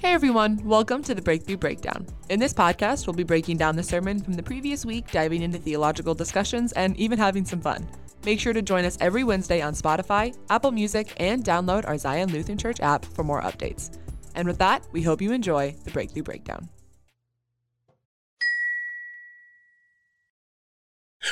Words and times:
Hey 0.00 0.12
everyone, 0.12 0.64
welcome 0.64 1.02
to 1.02 1.12
the 1.12 1.20
Breakthrough 1.20 1.56
Breakdown. 1.56 2.06
In 2.28 2.38
this 2.38 2.54
podcast, 2.54 3.04
we'll 3.04 3.14
be 3.14 3.24
breaking 3.24 3.56
down 3.56 3.74
the 3.74 3.82
sermon 3.82 4.20
from 4.20 4.34
the 4.34 4.42
previous 4.44 4.86
week, 4.86 5.10
diving 5.10 5.42
into 5.42 5.58
theological 5.58 6.14
discussions, 6.14 6.72
and 6.74 6.96
even 6.96 7.18
having 7.18 7.44
some 7.44 7.60
fun. 7.60 7.84
Make 8.24 8.38
sure 8.38 8.52
to 8.52 8.62
join 8.62 8.84
us 8.84 8.96
every 9.00 9.24
Wednesday 9.24 9.60
on 9.60 9.74
Spotify, 9.74 10.38
Apple 10.50 10.70
Music, 10.70 11.12
and 11.16 11.44
download 11.44 11.84
our 11.84 11.98
Zion 11.98 12.30
Lutheran 12.30 12.58
Church 12.58 12.78
app 12.78 13.06
for 13.06 13.24
more 13.24 13.42
updates. 13.42 13.98
And 14.36 14.46
with 14.46 14.58
that, 14.58 14.86
we 14.92 15.02
hope 15.02 15.20
you 15.20 15.32
enjoy 15.32 15.74
the 15.82 15.90
Breakthrough 15.90 16.22
Breakdown. 16.22 16.68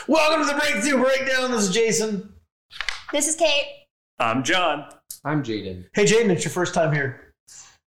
Welcome 0.09 0.45
to 0.45 0.53
the 0.53 0.59
Breakthrough 0.59 1.05
Breakdown. 1.05 1.53
This 1.53 1.69
is 1.69 1.71
Jason. 1.73 2.35
This 3.13 3.29
is 3.29 3.37
Kate. 3.37 3.87
I'm 4.19 4.43
John. 4.43 4.87
I'm 5.25 5.45
Jaden. 5.45 5.85
Hey, 5.95 6.05
Jaden, 6.05 6.31
it's 6.31 6.45
your 6.45 6.51
first 6.51 6.75
time 6.75 6.93
here. 6.93 7.26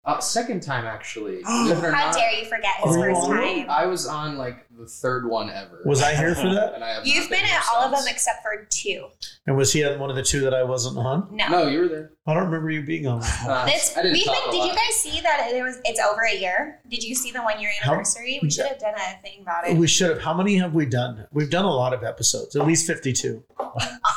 Uh, 0.05 0.19
second 0.19 0.61
time 0.61 0.85
actually. 0.85 1.41
Believe 1.43 1.77
it 1.77 1.83
or 1.83 1.91
How 1.91 2.07
not, 2.07 2.15
dare 2.15 2.31
you 2.31 2.45
forget 2.45 2.75
his 2.83 2.95
Are 2.95 2.99
first 3.13 3.27
time? 3.27 3.69
I 3.69 3.85
was 3.85 4.05
on 4.05 4.37
like 4.37 4.65
the 4.77 4.85
third 4.85 5.29
one 5.29 5.49
ever. 5.49 5.81
Was 5.85 6.01
I 6.01 6.13
here 6.13 6.35
for 6.35 6.49
that? 6.53 6.73
And 6.75 6.83
I 6.83 6.89
have 6.95 7.07
You've 7.07 7.29
not 7.29 7.29
been 7.29 7.45
at 7.45 7.63
all 7.73 7.83
of 7.83 7.91
them 7.91 8.03
except 8.07 8.41
for 8.41 8.67
two. 8.69 9.07
And 9.47 9.55
was 9.55 9.71
he 9.71 9.85
on 9.85 9.99
one 9.99 10.09
of 10.09 10.15
the 10.15 10.23
two 10.23 10.41
that 10.41 10.53
I 10.53 10.63
wasn't 10.63 10.97
on? 10.97 11.29
No. 11.31 11.47
No, 11.47 11.67
you 11.67 11.79
were 11.81 11.87
there. 11.87 12.11
I 12.25 12.33
don't 12.33 12.45
remember 12.45 12.69
you 12.69 12.81
being 12.83 13.05
on. 13.05 13.21
Uh, 13.21 13.65
This 13.65 13.97
I 13.97 14.01
didn't 14.01 14.13
we've 14.13 14.23
talk 14.25 14.45
been. 14.45 14.61
a 14.61 14.63
Did 14.63 14.67
you 14.69 14.73
guys 14.73 14.95
see 14.95 15.19
that 15.19 15.49
it 15.53 15.61
was? 15.61 15.81
It's 15.83 15.99
over 15.99 16.21
a 16.21 16.33
year. 16.33 16.79
Did 16.89 17.03
you 17.03 17.15
see 17.15 17.31
the 17.31 17.41
one 17.41 17.59
year 17.59 17.69
How- 17.81 17.91
anniversary? 17.91 18.39
we 18.41 18.49
should 18.49 18.65
have 18.65 18.79
done 18.79 18.93
a 18.95 19.21
thing 19.21 19.41
about 19.41 19.67
it. 19.67 19.75
we 19.75 19.87
should 19.87 20.09
have. 20.09 20.21
How 20.21 20.33
many 20.33 20.55
have 20.57 20.73
we 20.73 20.85
done? 20.85 21.27
We've 21.33 21.49
done 21.49 21.65
a 21.65 21.69
lot 21.73 21.93
of 21.93 22.01
episodes, 22.05 22.55
at 22.55 22.65
least 22.65 22.87
52. 22.87 23.43
Uh, 23.59 23.69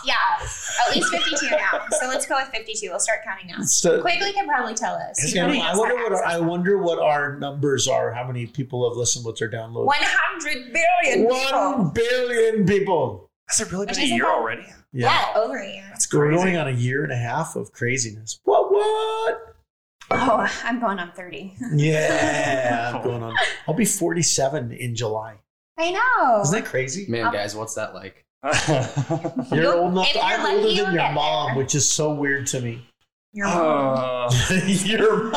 yeah, 0.04 0.14
at 0.88 0.94
least 0.94 1.10
fifty-two 1.10 1.50
now. 1.50 1.80
So 1.98 2.06
let's 2.06 2.26
go 2.26 2.36
with 2.36 2.48
fifty-two. 2.50 2.90
We'll 2.90 3.00
start 3.00 3.20
counting 3.24 3.48
now. 3.48 3.62
So, 3.64 4.00
Quigley 4.02 4.32
can 4.32 4.46
probably 4.46 4.74
tell 4.74 4.94
us. 4.94 5.18
He 5.20 5.38
I 5.40 5.74
wonder 5.74 5.96
what 5.96 6.12
our, 6.12 6.24
I 6.26 6.38
wonder 6.38 6.78
what 6.78 7.00
our 7.00 7.36
numbers 7.38 7.88
are. 7.88 8.12
How 8.12 8.24
many 8.26 8.46
people 8.46 8.88
have 8.88 8.96
listened? 8.96 9.24
What's 9.24 9.40
their 9.40 9.50
download? 9.50 9.84
One 9.86 9.96
hundred 10.00 10.72
billion 10.72 11.24
One 11.28 11.40
people. 11.40 11.90
billion 11.94 12.66
people. 12.66 13.30
Has 13.48 13.60
it 13.60 13.72
really 13.72 13.86
been 13.86 13.94
Which 13.96 14.04
a 14.04 14.06
year 14.14 14.24
bad. 14.24 14.30
already? 14.30 14.66
Yeah. 15.00 15.32
over 15.36 15.56
a 15.58 15.66
year. 15.72 15.84
That's 15.90 16.08
So 16.10 16.18
we're 16.18 16.30
going 16.32 16.56
on 16.56 16.68
a 16.68 16.72
year 16.72 17.02
and 17.04 17.12
a 17.12 17.16
half 17.16 17.56
of 17.56 17.72
craziness. 17.72 18.38
What? 18.44 18.72
What? 18.72 19.54
Oh, 20.10 20.46
I'm 20.64 20.78
going 20.80 20.98
on 20.98 21.10
thirty. 21.12 21.54
Yeah, 21.74 22.92
I'm 22.94 23.02
going 23.04 23.22
on. 23.22 23.34
I'll 23.66 23.74
be 23.74 23.84
47 23.84 24.72
in 24.72 24.94
July. 24.94 25.34
I 25.78 25.90
know. 25.90 26.40
Isn't 26.42 26.54
that 26.62 26.64
crazy? 26.68 27.06
Man, 27.08 27.26
Um, 27.26 27.32
guys, 27.32 27.54
what's 27.56 27.74
that 27.74 27.94
like? 27.94 28.24
You're 29.52 29.62
You'll- 29.62 29.72
old 29.72 29.92
enough. 29.92 30.08
To, 30.08 30.14
you're 30.14 30.22
I'm 30.24 30.46
older 30.56 30.68
you'll 30.68 30.86
than 30.86 30.94
your 30.94 31.12
mom, 31.12 31.48
there. 31.48 31.56
which 31.56 31.74
is 31.74 31.90
so 31.90 32.14
weird 32.14 32.46
to 32.48 32.60
me. 32.60 32.86
Your 33.32 33.46
mom. 33.48 34.28
Uh, 34.30 34.30
Your 34.84 35.32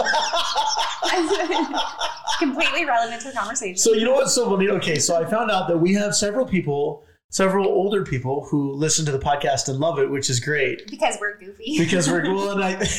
Completely 2.39 2.85
relevant 2.85 3.21
to 3.23 3.29
the 3.29 3.33
conversation. 3.35 3.77
so 3.77 3.91
you 3.93 4.05
know 4.05 4.13
what's 4.13 4.33
so 4.33 4.49
funny? 4.49 4.69
Okay, 4.69 4.97
so 4.99 5.21
I 5.21 5.25
found 5.29 5.51
out 5.51 5.67
that 5.67 5.77
we 5.77 5.93
have 5.95 6.15
several 6.15 6.45
people, 6.45 7.03
several 7.29 7.67
older 7.67 8.03
people 8.03 8.45
who 8.45 8.73
listen 8.73 9.05
to 9.05 9.11
the 9.11 9.19
podcast 9.19 9.69
and 9.69 9.79
love 9.79 9.99
it, 9.99 10.09
which 10.09 10.29
is 10.29 10.39
great 10.39 10.89
because 10.89 11.17
we're 11.19 11.37
goofy. 11.37 11.77
because 11.77 12.09
we're 12.09 12.23
well, 12.35 12.51
and 12.51 12.63
I. 12.63 12.87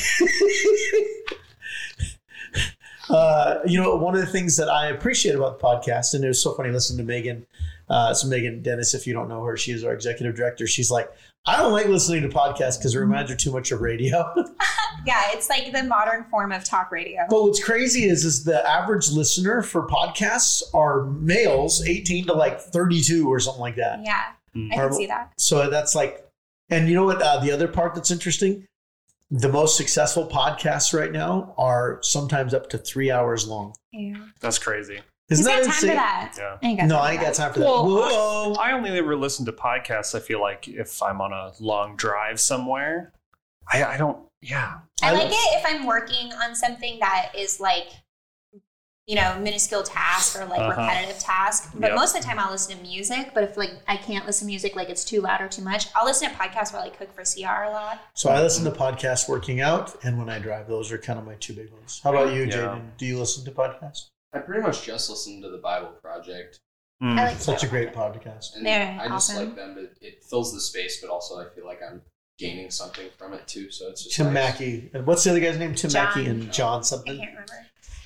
Uh, 3.08 3.58
you 3.66 3.80
know, 3.80 3.96
one 3.96 4.14
of 4.14 4.20
the 4.20 4.26
things 4.26 4.56
that 4.56 4.68
I 4.68 4.86
appreciate 4.86 5.34
about 5.34 5.58
the 5.58 5.64
podcast, 5.66 6.14
and 6.14 6.24
it 6.24 6.28
was 6.28 6.40
so 6.40 6.54
funny 6.54 6.70
listening 6.70 6.98
to 6.98 7.12
Megan. 7.12 7.44
Uh, 7.88 8.14
so 8.14 8.28
Megan 8.28 8.62
Dennis, 8.62 8.94
if 8.94 9.04
you 9.04 9.12
don't 9.12 9.28
know 9.28 9.42
her, 9.42 9.56
she 9.56 9.72
is 9.72 9.82
our 9.82 9.92
executive 9.92 10.36
director. 10.36 10.64
She's 10.68 10.92
like, 10.92 11.10
I 11.44 11.56
don't 11.56 11.72
like 11.72 11.86
listening 11.86 12.22
to 12.22 12.28
podcasts 12.28 12.78
because 12.78 12.94
it 12.94 13.00
reminds 13.00 13.30
her 13.30 13.36
too 13.36 13.50
much 13.50 13.72
of 13.72 13.80
radio. 13.80 14.32
yeah, 15.06 15.22
it's 15.32 15.48
like 15.48 15.72
the 15.72 15.82
modern 15.84 16.24
form 16.24 16.52
of 16.52 16.64
talk 16.64 16.90
radio. 16.90 17.22
But 17.28 17.42
what's 17.42 17.62
crazy 17.62 18.04
is 18.04 18.24
is 18.24 18.44
the 18.44 18.66
average 18.68 19.10
listener 19.10 19.62
for 19.62 19.86
podcasts 19.86 20.62
are 20.74 21.04
males, 21.06 21.84
18 21.86 22.26
to 22.26 22.32
like 22.34 22.60
32 22.60 23.28
or 23.30 23.40
something 23.40 23.60
like 23.60 23.76
that. 23.76 24.00
Yeah, 24.04 24.24
I 24.54 24.74
can 24.76 24.92
see 24.92 25.06
that. 25.06 25.32
So 25.38 25.70
that's 25.70 25.94
like, 25.94 26.26
and 26.68 26.88
you 26.88 26.94
know 26.94 27.04
what? 27.04 27.20
Uh, 27.22 27.38
the 27.40 27.50
other 27.52 27.68
part 27.68 27.94
that's 27.94 28.10
interesting, 28.10 28.66
the 29.30 29.48
most 29.48 29.76
successful 29.76 30.26
podcasts 30.26 30.92
right 30.98 31.12
now 31.12 31.54
are 31.56 31.98
sometimes 32.02 32.52
up 32.54 32.68
to 32.70 32.78
three 32.78 33.10
hours 33.10 33.46
long. 33.46 33.74
Yeah. 33.92 34.14
that's 34.40 34.58
crazy. 34.58 35.00
Isn't 35.30 35.44
Who's 35.44 35.46
that 35.46 35.64
got 35.64 35.64
time 35.64 35.74
insane? 35.74 35.90
for 35.90 35.94
that? 35.96 36.34
Yeah. 36.38 36.56
I 36.60 36.66
ain't 36.66 36.78
got 36.80 36.86
No, 36.88 36.96
time 36.96 37.04
I 37.04 37.10
ain't 37.12 37.20
that. 37.20 37.26
got 37.26 37.34
time 37.34 37.52
for 37.52 37.58
that. 37.60 37.64
Well, 37.64 37.86
Whoa! 37.86 38.52
I 38.54 38.72
only 38.72 38.90
ever 38.90 39.14
listen 39.14 39.46
to 39.46 39.52
podcasts. 39.52 40.14
I 40.16 40.18
feel 40.18 40.40
like 40.40 40.66
if 40.66 41.00
I'm 41.00 41.20
on 41.20 41.32
a 41.32 41.52
long 41.60 41.94
drive 41.94 42.40
somewhere, 42.40 43.12
I, 43.72 43.84
I 43.84 43.96
don't. 43.96 44.18
Yeah. 44.42 44.78
I 45.02 45.08
I 45.08 45.12
like 45.12 45.22
love- 45.24 45.32
it 45.32 45.58
if 45.58 45.64
I'm 45.66 45.86
working 45.86 46.32
on 46.32 46.54
something 46.54 46.98
that 47.00 47.32
is 47.36 47.60
like, 47.60 47.88
you 49.06 49.16
know, 49.16 49.36
minuscule 49.40 49.82
task 49.82 50.38
or 50.38 50.44
like 50.44 50.60
Uh-huh. 50.60 50.80
repetitive 50.80 51.18
task. 51.18 51.70
But 51.74 51.88
Yep. 51.88 51.96
most 51.98 52.14
of 52.14 52.22
the 52.22 52.26
time 52.28 52.38
I'll 52.38 52.50
listen 52.52 52.76
to 52.76 52.82
music. 52.82 53.32
But 53.34 53.44
if 53.44 53.56
like 53.56 53.72
I 53.88 53.96
can't 53.96 54.24
listen 54.26 54.46
to 54.46 54.50
music, 54.52 54.76
like 54.76 54.88
it's 54.88 55.04
too 55.04 55.20
loud 55.20 55.40
or 55.40 55.48
too 55.48 55.62
much, 55.62 55.88
I'll 55.96 56.04
listen 56.04 56.28
to 56.30 56.34
podcasts 56.36 56.72
while 56.72 56.82
I 56.82 56.90
cook 56.90 57.12
for 57.12 57.24
CR 57.24 57.64
a 57.64 57.70
lot. 57.70 58.00
So 58.14 58.30
I 58.30 58.40
listen 58.40 58.64
to 58.64 58.70
podcasts 58.70 59.28
working 59.28 59.60
out 59.60 59.96
and 60.04 60.18
when 60.18 60.28
I 60.30 60.38
drive. 60.38 60.68
Those 60.68 60.92
are 60.92 60.98
kind 60.98 61.18
of 61.18 61.26
my 61.26 61.34
two 61.34 61.54
big 61.54 61.70
ones. 61.72 62.00
How 62.04 62.10
about 62.14 62.32
you, 62.34 62.44
Yeah. 62.44 62.52
Jaden? 62.56 62.96
Do 62.98 63.06
you 63.06 63.18
listen 63.18 63.44
to 63.46 63.50
podcasts? 63.50 64.10
I 64.32 64.38
pretty 64.38 64.62
much 64.62 64.84
just 64.84 65.10
listen 65.10 65.42
to 65.42 65.50
the 65.50 65.58
Bible 65.58 65.88
Project, 66.02 66.60
Mm. 67.02 67.18
I 67.18 67.28
like 67.30 67.40
Such 67.40 67.64
a 67.64 67.66
great 67.66 67.94
podcast. 67.94 68.54
and 68.56 68.64
They're 68.66 68.90
I 69.00 69.08
just 69.08 69.30
awesome. 69.30 69.46
like 69.46 69.56
them. 69.56 69.78
It, 69.78 69.96
it 70.02 70.22
fills 70.22 70.52
the 70.52 70.60
space, 70.60 71.00
but 71.00 71.08
also 71.10 71.40
I 71.40 71.48
feel 71.54 71.64
like 71.66 71.80
I'm 71.82 72.02
gaining 72.40 72.70
something 72.70 73.06
from 73.18 73.32
it 73.34 73.46
too. 73.46 73.70
So 73.70 73.88
it's 73.88 74.02
just 74.04 74.16
Tim 74.16 74.26
nice. 74.32 74.34
Mackie. 74.60 74.90
And 74.94 75.06
what's 75.06 75.22
the 75.24 75.30
other 75.30 75.40
guy's 75.40 75.58
name? 75.58 75.74
Tim 75.74 75.90
John. 75.90 76.04
Mackie 76.06 76.26
and 76.26 76.52
John 76.52 76.80
I 76.80 76.82
something. 76.82 77.12
I 77.12 77.16
can't 77.18 77.30
remember. 77.30 77.52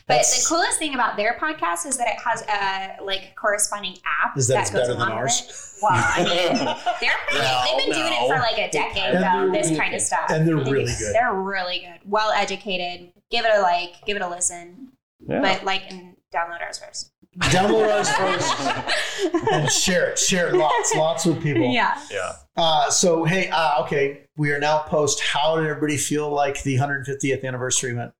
But 0.06 0.16
That's- 0.16 0.42
the 0.42 0.48
coolest 0.54 0.78
thing 0.78 0.92
about 0.94 1.16
their 1.16 1.38
podcast 1.40 1.86
is 1.86 1.96
that 1.96 2.08
it 2.08 2.18
has 2.22 2.42
a 2.42 3.02
like 3.02 3.34
corresponding 3.36 3.96
app 4.22 4.36
Is 4.36 4.48
that 4.48 4.60
it's 4.62 4.70
goes 4.70 4.82
better 4.82 4.92
than 4.98 5.08
ours? 5.10 5.40
with 5.46 5.50
it. 5.50 5.82
Well, 5.82 5.92
I 5.94 6.24
mean, 6.24 6.54
they're 7.00 7.10
pretty, 7.26 7.38
No, 7.46 7.62
they've 7.64 7.86
been 7.86 7.94
doing 7.98 8.12
it 8.12 8.28
for 8.28 8.38
like 8.38 8.58
a 8.58 8.70
decade 8.70 9.14
And 9.14 9.24
though. 9.24 9.50
they're 9.52 9.62
This 9.62 9.68
really 9.70 9.80
kind 9.80 9.94
of 9.94 10.00
stuff, 10.02 10.26
And 10.30 10.46
they're 10.46 10.56
They 10.58 10.64
do- 10.64 10.70
really 10.72 10.92
good. 10.98 11.14
They're 11.14 11.32
really 11.34 11.78
good, 11.80 12.00
well 12.10 12.32
educated. 12.32 13.12
Give 13.30 13.46
it 13.46 13.52
a 13.56 13.62
like, 13.62 13.94
give 14.04 14.16
it 14.16 14.22
a 14.22 14.28
listen, 14.28 14.92
Yeah. 15.26 15.40
but 15.40 15.64
like 15.64 15.90
and 15.90 16.16
download 16.34 16.60
ours 16.60 16.78
first. 16.78 17.10
Download 17.38 17.88
us 17.88 18.14
first 18.14 19.42
and 19.52 19.70
share 19.72 20.10
it. 20.10 20.18
Share 20.18 20.48
it 20.48 20.54
lots, 20.54 20.94
lots 20.94 21.24
with 21.24 21.42
people. 21.42 21.72
Yeah. 21.72 21.98
yeah. 22.12 22.32
Uh, 22.56 22.88
so 22.90 23.24
hey, 23.24 23.48
uh, 23.50 23.82
okay, 23.82 24.26
we 24.36 24.52
are 24.52 24.60
now 24.60 24.78
post. 24.80 25.20
How 25.20 25.56
did 25.56 25.66
everybody 25.66 25.96
feel 25.96 26.30
like 26.30 26.62
the 26.62 26.76
150th 26.76 27.44
anniversary 27.44 27.94
went? 27.94 28.12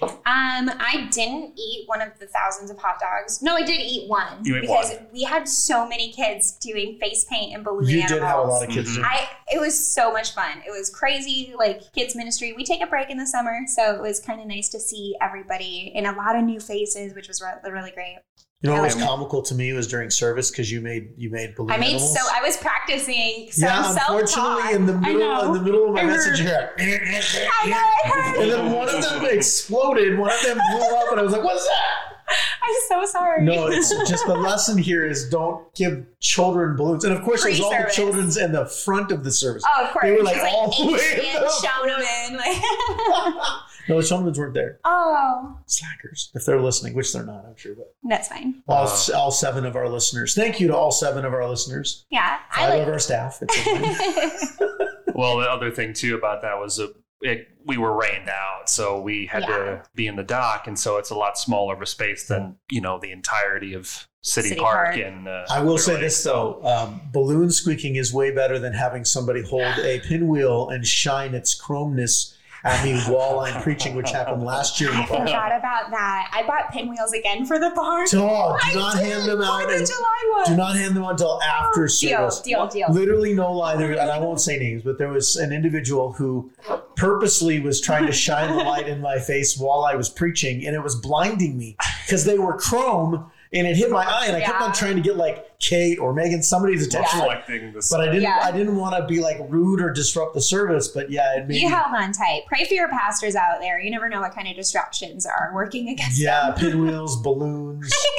Um, 0.00 0.10
I 0.26 1.08
didn't 1.10 1.58
eat 1.58 1.88
one 1.88 2.00
of 2.00 2.16
the 2.20 2.26
thousands 2.26 2.70
of 2.70 2.78
hot 2.78 3.00
dogs. 3.00 3.42
No, 3.42 3.56
I 3.56 3.64
did 3.64 3.80
eat 3.80 4.08
one 4.08 4.44
You 4.44 4.60
because 4.60 4.90
one. 4.94 5.06
we 5.12 5.24
had 5.24 5.48
so 5.48 5.88
many 5.88 6.12
kids 6.12 6.52
doing 6.58 6.98
face 7.00 7.24
paint 7.24 7.52
and 7.54 7.64
balloon 7.64 7.88
You 7.88 8.02
animals. 8.02 8.10
did 8.12 8.22
have 8.22 8.38
a 8.38 8.42
lot 8.42 8.62
of 8.62 8.68
kids. 8.70 8.96
Mhm. 8.96 9.02
I 9.04 9.28
it 9.52 9.58
was 9.58 9.92
so 9.92 10.12
much 10.12 10.34
fun. 10.34 10.62
It 10.64 10.70
was 10.70 10.88
crazy, 10.90 11.52
like 11.58 11.92
kids 11.94 12.14
ministry. 12.14 12.52
We 12.52 12.64
take 12.64 12.80
a 12.82 12.86
break 12.86 13.10
in 13.10 13.16
the 13.18 13.26
summer, 13.26 13.60
so 13.66 13.92
it 13.94 14.00
was 14.00 14.20
kind 14.20 14.40
of 14.40 14.46
nice 14.46 14.68
to 14.68 14.78
see 14.78 15.16
everybody 15.20 15.92
and 15.96 16.06
a 16.06 16.12
lot 16.12 16.36
of 16.36 16.44
new 16.44 16.60
faces, 16.60 17.14
which 17.14 17.26
was 17.26 17.42
re- 17.42 17.70
really 17.72 17.90
great. 17.90 18.18
You 18.60 18.70
know 18.70 18.74
what 18.74 18.86
was 18.86 18.96
comical 18.96 19.40
to 19.42 19.54
me 19.54 19.72
was 19.72 19.86
during 19.86 20.10
service 20.10 20.50
because 20.50 20.68
you 20.68 20.80
made 20.80 21.10
you 21.16 21.30
made 21.30 21.54
balloon 21.54 21.70
I 21.70 21.76
made 21.76 21.90
animals. 21.90 22.12
so 22.12 22.20
I 22.34 22.42
was 22.42 22.56
practicing 22.56 23.48
some 23.52 23.68
yeah, 23.68 23.92
unfortunately, 23.92 24.74
in 24.74 24.86
the 24.86 24.94
middle 24.94 25.42
in 25.44 25.52
the 25.52 25.62
middle 25.62 25.86
of 25.86 25.94
my 25.94 26.00
I 26.00 26.06
message 26.06 26.40
heard. 26.40 26.70
here, 26.76 26.98
I 27.06 27.68
know, 27.68 27.76
I 27.76 28.34
and 28.40 28.50
then 28.50 28.72
one 28.72 28.88
of 28.88 29.00
them 29.00 29.24
exploded. 29.26 30.18
One 30.18 30.32
of 30.32 30.42
them 30.42 30.58
blew 30.72 30.96
up, 30.96 31.12
and 31.12 31.20
I 31.20 31.22
was 31.22 31.32
like, 31.32 31.44
"What's 31.44 31.64
that?" 31.68 32.08
I'm 32.62 32.74
so 32.88 33.04
sorry. 33.06 33.44
No, 33.44 33.68
it's 33.68 33.90
just 34.10 34.26
the 34.26 34.34
lesson 34.34 34.76
here 34.76 35.06
is 35.06 35.28
don't 35.30 35.72
give 35.74 36.04
children 36.20 36.76
balloons. 36.76 37.04
And 37.04 37.14
of 37.14 37.22
course, 37.22 37.44
it 37.44 37.50
was 37.50 37.60
all 37.60 37.70
the 37.70 37.90
children's 37.92 38.36
in 38.36 38.52
the 38.52 38.66
front 38.66 39.12
of 39.12 39.24
the 39.24 39.30
service. 39.30 39.62
Oh, 39.66 39.84
of 39.84 39.92
course. 39.92 40.04
They 40.04 40.12
were, 40.12 40.22
like, 40.22 40.36
all 40.42 40.68
the 40.68 40.92
way 40.92 41.00
H 41.00 41.24
in 41.24 41.36
and 41.36 41.44
the 41.44 41.48
Shaunaman, 41.48 42.36
like. 42.36 43.42
No, 43.88 44.00
the 44.00 44.06
children's 44.06 44.38
weren't 44.38 44.54
there. 44.54 44.78
oh, 44.84 45.58
Slackers, 45.66 46.30
if 46.34 46.44
they're 46.44 46.60
listening, 46.60 46.94
which 46.94 47.12
they're 47.12 47.24
not, 47.24 47.44
I'm 47.46 47.56
sure. 47.56 47.74
But 47.74 47.94
that's 48.08 48.28
fine. 48.28 48.62
all, 48.68 48.84
Wow. 48.84 48.98
all 49.16 49.30
seven 49.30 49.64
of 49.64 49.76
our 49.76 49.88
listeners. 49.88 50.34
Thank 50.34 50.60
you 50.60 50.68
to 50.68 50.76
all 50.76 50.90
seven 50.90 51.24
of 51.24 51.32
our 51.34 51.48
listeners. 51.48 52.04
Yeah, 52.10 52.38
I 52.52 52.56
Five 52.60 52.70
like. 52.70 52.82
of 52.82 52.88
our 52.88 52.98
staff. 52.98 53.38
It's 53.42 53.58
okay. 53.66 54.66
Well, 55.14 55.38
the 55.38 55.50
other 55.50 55.72
thing 55.72 55.94
too 55.94 56.14
about 56.16 56.42
that 56.42 56.58
was 56.60 56.78
uh 56.78 56.88
it, 57.20 57.48
we 57.66 57.76
were 57.78 57.92
rained 57.96 58.28
out, 58.28 58.70
so 58.70 59.00
we 59.00 59.26
had 59.26 59.42
Yeah. 59.42 59.48
to 59.48 59.82
be 59.96 60.06
in 60.06 60.14
the 60.14 60.22
dock, 60.22 60.68
and 60.68 60.78
so 60.78 60.98
it's 60.98 61.10
a 61.10 61.16
lot 61.16 61.36
smaller 61.36 61.74
of 61.74 61.82
a 61.82 61.86
space 61.86 62.28
than 62.28 62.54
you 62.70 62.80
know 62.80 63.00
the 63.00 63.10
entirety 63.10 63.74
of 63.74 64.06
City, 64.22 64.50
City 64.50 64.60
Park. 64.60 64.94
Park. 64.94 64.98
And 64.98 65.26
uh, 65.26 65.44
I 65.50 65.58
will 65.60 65.70
Clear 65.70 65.78
say 65.78 65.92
Lake. 65.94 66.02
this 66.02 66.22
though: 66.22 66.60
um, 66.62 67.00
balloon 67.12 67.50
squeaking 67.50 67.96
is 67.96 68.14
way 68.14 68.30
better 68.32 68.60
than 68.60 68.72
having 68.74 69.04
somebody 69.04 69.42
hold 69.42 69.76
a 69.80 69.98
pinwheel 70.00 70.68
and 70.68 70.86
shine 70.86 71.34
its 71.34 71.60
chromeness 71.60 72.36
at 72.64 72.84
me 72.84 73.00
while 73.02 73.40
I'm 73.40 73.62
preaching, 73.62 73.94
which 73.94 74.10
happened 74.10 74.42
last 74.42 74.80
year 74.80 74.90
in 74.90 74.96
I 74.96 75.06
forgot 75.06 75.56
about 75.56 75.90
that. 75.90 76.30
I 76.32 76.42
bought 76.46 76.72
pinwheels 76.72 77.12
again 77.12 77.46
for 77.46 77.58
the 77.58 77.70
barn. 77.74 78.06
Dog, 78.10 78.60
I 78.62 78.72
do 78.72 78.78
not 78.78 78.98
hand 78.98 79.28
them 79.28 79.42
out. 79.42 79.68
The 79.68 79.84
July 79.86 80.32
one. 80.36 80.46
Do 80.46 80.56
not 80.56 80.76
hand 80.76 80.96
them 80.96 81.04
out 81.04 81.12
until 81.12 81.40
after 81.42 81.86
deal, 81.86 81.88
service. 81.88 82.40
deal, 82.40 82.66
deal. 82.66 82.92
Literally 82.92 83.34
no 83.34 83.52
lie 83.52 83.76
there, 83.76 83.92
and 83.92 84.10
I 84.10 84.18
won't 84.18 84.40
say 84.40 84.58
names, 84.58 84.82
but 84.82 84.98
there 84.98 85.08
was 85.08 85.36
an 85.36 85.52
individual 85.52 86.12
who 86.12 86.50
purposely 86.96 87.60
was 87.60 87.80
trying 87.80 88.06
to 88.06 88.12
shine 88.12 88.56
the 88.56 88.64
light 88.64 88.88
in 88.88 89.00
my 89.00 89.18
face 89.18 89.56
while 89.56 89.84
I 89.84 89.94
was 89.94 90.08
preaching, 90.08 90.66
and 90.66 90.74
it 90.74 90.82
was 90.82 90.96
blinding 90.96 91.56
me 91.56 91.76
because 92.04 92.24
they 92.24 92.38
were 92.38 92.56
chrome 92.58 93.30
and 93.52 93.66
it 93.66 93.76
hit 93.76 93.90
my 93.90 94.04
eye, 94.04 94.26
and 94.26 94.36
I 94.36 94.40
kept 94.40 94.60
on 94.60 94.72
trying 94.72 94.96
to 94.96 95.00
get 95.02 95.16
like 95.16 95.58
Kate 95.58 95.98
or 95.98 96.12
Megan 96.12 96.42
somebody's 96.42 96.86
attention. 96.86 97.20
like, 97.20 97.38
Reflecting 97.48 97.72
this. 97.72 97.90
but 97.90 98.00
I 98.00 98.06
didn't. 98.06 98.22
Yeah. 98.22 98.40
I 98.42 98.52
didn't 98.52 98.76
want 98.76 98.94
to 98.96 99.06
be 99.06 99.20
like 99.20 99.38
rude 99.48 99.80
or 99.80 99.90
disrupt 99.90 100.34
the 100.34 100.40
service. 100.40 100.88
But 100.88 101.10
yeah, 101.10 101.36
it 101.38 101.48
made 101.48 101.56
You 101.56 101.68
me, 101.68 101.72
held 101.74 101.94
on 101.94 102.12
tight. 102.12 102.42
Pray 102.46 102.64
for 102.64 102.74
your 102.74 102.88
pastors 102.88 103.34
out 103.34 103.60
there. 103.60 103.80
You 103.80 103.90
never 103.90 104.08
know 104.08 104.20
what 104.20 104.34
kind 104.34 104.48
of 104.48 104.54
distractions 104.56 105.26
are 105.26 105.50
working 105.54 105.88
against 105.88 106.20
yeah, 106.20 106.50
them. 106.50 106.58
pinwheels, 106.72 107.20
balloons. 107.22 107.92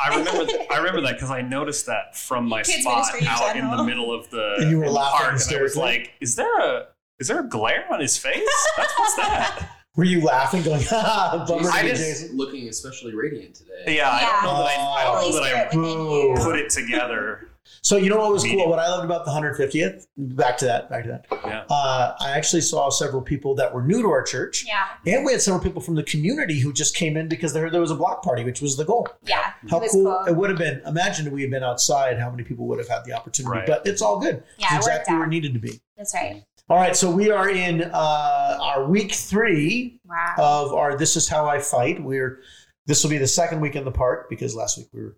I 0.00 0.08
remember. 0.16 0.52
I 0.70 0.76
remember 0.78 1.00
that 1.02 1.14
because 1.14 1.30
I 1.30 1.42
noticed 1.42 1.86
that 1.86 2.16
from 2.16 2.48
my 2.48 2.62
Kids 2.62 2.82
spot 2.82 2.96
ministry 2.98 3.20
in 3.20 3.26
out 3.26 3.56
in 3.56 3.76
the 3.76 3.84
middle 3.84 4.12
of 4.12 4.28
the, 4.30 4.56
And 4.60 4.70
you 4.70 4.78
were 4.78 4.84
the 4.86 4.92
laughing 4.92 5.18
park, 5.30 5.40
and 5.50 5.58
I 5.58 5.62
was 5.62 5.76
like, 5.76 6.12
"Is 6.20 6.36
there 6.36 6.58
a 6.60 6.86
is 7.18 7.28
there 7.28 7.40
a 7.40 7.48
glare 7.48 7.84
on 7.92 8.00
his 8.00 8.16
face? 8.16 8.48
That's 8.76 8.92
what's 8.98 9.16
that?" 9.16 9.70
Were 9.98 10.04
you 10.04 10.20
laughing, 10.22 10.62
going, 10.62 10.80
"Ha, 10.88 11.44
bummer 11.48 11.68
I 11.70 11.82
just- 11.88 12.00
Jason"? 12.00 12.36
looking 12.36 12.68
especially 12.68 13.14
radiant 13.16 13.56
today. 13.56 13.96
yeah, 13.96 14.08
I 14.08 14.20
don't 14.20 14.44
know 14.44 14.62
that 14.62 14.78
I, 14.78 15.00
I 15.00 15.04
don't 15.04 15.32
know 15.32 15.40
that 15.44 15.66
within 15.74 15.80
boo. 15.82 16.10
you. 16.12 16.34
I 16.36 16.44
put 16.44 16.56
it 16.56 16.70
together. 16.70 17.48
So 17.82 17.96
you 17.96 18.08
know 18.08 18.16
what 18.18 18.32
was 18.32 18.44
cool? 18.44 18.68
What 18.70 18.78
I 18.78 18.88
loved 18.88 19.04
about 19.04 19.24
the 19.24 19.30
150th. 19.32 20.06
Back 20.16 20.56
to 20.58 20.66
that. 20.66 20.88
Back 20.88 21.02
to 21.04 21.08
that. 21.10 21.26
Yeah. 21.44 21.64
Uh, 21.68 22.14
I 22.20 22.30
actually 22.30 22.62
saw 22.62 22.90
several 22.90 23.20
people 23.22 23.54
that 23.56 23.74
were 23.74 23.82
new 23.82 24.00
to 24.02 24.08
our 24.08 24.22
church, 24.22 24.64
Yeah, 24.66 24.86
and 25.06 25.24
we 25.24 25.32
had 25.32 25.42
several 25.42 25.62
people 25.62 25.82
from 25.82 25.94
the 25.96 26.02
community 26.04 26.60
who 26.60 26.72
just 26.72 26.94
came 26.96 27.16
in 27.16 27.28
because 27.28 27.52
they 27.52 27.60
heard 27.60 27.72
there 27.72 27.80
was 27.80 27.90
a 27.90 27.94
block 27.96 28.22
party, 28.22 28.44
which 28.44 28.60
was 28.62 28.76
the 28.76 28.84
goal. 28.84 29.06
yeah. 29.26 29.52
How 29.68 29.80
it 29.80 29.90
cool, 29.90 30.04
cool. 30.04 30.24
it 30.26 30.34
would 30.36 30.48
have 30.48 30.58
been! 30.58 30.80
Imagine 30.86 31.26
if 31.26 31.32
we 31.32 31.42
had 31.42 31.50
been 31.50 31.64
outside, 31.64 32.18
how 32.20 32.30
many 32.30 32.44
people 32.44 32.66
would 32.68 32.78
have 32.78 32.88
had 32.88 33.04
the 33.04 33.12
opportunity? 33.14 33.58
Right. 33.58 33.66
But 33.66 33.84
it's 33.86 34.00
all 34.00 34.18
good. 34.20 34.42
Yeah, 34.58 34.66
it's 34.76 34.86
it 34.86 34.90
worked 34.90 35.00
exactly 35.00 35.14
where 35.16 35.24
it 35.24 35.28
needed 35.30 35.52
to 35.54 35.60
be. 35.60 35.80
That's 35.96 36.14
right. 36.14 36.44
All 36.70 36.76
right, 36.76 36.94
so 36.94 37.10
we 37.10 37.30
are 37.30 37.48
in 37.48 37.82
uh, 37.94 38.58
our 38.60 38.84
week 38.84 39.12
three 39.12 40.00
Wow. 40.04 40.34
of 40.36 40.74
our 40.74 40.96
"This 40.98 41.16
Is 41.16 41.26
How 41.28 41.46
I 41.46 41.58
Fight." 41.60 42.02
We're 42.02 42.40
this 42.86 43.02
will 43.02 43.10
be 43.10 43.16
the 43.18 43.26
second 43.26 43.60
week 43.60 43.74
in 43.74 43.84
the 43.84 43.90
park 43.90 44.28
because 44.28 44.54
last 44.54 44.76
week 44.76 44.88
we 44.92 45.00
were 45.02 45.16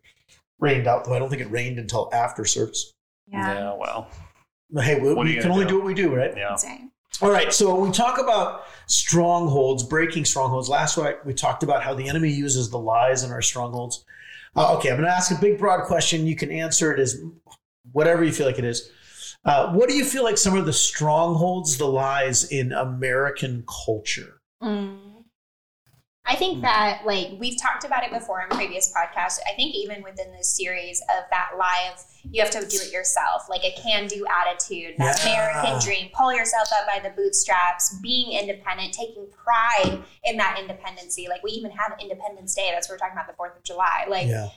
rained 0.60 0.86
out. 0.86 1.04
Though 1.04 1.14
I 1.14 1.18
don't 1.18 1.28
think 1.28 1.42
it 1.42 1.50
rained 1.50 1.78
until 1.78 2.08
after 2.12 2.44
service. 2.44 2.92
yeah. 3.26 3.74
well. 3.76 4.08
Hey, 4.78 5.00
we, 5.00 5.12
we 5.12 5.32
can 5.34 5.42
gonna 5.42 5.54
only 5.54 5.64
do? 5.64 5.70
do 5.70 5.76
what 5.78 5.86
we 5.86 5.94
do, 5.94 6.14
right? 6.14 6.32
Yeah. 6.36 6.50
That's. 6.50 6.64
All 7.20 7.30
right, 7.30 7.52
so 7.52 7.74
we 7.74 7.90
talk 7.90 8.20
about 8.20 8.62
strongholds, 8.86 9.82
breaking 9.82 10.24
strongholds. 10.24 10.68
Last 10.68 10.96
week 10.96 11.16
we 11.24 11.34
talked 11.34 11.64
about 11.64 11.82
how 11.82 11.92
the 11.92 12.08
enemy 12.08 12.30
uses 12.30 12.70
the 12.70 12.78
lies 12.78 13.24
in 13.24 13.32
our 13.32 13.42
strongholds. 13.42 14.04
Uh, 14.54 14.76
okay, 14.76 14.90
I'm 14.90 14.96
going 14.96 15.08
to 15.08 15.14
ask 15.14 15.30
a 15.32 15.40
big, 15.40 15.58
broad 15.58 15.84
question. 15.86 16.24
You 16.26 16.36
can 16.36 16.50
answer 16.52 16.92
it 16.92 17.00
as 17.00 17.20
whatever 17.92 18.24
you 18.24 18.32
feel 18.32 18.46
like 18.46 18.58
it 18.58 18.64
is. 18.64 18.90
Uh, 19.44 19.72
what 19.72 19.88
do 19.88 19.94
you 19.94 20.04
feel 20.04 20.22
like 20.22 20.36
some 20.36 20.56
of 20.56 20.66
the 20.66 20.72
strongholds, 20.72 21.78
the 21.78 21.86
lies 21.86 22.44
in 22.50 22.72
American 22.72 23.64
culture? 23.84 24.40
Mm. 24.62 24.98
I 26.26 26.36
think 26.36 26.62
that, 26.62 27.02
like, 27.06 27.30
we've 27.40 27.60
talked 27.60 27.84
about 27.84 28.04
it 28.04 28.12
before 28.12 28.42
in 28.42 28.48
previous 28.50 28.92
podcasts. 28.92 29.38
I 29.50 29.56
think 29.56 29.74
even 29.74 30.02
within 30.02 30.30
this 30.30 30.54
series 30.56 31.00
of 31.00 31.24
that 31.30 31.52
lie 31.58 31.90
of 31.92 32.04
you 32.30 32.40
have 32.42 32.52
to 32.52 32.60
do 32.60 32.76
it 32.76 32.92
yourself, 32.92 33.48
like 33.48 33.64
a 33.64 33.74
can 33.82 34.06
do 34.06 34.24
attitude, 34.28 34.94
that 34.98 35.18
Yeah. 35.24 35.32
American 35.32 35.80
dream, 35.80 36.10
pull 36.14 36.32
yourself 36.32 36.68
up 36.78 36.86
by 36.86 37.00
the 37.00 37.10
bootstraps, 37.16 37.98
being 38.00 38.38
independent, 38.38 38.92
taking 38.92 39.26
pride 39.30 40.04
in 40.22 40.36
that 40.36 40.58
independency. 40.60 41.26
Like, 41.28 41.42
we 41.42 41.50
even 41.52 41.72
have 41.72 41.96
Independence 42.00 42.54
Day. 42.54 42.70
That's 42.70 42.88
what 42.88 42.94
we're 42.94 42.98
talking 42.98 43.16
about, 43.16 43.26
the 43.26 43.32
4th 43.32 43.56
of 43.56 43.64
July. 43.64 44.04
Like, 44.08 44.28
yeah, 44.28 44.50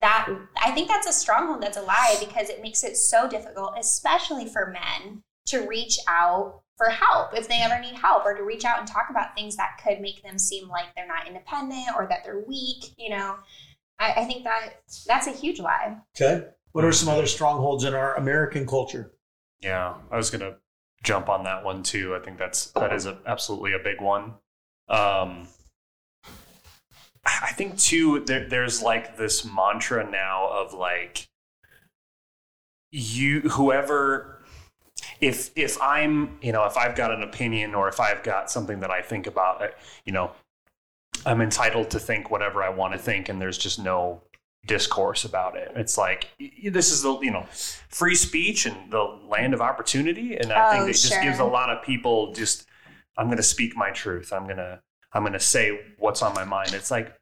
that 0.00 0.28
I 0.62 0.70
think 0.70 0.88
that's 0.88 1.08
a 1.08 1.12
stronghold 1.12 1.62
that's 1.62 1.76
a 1.76 1.82
lie 1.82 2.16
because 2.20 2.48
it 2.48 2.62
makes 2.62 2.84
it 2.84 2.96
so 2.96 3.28
difficult, 3.28 3.74
especially 3.78 4.46
for 4.46 4.72
men, 4.72 5.22
to 5.46 5.66
reach 5.66 5.98
out 6.06 6.62
for 6.76 6.88
help 6.88 7.36
if 7.36 7.48
they 7.48 7.60
ever 7.60 7.80
need 7.80 7.94
help 7.94 8.24
or 8.24 8.34
to 8.34 8.44
reach 8.44 8.64
out 8.64 8.78
and 8.78 8.86
talk 8.86 9.08
about 9.10 9.34
things 9.34 9.56
that 9.56 9.80
could 9.82 10.00
make 10.00 10.22
them 10.22 10.38
seem 10.38 10.68
like 10.68 10.86
they're 10.94 11.08
not 11.08 11.26
independent 11.26 11.88
or 11.96 12.06
that 12.08 12.20
they're 12.24 12.44
weak, 12.46 12.94
you 12.96 13.10
know. 13.10 13.36
I, 13.98 14.12
I 14.18 14.24
think 14.24 14.44
that 14.44 14.82
that's 15.06 15.26
a 15.26 15.32
huge 15.32 15.58
lie. 15.58 15.96
okay. 16.16 16.46
What 16.72 16.84
are 16.84 16.92
some 16.92 17.08
other 17.08 17.26
strongholds 17.26 17.82
in 17.84 17.94
our 17.94 18.14
American 18.14 18.66
culture? 18.66 19.12
Yeah, 19.60 19.94
I 20.12 20.16
was 20.16 20.30
gonna 20.30 20.56
jump 21.02 21.28
on 21.28 21.44
that 21.44 21.64
one 21.64 21.82
too. 21.82 22.14
I 22.14 22.20
think 22.20 22.38
that's 22.38 22.66
that 22.72 22.92
is 22.92 23.06
a, 23.06 23.18
absolutely 23.26 23.72
a 23.72 23.78
big 23.78 24.00
one. 24.00 24.34
Um, 24.88 25.48
I 27.42 27.52
think 27.52 27.78
too 27.78 28.20
there, 28.26 28.48
there's 28.48 28.82
like 28.82 29.16
this 29.16 29.44
mantra 29.44 30.08
now 30.08 30.48
of 30.50 30.74
like 30.74 31.28
you 32.90 33.40
whoever 33.40 34.42
if 35.20 35.50
if 35.56 35.80
I'm 35.80 36.38
you 36.40 36.52
know 36.52 36.64
if 36.64 36.76
I've 36.76 36.96
got 36.96 37.12
an 37.12 37.22
opinion 37.22 37.74
or 37.74 37.88
if 37.88 38.00
I've 38.00 38.22
got 38.22 38.50
something 38.50 38.80
that 38.80 38.90
I 38.90 39.02
think 39.02 39.26
about 39.26 39.62
uh, 39.62 39.68
you 40.04 40.12
know 40.12 40.32
I'm 41.26 41.40
entitled 41.40 41.90
to 41.90 41.98
think 41.98 42.30
whatever 42.30 42.62
I 42.62 42.68
want 42.70 42.94
to 42.94 42.98
think 42.98 43.28
and 43.28 43.40
there's 43.40 43.58
just 43.58 43.78
no 43.78 44.22
discourse 44.66 45.24
about 45.24 45.56
it. 45.56 45.72
It's 45.76 45.98
like 45.98 46.28
this 46.62 46.90
is 46.90 47.02
the 47.02 47.18
you 47.20 47.30
know 47.30 47.46
free 47.88 48.14
speech 48.14 48.66
and 48.66 48.90
the 48.90 49.02
land 49.28 49.54
of 49.54 49.60
opportunity, 49.60 50.36
and 50.36 50.52
I 50.52 50.68
Oh, 50.68 50.70
think 50.70 50.88
it 50.88 50.98
just 50.98 51.20
gives 51.22 51.38
a 51.38 51.44
lot 51.44 51.70
of 51.70 51.82
people 51.82 52.32
just 52.32 52.66
I'm 53.16 53.26
going 53.26 53.38
to 53.38 53.42
speak 53.42 53.76
my 53.76 53.90
truth. 53.90 54.32
I'm 54.32 54.46
gonna 54.46 54.80
I'm 55.12 55.24
gonna 55.24 55.40
say 55.40 55.94
what's 55.98 56.22
on 56.22 56.34
my 56.34 56.44
mind. 56.44 56.74
It's 56.74 56.90
like, 56.90 57.14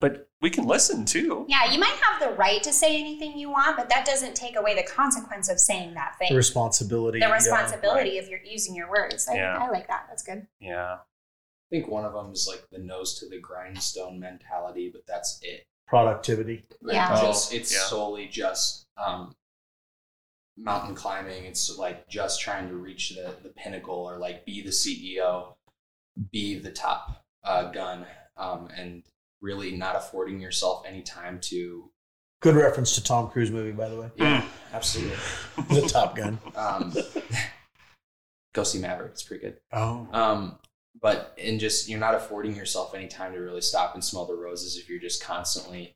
but 0.00 0.28
we 0.40 0.48
can 0.48 0.64
listen 0.66 1.04
too. 1.04 1.44
Yeah, 1.48 1.70
you 1.70 1.78
might 1.78 1.96
have 2.02 2.20
the 2.20 2.34
right 2.36 2.62
to 2.62 2.72
say 2.72 2.98
anything 2.98 3.38
you 3.38 3.50
want, 3.50 3.76
but 3.76 3.90
that 3.90 4.06
doesn't 4.06 4.34
take 4.34 4.56
away 4.56 4.74
the 4.74 4.82
consequence 4.82 5.50
of 5.50 5.60
saying 5.60 5.94
that 5.94 6.16
thing. 6.18 6.28
The 6.30 6.36
responsibility. 6.36 7.20
the 7.20 7.26
yeah. 7.26 7.32
responsibility 7.34 8.18
of 8.18 8.26
your 8.28 8.40
using 8.42 8.74
your 8.74 8.88
words. 8.90 9.28
I, 9.28 9.34
Yeah. 9.34 9.58
I 9.58 9.70
like 9.70 9.86
that. 9.88 10.06
That's 10.08 10.22
good. 10.22 10.46
Yeah, 10.58 10.94
I 10.94 11.68
think 11.70 11.88
one 11.88 12.04
of 12.06 12.14
them 12.14 12.32
is 12.32 12.46
like 12.48 12.64
the 12.72 12.78
nose 12.78 13.18
to 13.20 13.28
the 13.28 13.38
grindstone 13.38 14.18
mentality, 14.18 14.88
but 14.92 15.06
that's 15.06 15.38
it. 15.42 15.66
productivity. 15.86 16.64
Like, 16.80 16.94
Yeah. 16.94 17.20
just 17.20 17.52
it's 17.52 17.72
Yeah. 17.72 17.80
solely 17.80 18.28
just 18.28 18.86
um, 18.96 19.34
mountain 20.56 20.94
climbing. 20.94 21.44
It's 21.44 21.76
like 21.76 22.08
just 22.08 22.40
trying 22.40 22.68
to 22.68 22.76
reach 22.76 23.10
the 23.10 23.34
the 23.42 23.48
pinnacle 23.50 23.96
or 23.96 24.16
like 24.16 24.46
be 24.46 24.62
the 24.62 24.70
CEO, 24.70 25.56
be 26.30 26.58
the 26.58 26.70
top 26.70 27.24
uh, 27.42 27.70
gun, 27.72 28.06
um, 28.36 28.68
and 28.76 29.02
really 29.40 29.72
not 29.72 29.96
affording 29.96 30.40
yourself 30.40 30.84
any 30.86 31.02
time 31.02 31.38
to. 31.42 31.90
Good 32.40 32.54
reference 32.56 32.94
to 32.94 33.04
Tom 33.04 33.28
Cruise 33.28 33.50
movie, 33.50 33.72
by 33.72 33.88
the 33.88 34.00
way. 34.00 34.10
Yeah, 34.16 34.44
absolutely. 34.72 35.16
The 35.68 35.82
Top 35.88 36.16
Gun. 36.16 36.38
Um, 36.56 36.94
go 38.54 38.64
see 38.64 38.78
Maverick. 38.78 39.12
It's 39.12 39.22
pretty 39.22 39.44
good. 39.44 39.56
Oh. 39.72 40.08
Um, 40.12 40.58
but 41.00 41.36
and 41.42 41.60
just 41.60 41.88
you're 41.88 42.00
not 42.00 42.14
affording 42.14 42.56
yourself 42.56 42.94
any 42.94 43.08
time 43.08 43.32
to 43.32 43.38
really 43.38 43.60
stop 43.60 43.94
and 43.94 44.02
smell 44.04 44.26
the 44.26 44.34
roses 44.34 44.76
if 44.76 44.88
you're 44.88 44.98
just 45.00 45.22
constantly 45.22 45.94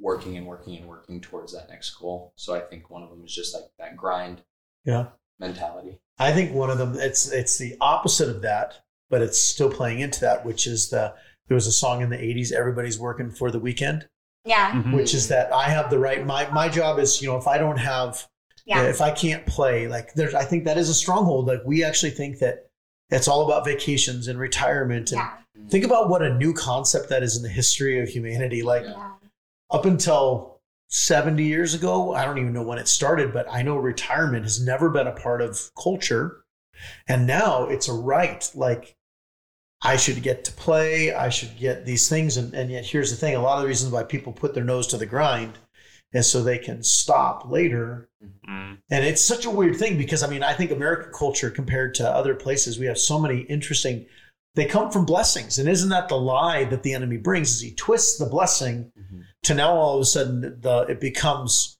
working 0.00 0.36
and 0.36 0.46
working 0.46 0.76
and 0.76 0.86
working 0.86 1.20
towards 1.20 1.52
that 1.52 1.68
next 1.68 1.90
goal. 1.96 2.32
So 2.36 2.54
I 2.54 2.60
think 2.60 2.90
one 2.90 3.02
of 3.02 3.10
them 3.10 3.24
is 3.24 3.34
just 3.34 3.54
like 3.54 3.64
that 3.78 3.96
grind 3.96 4.42
Yeah. 4.84 5.06
mentality. 5.40 5.98
I 6.18 6.32
think 6.32 6.52
one 6.52 6.70
of 6.70 6.78
them 6.78 6.96
it's 6.98 7.30
it's 7.30 7.56
the 7.58 7.76
opposite 7.80 8.28
of 8.28 8.42
that, 8.42 8.82
but 9.10 9.22
it's 9.22 9.40
still 9.40 9.70
playing 9.70 10.00
into 10.00 10.20
that, 10.20 10.44
which 10.44 10.66
is 10.66 10.90
the 10.90 11.14
there 11.48 11.54
was 11.54 11.66
a 11.66 11.72
song 11.72 12.02
in 12.02 12.10
the 12.10 12.16
80s 12.16 12.52
everybody's 12.52 12.98
working 12.98 13.30
for 13.30 13.50
the 13.50 13.58
weekend, 13.58 14.06
Yeah. 14.44 14.72
Mhm. 14.72 14.94
which 14.94 15.14
is 15.14 15.28
that 15.28 15.52
I 15.52 15.64
have 15.64 15.90
the 15.90 15.98
right 15.98 16.24
my 16.24 16.48
my 16.50 16.68
job 16.68 16.98
is, 16.98 17.20
you 17.22 17.28
know, 17.28 17.36
if 17.36 17.46
I 17.48 17.58
don't 17.58 17.78
have 17.78 18.26
Yeah. 18.66 18.82
if 18.82 19.00
I 19.00 19.10
can't 19.10 19.46
play, 19.46 19.88
like 19.88 20.14
there's 20.14 20.34
I 20.34 20.44
think 20.44 20.64
that 20.64 20.78
is 20.78 20.88
a 20.88 20.94
stronghold. 20.94 21.46
Like 21.46 21.62
we 21.64 21.82
actually 21.82 22.10
think 22.10 22.38
that 22.38 22.66
it's 23.10 23.26
all 23.28 23.44
about 23.46 23.64
vacations 23.64 24.28
and 24.28 24.38
retirement 24.38 25.10
and 25.12 25.20
Yeah. 25.20 25.32
think 25.70 25.84
about 25.84 26.10
what 26.10 26.22
a 26.22 26.34
new 26.34 26.52
concept 26.52 27.08
that 27.08 27.22
is 27.22 27.36
in 27.36 27.42
the 27.42 27.48
history 27.48 27.98
of 28.00 28.08
humanity. 28.08 28.62
Like 28.62 28.84
Yeah. 28.84 29.12
up 29.70 29.86
until 29.86 30.60
70 30.90 31.44
years 31.44 31.74
ago, 31.74 32.14
I 32.14 32.24
don't 32.24 32.38
even 32.38 32.52
know 32.54 32.62
when 32.62 32.78
it 32.78 32.88
started, 32.88 33.32
but 33.32 33.46
I 33.50 33.60
know 33.62 33.76
retirement 33.76 34.44
has 34.44 34.58
never 34.60 34.88
been 34.88 35.06
a 35.06 35.12
part 35.12 35.42
of 35.42 35.70
culture. 35.82 36.42
And 37.06 37.26
now 37.26 37.64
it's 37.64 37.88
a 37.88 37.92
right. 37.92 38.48
Like, 38.54 38.94
I 39.82 39.96
should 39.96 40.22
get 40.22 40.44
to 40.44 40.52
play, 40.52 41.14
I 41.14 41.28
should 41.28 41.56
get 41.56 41.86
these 41.86 42.08
things. 42.08 42.36
And, 42.36 42.52
and 42.54 42.70
yet, 42.70 42.84
here's 42.84 43.10
the 43.10 43.16
thing 43.16 43.36
a 43.36 43.40
lot 43.40 43.56
of 43.56 43.62
the 43.62 43.68
reasons 43.68 43.92
why 43.92 44.02
people 44.02 44.32
put 44.32 44.54
their 44.54 44.64
nose 44.64 44.86
to 44.88 44.96
the 44.96 45.06
grind 45.06 45.58
is 46.12 46.30
so 46.30 46.42
they 46.42 46.58
can 46.58 46.82
stop 46.82 47.48
later. 47.48 48.08
Mm. 48.48 48.78
And 48.90 49.04
it's 49.04 49.24
such 49.24 49.44
a 49.44 49.50
weird 49.50 49.76
thing 49.76 49.98
because, 49.98 50.22
I 50.22 50.28
mean, 50.28 50.42
I 50.42 50.54
think 50.54 50.70
American 50.70 51.12
culture 51.12 51.50
compared 51.50 51.94
to 51.96 52.08
other 52.08 52.34
places, 52.34 52.78
we 52.78 52.86
have 52.86 52.98
so 52.98 53.18
many 53.18 53.40
interesting. 53.42 54.06
They 54.54 54.64
come 54.64 54.90
from 54.90 55.04
blessings, 55.04 55.58
and 55.58 55.68
isn't 55.68 55.90
that 55.90 56.08
the 56.08 56.16
lie 56.16 56.64
that 56.64 56.82
the 56.82 56.94
enemy 56.94 57.18
brings? 57.18 57.50
Is 57.50 57.60
he 57.60 57.74
twists 57.74 58.18
the 58.18 58.26
blessing 58.26 58.90
to 59.44 59.54
now 59.54 59.72
all 59.72 59.96
of 59.96 60.02
a 60.02 60.04
sudden 60.04 60.58
the 60.60 60.86
it 60.88 61.00
becomes 61.00 61.78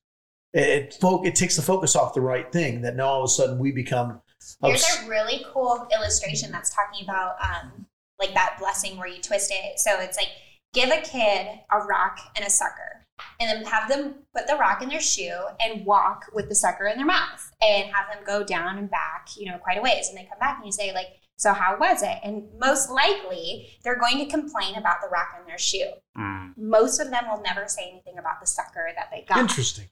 it 0.53 0.97
it, 1.03 1.05
it 1.25 1.35
takes 1.35 1.57
the 1.57 1.63
focus 1.63 1.97
off 1.97 2.15
the 2.15 2.21
right 2.21 2.51
thing 2.53 2.83
that 2.83 2.97
now 2.97 3.07
all 3.07 3.25
of 3.25 3.27
a 3.27 3.29
sudden 3.29 3.59
we 3.59 3.73
become 3.73 4.21
There's 4.61 4.85
a 5.05 5.09
really 5.09 5.45
cool 5.53 5.87
illustration 5.95 6.51
that's 6.51 6.75
talking 6.75 7.05
about 7.05 7.37
um, 7.43 7.87
like 8.19 8.35
that 8.35 8.57
blessing 8.59 8.97
where 8.97 9.09
you 9.09 9.21
twist 9.21 9.53
it. 9.53 9.79
So 9.79 10.01
it's 10.01 10.17
like 10.17 10.31
give 10.73 10.91
a 10.91 11.01
kid 11.01 11.47
a 11.71 11.79
rock 11.79 12.19
and 12.37 12.45
a 12.45 12.51
sucker, 12.51 13.05
and 13.41 13.51
then 13.51 13.65
have 13.65 13.89
them 13.89 14.15
put 14.35 14.47
the 14.47 14.57
rock 14.57 14.83
in 14.83 14.89
their 14.89 15.01
shoe 15.01 15.47
and 15.61 15.85
walk 15.85 16.27
with 16.35 16.49
the 16.49 16.55
sucker 16.55 16.87
in 16.87 16.97
their 16.97 17.07
mouth, 17.07 17.51
and 17.61 17.93
have 17.93 18.13
them 18.13 18.25
go 18.27 18.45
down 18.45 18.79
and 18.79 18.91
back, 18.91 19.29
you 19.37 19.51
know, 19.51 19.59
quite 19.59 19.79
a 19.79 19.83
ways, 19.83 20.09
and 20.09 20.17
they 20.17 20.25
come 20.25 20.39
back 20.39 20.57
and 20.59 20.67
you 20.67 20.73
say 20.73 20.93
like. 20.93 21.09
So 21.41 21.53
how 21.53 21.79
was 21.79 22.03
it? 22.03 22.19
And 22.25 22.49
most 22.59 22.91
likely, 22.91 23.69
they're 23.85 23.97
going 23.97 24.19
to 24.19 24.27
complain 24.27 24.75
about 24.75 25.01
the 25.01 25.07
rock 25.07 25.37
in 25.39 25.47
their 25.47 25.57
shoe. 25.57 25.89
Mm. 26.19 26.55
Most 26.57 26.99
of 26.99 27.13
them 27.13 27.27
will 27.31 27.41
never 27.41 27.69
say 27.69 27.89
anything 27.89 28.19
about 28.19 28.41
the 28.41 28.47
sucker 28.49 28.89
that 28.97 29.09
they 29.13 29.25
got 29.29 29.39
Interesting. 29.39 29.85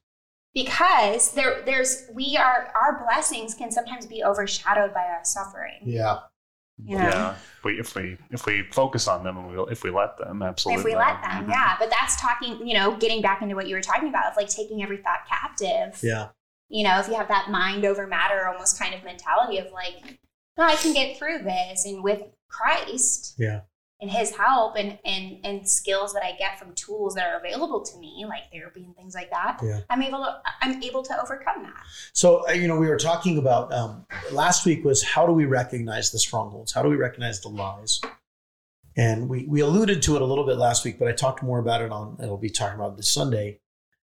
Because 0.57 1.33
there 1.33 1.63
there's 1.67 2.07
we 2.15 2.37
are 2.39 2.73
our 2.75 3.05
blessings 3.05 3.55
can 3.55 3.71
sometimes 3.71 4.07
be 4.07 4.25
overshadowed 4.25 4.93
by 4.95 5.05
our 5.05 5.21
suffering 5.23 5.81
Yeah. 5.85 6.21
you 6.83 6.97
know 6.97 7.05
Yeah. 7.05 7.31
If 7.59 7.65
we 7.65 7.79
if 7.79 7.95
we 7.95 8.17
if 8.31 8.47
we 8.47 8.63
focus 8.73 9.07
on 9.07 9.23
them 9.23 9.37
and 9.37 9.47
we 9.51 9.63
if 9.71 9.85
we 9.85 9.91
let 9.91 10.17
them, 10.17 10.43
absolutely. 10.43 10.81
if 10.81 10.85
we 10.87 10.97
let 10.97 11.21
them 11.23 11.45
Mhm. 11.47 11.51
yeah 11.51 11.77
but 11.79 11.91
that's 11.91 12.19
talking 12.21 12.67
you 12.67 12.73
know 12.75 12.97
getting 12.97 13.21
back 13.21 13.43
into 13.43 13.55
what 13.55 13.69
you 13.69 13.75
were 13.75 13.83
talking 13.83 14.09
about 14.09 14.25
of 14.31 14.37
like 14.37 14.49
taking 14.49 14.83
every 14.83 14.97
thought 14.97 15.27
captive 15.29 16.01
Yeah. 16.03 16.29
you 16.69 16.85
know 16.85 16.99
if 17.01 17.07
you 17.09 17.15
have 17.15 17.29
that 17.29 17.51
mind 17.51 17.85
over 17.85 18.07
matter 18.07 18.47
almost 18.49 18.79
kind 18.79 18.95
of 18.95 19.05
mentality 19.05 19.59
of 19.59 19.71
like 19.73 20.19
no 20.57 20.65
i 20.65 20.77
can 20.77 20.95
get 20.95 21.19
through 21.19 21.41
this 21.43 21.85
and 21.85 22.03
with 22.03 22.23
christ 22.49 23.35
Yeah. 23.39 23.61
And 24.01 24.11
his 24.11 24.31
help 24.37 24.77
and 24.77 24.99
and 25.05 25.39
and 25.45 25.67
skills 25.69 26.13
that 26.13 26.23
i 26.23 26.33
get 26.37 26.59
from 26.59 26.75
tools 26.75 27.15
that 27.15 27.27
are 27.27 27.39
available 27.39 27.83
to 27.83 27.97
me 27.99 28.25
like 28.29 28.43
therapy 28.53 28.85
and 28.85 28.95
things 28.95 29.15
like 29.15 29.31
that 29.31 29.59
Yeah. 29.63 29.81
i'm 29.89 30.03
able 30.03 30.19
to 30.19 30.37
i'm 30.61 30.83
able 30.83 31.03
to 31.03 31.19
overcome 31.21 31.63
that 31.63 31.83
So, 32.13 32.47
uh, 32.49 32.53
you 32.53 32.69
know, 32.69 32.77
we 32.79 32.89
were 32.89 32.99
talking 32.99 33.39
about 33.39 33.73
um, 33.73 34.05
last 34.33 34.67
week 34.67 34.85
was 34.85 35.03
how 35.03 35.27
do 35.27 35.33
we 35.33 35.45
recognize 35.47 36.11
the 36.11 36.19
strongholds? 36.19 36.73
How 36.73 36.83
do 36.83 36.89
we 36.89 36.97
recognize 36.97 37.41
the 37.41 37.49
lies? 37.49 38.01
And 38.97 39.29
we, 39.29 39.45
we 39.47 39.61
alluded 39.61 40.03
to 40.03 40.17
it 40.17 40.23
a 40.23 40.25
little 40.25 40.47
bit 40.47 40.57
last 40.57 40.85
week, 40.85 40.99
but 40.99 41.07
I 41.09 41.13
talked 41.13 41.43
more 41.43 41.59
about 41.59 41.83
it 41.83 41.91
on, 41.93 42.17
it'll 42.23 42.39
be 42.39 42.49
talking 42.51 42.77
about 42.79 42.97
this 42.97 43.11
Sunday. 43.11 43.61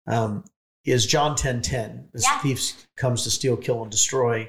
Um, 0.06 0.44
is 0.84 1.04
John 1.06 1.34
10 1.36 1.60
10. 1.62 2.08
This 2.12 2.24
Yeah. 2.24 2.38
thief 2.40 2.86
comes 2.96 3.24
to 3.24 3.30
steal, 3.30 3.56
kill, 3.56 3.82
and 3.82 3.90
destroy. 3.90 4.48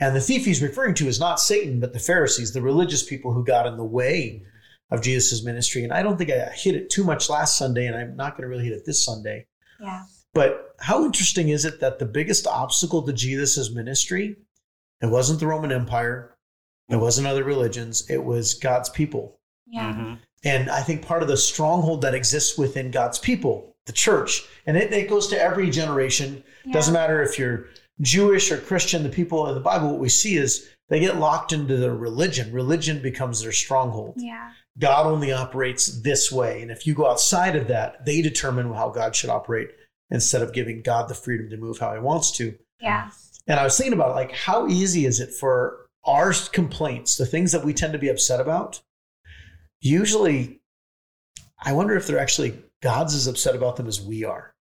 And 0.00 0.14
the 0.14 0.20
thief 0.20 0.44
he's 0.44 0.60
referring 0.62 0.94
to 0.94 1.06
is 1.08 1.18
not 1.20 1.40
Satan, 1.40 1.80
but 1.80 1.92
the 1.92 1.98
Pharisees, 2.00 2.52
the 2.52 2.60
religious 2.62 3.02
people 3.04 3.32
who 3.32 3.44
got 3.44 3.66
in 3.66 3.76
the 3.76 3.84
way 3.84 4.42
of 4.90 5.02
Jesus' 5.02 5.44
ministry. 5.44 5.84
And 5.84 5.92
I 5.92 6.02
don't 6.02 6.16
think 6.16 6.30
I 6.30 6.50
hit 6.50 6.74
it 6.74 6.90
too 6.90 7.04
much 7.04 7.28
last 7.28 7.58
Sunday, 7.58 7.86
and 7.86 7.96
I'm 7.96 8.16
not 8.16 8.32
going 8.36 8.42
to 8.42 8.48
really 8.48 8.64
hit 8.64 8.72
it 8.74 8.84
this 8.86 9.04
Sunday. 9.04 9.46
yeah 9.80 10.04
But 10.34 10.74
how 10.80 11.04
interesting 11.04 11.48
is 11.50 11.64
it 11.64 11.80
that 11.80 11.98
the 11.98 12.06
biggest 12.06 12.46
obstacle 12.46 13.02
to 13.02 13.12
Jesus' 13.12 13.70
ministry, 13.72 14.36
it 15.02 15.06
wasn't 15.06 15.40
the 15.40 15.46
Roman 15.46 15.72
Empire, 15.72 16.36
it 16.88 16.96
wasn't 16.96 17.26
other 17.26 17.44
religions, 17.44 18.08
it 18.08 18.22
was 18.24 18.54
God's 18.54 18.88
people. 18.88 19.38
yeah 19.66 19.92
Mhm. 19.92 20.18
And 20.44 20.70
I 20.70 20.82
think 20.82 21.02
part 21.02 21.22
of 21.22 21.28
the 21.28 21.36
stronghold 21.36 22.00
that 22.02 22.14
exists 22.14 22.56
within 22.56 22.90
God's 22.92 23.18
people, 23.18 23.74
the 23.86 23.92
church, 23.92 24.44
and 24.66 24.76
it, 24.76 24.92
it 24.92 25.08
goes 25.08 25.26
to 25.28 25.40
every 25.40 25.68
generation. 25.68 26.44
Doesn't 26.72 26.94
matter 26.94 27.22
if 27.22 27.38
you're 27.38 27.66
Jewish 28.00 28.52
or 28.52 28.58
Christian, 28.58 29.02
the 29.02 29.08
people 29.08 29.48
in 29.48 29.54
the 29.56 29.60
Bible, 29.60 29.90
what 29.90 29.98
we 29.98 30.08
see 30.08 30.36
is 30.36 30.68
they 30.88 31.00
get 31.00 31.16
locked 31.16 31.52
into 31.52 31.76
their 31.76 31.94
religion. 31.96 32.52
Religion 32.52 33.02
becomes 33.02 33.42
their 33.42 33.52
stronghold. 33.52 34.14
yeah 34.16 34.50
God 34.78 35.06
only 35.06 35.32
operates 35.32 36.00
this 36.02 36.30
way. 36.30 36.62
And 36.62 36.70
if 36.70 36.86
you 36.86 36.94
go 36.94 37.10
outside 37.10 37.56
of 37.56 37.68
that, 37.68 38.04
they 38.06 38.22
determine 38.22 38.72
how 38.72 38.90
God 38.90 39.16
should 39.16 39.30
operate 39.30 39.70
instead 40.10 40.42
of 40.42 40.52
giving 40.52 40.82
God 40.82 41.08
the 41.08 41.14
freedom 41.14 41.50
to 41.50 41.56
move 41.56 41.78
how 41.78 41.92
he 41.94 42.00
wants 42.00 42.30
to. 42.32 42.56
yeah 42.80 43.10
And 43.46 43.58
I 43.58 43.64
was 43.64 43.76
thinking 43.76 43.92
about 43.92 44.14
like 44.14 44.32
how 44.32 44.68
easy 44.68 45.04
is 45.04 45.20
it 45.20 45.32
for 45.34 45.86
our 46.04 46.32
complaints, 46.52 47.16
the 47.16 47.26
things 47.26 47.52
that 47.52 47.64
we 47.64 47.74
tend 47.74 47.92
to 47.92 47.98
be 47.98 48.08
upset 48.08 48.40
about, 48.40 48.80
usually 49.80 50.60
I 51.60 51.72
wonder 51.72 51.96
if 51.96 52.06
they're 52.06 52.18
actually 52.18 52.62
God's 52.82 53.14
as 53.14 53.26
upset 53.26 53.56
about 53.56 53.76
them 53.76 53.88
as 53.88 54.00
we 54.00 54.24
are. 54.24 54.54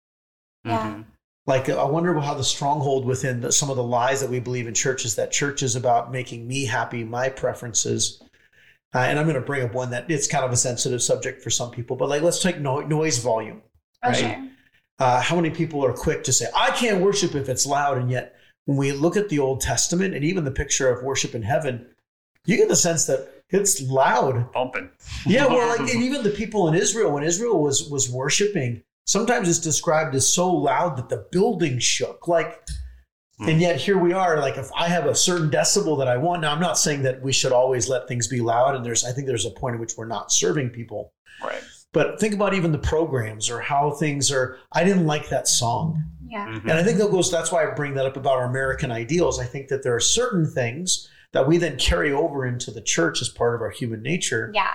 Yeah. 0.65 0.95
Mhm. 0.95 1.05
Like 1.47 1.69
I 1.69 1.85
wonder 1.85 2.19
how 2.21 2.35
the 2.35 2.45
stronghold 2.45 3.05
within 3.05 3.43
the, 3.43 3.53
some 3.53 3.69
of 3.69 3.77
the 3.77 3.83
lies 3.83 4.21
that 4.21 4.31
we 4.31 4.41
believe 4.41 4.67
in 4.67 4.75
church 4.75 5.05
is 5.05 5.17
that 5.17 5.31
church 5.31 5.63
is 5.63 5.77
about 5.77 6.11
making 6.11 6.47
me 6.47 6.65
happy, 6.65 7.05
my 7.05 7.29
preferences. 7.29 8.23
Uh, 8.95 8.99
and 8.99 9.19
I'm 9.19 9.25
going 9.25 9.35
to 9.35 9.41
bring 9.41 9.65
up 9.65 9.75
one 9.75 9.91
that 9.91 10.09
it's 10.09 10.29
kind 10.29 10.45
of 10.45 10.53
a 10.53 10.57
sensitive 10.57 11.03
subject 11.03 11.43
for 11.43 11.51
some 11.51 11.71
people, 11.71 11.97
but 11.97 12.09
like 12.09 12.23
let's 12.23 12.41
take 12.41 12.61
no, 12.61 12.81
noise 12.81 13.19
volume. 13.19 13.61
Right. 14.05 14.17
sure 14.17 14.49
Uh, 15.01 15.21
how 15.21 15.35
many 15.35 15.51
people 15.51 15.85
are 15.85 15.93
quick 15.93 16.23
to 16.25 16.33
say, 16.33 16.47
I 16.55 16.71
can't 16.71 17.01
worship 17.01 17.35
if 17.35 17.49
it's 17.49 17.67
loud? 17.67 17.99
And 17.99 18.11
yet, 18.11 18.37
when 18.67 18.79
we 18.79 18.93
look 18.93 19.17
at 19.17 19.29
the 19.29 19.41
Old 19.41 19.61
Testament 19.61 20.15
and 20.15 20.25
even 20.25 20.45
the 20.45 20.51
picture 20.51 20.89
of 20.89 21.03
worship 21.03 21.35
in 21.35 21.43
heaven, 21.43 21.87
you 22.47 22.57
get 22.57 22.69
the 22.69 22.77
sense 22.77 23.07
that 23.07 23.43
it's 23.51 23.83
loud. 23.83 24.53
Bumping. 24.53 24.91
Yeah, 25.27 25.47
well, 25.47 25.69
like, 25.69 25.81
and 25.95 26.03
even 26.03 26.23
the 26.23 26.31
people 26.31 26.69
in 26.69 26.75
Israel, 26.75 27.13
when 27.13 27.25
Israel 27.25 27.61
was 27.61 27.89
was 27.91 28.09
worshiping, 28.09 28.83
sometimes 29.07 29.49
it's 29.49 29.59
described 29.59 30.15
as 30.15 30.33
so 30.33 30.51
loud 30.51 30.97
that 30.97 31.09
the 31.09 31.27
building 31.33 31.79
shook. 31.79 32.29
Like, 32.29 32.65
and 33.41 33.61
yet 33.61 33.77
here 33.81 33.99
we 33.99 34.13
are. 34.13 34.39
Like, 34.39 34.57
if 34.57 34.71
I 34.77 34.89
have 34.89 35.07
a 35.07 35.15
certain 35.15 35.51
decibel 35.51 35.99
that 35.99 36.09
I 36.09 36.17
want, 36.17 36.43
now 36.43 36.53
I'm 36.53 36.61
not 36.61 36.79
saying 36.79 37.03
that 37.03 37.21
we 37.23 37.33
should 37.33 37.53
always 37.53 37.89
let 37.89 38.07
things 38.07 38.29
be 38.29 38.41
loud. 38.41 38.77
And 38.77 38.85
there's, 38.85 39.05
I 39.05 39.13
think 39.13 39.27
there's 39.27 39.47
a 39.47 39.51
point 39.51 39.75
at 39.75 39.81
which 39.81 39.97
we're 39.97 40.07
not 40.07 40.33
serving 40.33 40.71
people. 40.71 41.13
Right. 41.43 41.63
But 41.93 42.19
think 42.19 42.35
about 42.35 42.55
even 42.55 42.73
the 42.73 42.79
programs 42.79 43.51
or 43.51 43.61
how 43.61 43.93
things 43.93 44.31
are. 44.33 44.59
I 44.73 44.85
didn't 44.85 45.07
like 45.07 45.29
that 45.29 45.49
song. 45.49 46.03
yeah 46.29 46.47
Mhm. 46.47 46.63
And 46.63 46.73
I 46.73 46.83
think 46.83 46.99
that 46.99 47.11
goes, 47.11 47.31
that's 47.31 47.53
why 47.53 47.65
I 47.65 47.75
bring 47.75 47.95
that 47.95 48.07
up 48.07 48.17
about 48.17 48.39
our 48.39 48.45
American 48.45 48.91
ideals. 48.91 49.39
I 49.39 49.45
think 49.45 49.69
that 49.69 49.83
there 49.83 49.95
are 49.95 50.01
certain 50.01 50.47
things 50.47 51.09
that 51.33 51.47
we 51.47 51.57
then 51.57 51.77
carry 51.77 52.13
over 52.13 52.47
into 52.47 52.71
the 52.71 52.81
church 52.81 53.21
as 53.21 53.29
part 53.29 53.55
of 53.55 53.61
our 53.61 53.71
human 53.71 54.03
nature. 54.03 54.51
Yeah. 54.55 54.71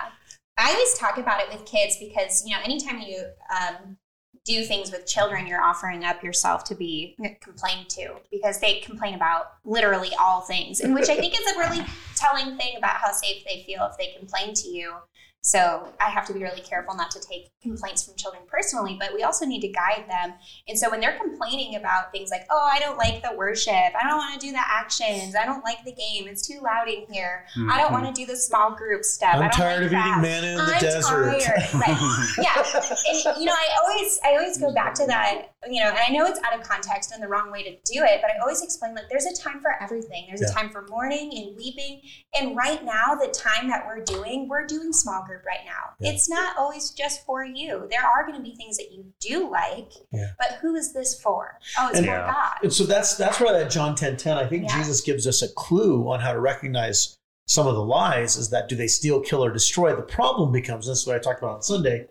I 0.58 0.72
always 0.72 0.94
talk 0.98 1.16
about 1.18 1.40
it 1.40 1.48
with 1.50 1.64
kids 1.66 1.96
because, 1.98 2.42
you 2.46 2.54
know, 2.54 2.62
anytime 2.62 3.00
you 3.00 3.24
um, 3.50 3.96
do 4.44 4.64
things 4.64 4.90
with 4.90 5.06
children, 5.06 5.46
you're 5.46 5.62
offering 5.62 6.04
up 6.04 6.22
yourself 6.22 6.64
to 6.64 6.74
be 6.74 7.16
complained 7.40 7.88
to 7.90 8.16
because 8.30 8.58
they 8.58 8.80
complain 8.80 9.14
about 9.14 9.52
literally 9.64 10.10
all 10.18 10.40
things, 10.40 10.80
and 10.80 10.94
which 10.94 11.08
I 11.08 11.16
think 11.16 11.34
is 11.34 11.54
a 11.54 11.58
really 11.58 11.84
telling 12.16 12.56
thing 12.56 12.76
about 12.76 12.96
how 12.96 13.12
safe 13.12 13.44
they 13.44 13.62
feel 13.66 13.88
if 13.90 13.96
they 13.98 14.18
complain 14.18 14.54
to 14.54 14.68
you. 14.68 14.94
So 15.42 15.88
I 16.00 16.10
have 16.10 16.26
to 16.26 16.34
be 16.34 16.42
really 16.42 16.60
careful 16.60 16.94
not 16.94 17.10
to 17.12 17.20
take 17.20 17.50
complaints 17.62 18.04
from 18.04 18.14
children 18.16 18.42
personally, 18.46 18.96
but 19.00 19.14
we 19.14 19.22
also 19.22 19.46
need 19.46 19.60
to 19.62 19.68
guide 19.68 20.04
them. 20.06 20.34
And 20.68 20.78
so 20.78 20.90
when 20.90 21.00
they're 21.00 21.16
complaining 21.18 21.76
about 21.76 22.12
things 22.12 22.30
like, 22.30 22.46
oh, 22.50 22.68
I 22.70 22.78
don't 22.78 22.98
like 22.98 23.22
the 23.22 23.34
worship, 23.34 23.72
I 23.72 24.06
don't 24.06 24.18
want 24.18 24.38
to 24.38 24.46
do 24.46 24.52
the 24.52 24.60
actions, 24.60 25.34
I 25.34 25.46
don't 25.46 25.64
like 25.64 25.82
the 25.84 25.92
game, 25.92 26.28
it's 26.28 26.46
too 26.46 26.60
loud 26.62 26.88
in 26.88 27.06
here, 27.10 27.46
I 27.70 27.80
don't 27.80 27.92
want 27.92 28.04
to 28.04 28.10
mm-hmm. 28.10 28.26
do 28.26 28.26
the 28.26 28.36
small 28.36 28.74
group 28.74 29.02
stuff. 29.02 29.34
I 29.34 29.36
I'm 29.36 29.40
don't 29.42 29.52
tired 29.52 29.82
like 29.82 29.86
of 29.86 29.92
eating 29.92 30.12
that. 30.12 30.22
manna 30.22 30.46
in 30.46 30.56
the 30.56 30.62
I'm 30.62 30.80
desert. 30.80 31.40
tired. 31.40 31.74
Right. 31.74 32.26
Yeah. 32.40 32.54
And 32.54 33.40
you 33.40 33.46
know, 33.46 33.52
I 33.52 33.68
always 33.82 34.20
I 34.24 34.30
always 34.36 34.58
go 34.58 34.72
back 34.72 34.94
to 34.94 35.06
that, 35.06 35.52
you 35.68 35.80
know, 35.82 35.90
and 35.90 35.98
I 35.98 36.10
know 36.10 36.24
it's 36.26 36.40
out 36.42 36.58
of 36.58 36.66
context 36.66 37.12
and 37.12 37.22
the 37.22 37.28
wrong 37.28 37.50
way 37.52 37.62
to 37.62 37.70
do 37.70 38.02
it, 38.02 38.20
but 38.22 38.30
I 38.30 38.38
always 38.40 38.62
explain 38.62 38.94
like 38.94 39.08
there's 39.10 39.26
a 39.26 39.34
time 39.34 39.60
for 39.60 39.74
everything. 39.82 40.24
There's 40.28 40.40
Yeah. 40.40 40.48
a 40.50 40.52
time 40.52 40.70
for 40.70 40.86
mourning 40.88 41.30
and 41.36 41.56
weeping. 41.56 42.00
And 42.38 42.56
right 42.56 42.82
now, 42.82 43.14
the 43.14 43.28
time 43.28 43.68
that 43.68 43.84
we're 43.86 44.02
doing, 44.02 44.48
we're 44.48 44.64
doing 44.66 44.92
small 44.92 45.22
group 45.26 45.44
right 45.44 45.64
now. 45.66 45.94
Yeah. 45.98 46.12
It's 46.12 46.30
not 46.30 46.56
always 46.56 46.90
just 46.90 47.26
for 47.26 47.44
you. 47.44 47.86
There 47.90 48.02
are 48.02 48.22
going 48.24 48.36
to 48.36 48.42
be 48.42 48.54
things 48.56 48.78
that 48.78 48.90
you 48.90 49.04
do 49.20 49.50
like, 49.50 49.92
Yeah. 50.12 50.30
but 50.38 50.52
who 50.62 50.74
is 50.76 50.94
this 50.94 51.20
for? 51.20 51.58
Oh, 51.78 51.88
it's 51.88 51.98
And- 51.98 52.06
for 52.06 52.12
Yeah. 52.12 52.32
God. 52.32 52.56
And 52.62 52.72
so 52.72 52.84
that's 52.84 53.16
that's 53.16 53.38
where 53.38 53.52
that 53.52 53.70
John 53.70 53.94
10 53.94 54.16
10, 54.16 54.38
I 54.38 54.46
think 54.46 54.62
Yeah. 54.64 54.78
Jesus 54.78 55.02
gives 55.02 55.26
us 55.26 55.42
a 55.42 55.48
clue 55.48 56.10
on 56.10 56.20
how 56.20 56.32
to 56.32 56.40
recognize 56.40 57.18
some 57.46 57.66
of 57.66 57.74
the 57.74 57.82
lies 57.84 58.36
is 58.36 58.48
that 58.50 58.68
do 58.68 58.76
they 58.76 58.86
steal, 58.86 59.20
kill, 59.20 59.44
or 59.44 59.50
destroy? 59.50 59.94
The 59.94 60.02
problem 60.02 60.52
becomes, 60.52 60.86
this 60.86 61.00
is 61.00 61.06
what 61.06 61.16
I 61.16 61.18
talked 61.18 61.40
about 61.42 61.56
on 61.56 61.62
Sunday, 61.62 62.06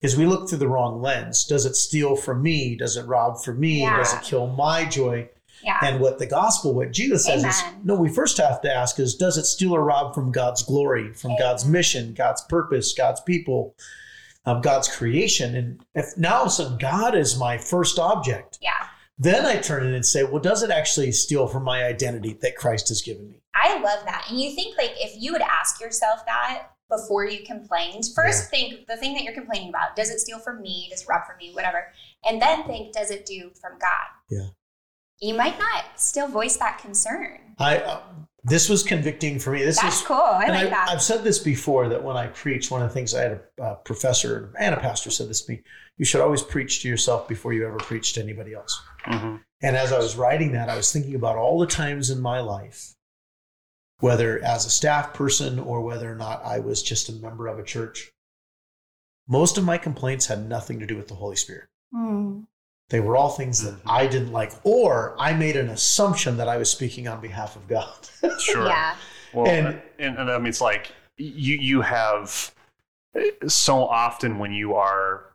is 0.00 0.16
we 0.16 0.26
look 0.26 0.48
through 0.48 0.58
the 0.58 0.68
wrong 0.68 1.00
lens. 1.00 1.44
Does 1.44 1.64
it 1.64 1.76
steal 1.76 2.16
from 2.16 2.42
me? 2.42 2.76
Does 2.76 2.96
it 2.96 3.06
rob 3.06 3.42
from 3.42 3.60
me? 3.60 3.82
Yeah. 3.82 3.96
Does 3.96 4.14
it 4.14 4.22
kill 4.22 4.48
my 4.48 4.84
joy? 4.84 5.28
Yeah. 5.62 5.78
And 5.82 6.00
what 6.00 6.18
the 6.18 6.26
gospel, 6.26 6.74
what 6.74 6.92
Jesus 6.92 7.24
says 7.24 7.44
is, 7.44 7.62
no, 7.84 7.94
we 7.94 8.08
first 8.08 8.36
have 8.38 8.60
to 8.62 8.74
ask 8.74 8.98
is, 8.98 9.14
does 9.14 9.38
it 9.38 9.44
steal 9.44 9.74
or 9.74 9.84
rob 9.84 10.12
from 10.14 10.32
God's 10.32 10.62
glory, 10.64 11.12
from 11.12 11.36
God's 11.38 11.64
mission, 11.64 12.14
God's 12.14 12.42
purpose, 12.42 12.92
God's 12.92 13.20
people, 13.20 13.76
um, 14.44 14.60
God's 14.60 14.88
creation? 14.88 15.54
And 15.54 15.84
if 15.94 16.18
now 16.18 16.38
all 16.38 16.42
of 16.42 16.48
a 16.48 16.50
sudden 16.50 16.78
God 16.78 17.14
is 17.14 17.38
my 17.38 17.58
first 17.58 18.00
object, 18.00 18.58
yeah. 18.60 18.88
then 19.18 19.46
I 19.46 19.56
turn 19.58 19.86
it 19.86 19.94
and 19.94 20.04
say, 20.04 20.24
well, 20.24 20.42
does 20.42 20.64
it 20.64 20.70
actually 20.70 21.12
steal 21.12 21.46
from 21.46 21.62
my 21.62 21.84
identity 21.84 22.36
that 22.42 22.56
Christ 22.56 22.88
has 22.88 23.00
given 23.00 23.30
me? 23.30 23.40
I 23.54 23.78
love 23.78 24.04
that. 24.06 24.26
And 24.28 24.40
you 24.40 24.56
think 24.56 24.76
like 24.76 24.94
if 24.96 25.12
you 25.16 25.30
would 25.32 25.42
ask 25.42 25.80
yourself 25.80 26.26
that 26.26 26.71
before 26.92 27.24
you 27.24 27.44
complained, 27.44 28.04
first 28.14 28.50
think 28.50 28.86
the 28.86 28.96
thing 28.96 29.14
that 29.14 29.24
you're 29.24 29.34
complaining 29.34 29.70
about, 29.70 29.96
does 29.96 30.10
it 30.10 30.20
steal 30.20 30.38
from 30.38 30.60
me? 30.60 30.88
Does 30.90 31.02
it 31.02 31.08
rob 31.08 31.26
from 31.26 31.36
me? 31.38 31.50
Whatever. 31.52 31.86
And 32.24 32.40
then 32.40 32.64
think, 32.64 32.92
does 32.92 33.10
it 33.10 33.24
do 33.26 33.50
from 33.60 33.72
God? 33.78 34.08
Yeah. 34.30 34.48
You 35.20 35.34
might 35.34 35.58
not 35.58 35.84
still 35.96 36.28
voice 36.28 36.56
that 36.56 36.78
concern. 36.78 37.54
I 37.58 37.78
uh, 37.78 38.00
this 38.44 38.68
was 38.68 38.82
convicting 38.82 39.38
for 39.38 39.52
me. 39.52 39.62
This 39.64 39.80
That's 39.80 40.00
is 40.00 40.06
cool. 40.06 40.16
I 40.16 40.48
like 40.48 40.66
I, 40.66 40.70
that. 40.70 40.88
I've 40.90 41.02
said 41.02 41.22
this 41.22 41.38
before 41.38 41.88
that 41.88 42.02
when 42.02 42.16
I 42.16 42.26
preach, 42.26 42.72
one 42.72 42.82
of 42.82 42.88
the 42.88 42.94
things 42.94 43.14
I 43.14 43.22
had 43.22 43.40
a, 43.58 43.62
uh 43.62 43.74
professor 43.76 44.52
and 44.58 44.74
a 44.74 44.80
pastor 44.80 45.10
said 45.10 45.28
this 45.28 45.42
to 45.42 45.52
me: 45.52 45.62
you 45.96 46.04
should 46.04 46.20
always 46.20 46.42
preach 46.42 46.82
to 46.82 46.88
yourself 46.88 47.28
before 47.28 47.52
you 47.52 47.64
ever 47.64 47.76
preach 47.76 48.14
to 48.14 48.20
anybody 48.20 48.52
else. 48.52 48.82
Mhm. 49.06 49.40
And 49.62 49.76
as 49.76 49.92
I 49.92 49.98
was 49.98 50.16
writing 50.16 50.52
that, 50.52 50.68
I 50.68 50.76
was 50.76 50.92
thinking 50.92 51.14
about 51.14 51.36
all 51.36 51.60
the 51.60 51.68
times 51.68 52.10
in 52.10 52.20
my 52.20 52.40
life 52.40 52.94
whether 54.02 54.42
as 54.44 54.66
a 54.66 54.70
staff 54.70 55.14
person 55.14 55.60
or 55.60 55.80
whether 55.80 56.10
or 56.10 56.16
not 56.16 56.44
I 56.44 56.58
was 56.58 56.82
just 56.82 57.08
a 57.08 57.12
member 57.12 57.46
of 57.46 57.58
a 57.60 57.62
church, 57.62 58.10
most 59.28 59.56
of 59.58 59.64
my 59.64 59.78
complaints 59.78 60.26
had 60.26 60.48
nothing 60.48 60.80
to 60.80 60.86
do 60.86 60.96
with 60.96 61.06
the 61.06 61.14
Holy 61.14 61.36
Spirit. 61.36 61.68
Mm. 61.94 62.46
They 62.90 62.98
were 62.98 63.16
all 63.16 63.30
things 63.30 63.62
that 63.62 63.74
Mhm. 63.74 63.90
I 63.90 64.08
didn't 64.08 64.32
like, 64.32 64.52
or 64.64 65.14
I 65.20 65.32
made 65.34 65.56
an 65.56 65.68
assumption 65.68 66.36
that 66.38 66.48
I 66.48 66.56
was 66.56 66.68
speaking 66.68 67.06
on 67.06 67.20
behalf 67.20 67.54
of 67.54 67.68
God. 67.68 67.94
Sure. 68.40 68.66
Yeah. 68.66 68.96
Well, 69.32 69.46
And- 69.46 69.80
and, 70.00 70.18
and, 70.18 70.30
I 70.30 70.36
mean, 70.38 70.48
it's 70.48 70.60
like 70.60 70.90
you 71.16 71.56
you 71.58 71.82
have 71.82 72.52
so 73.46 73.84
often 73.86 74.38
when 74.40 74.52
you 74.52 74.74
are 74.74 75.32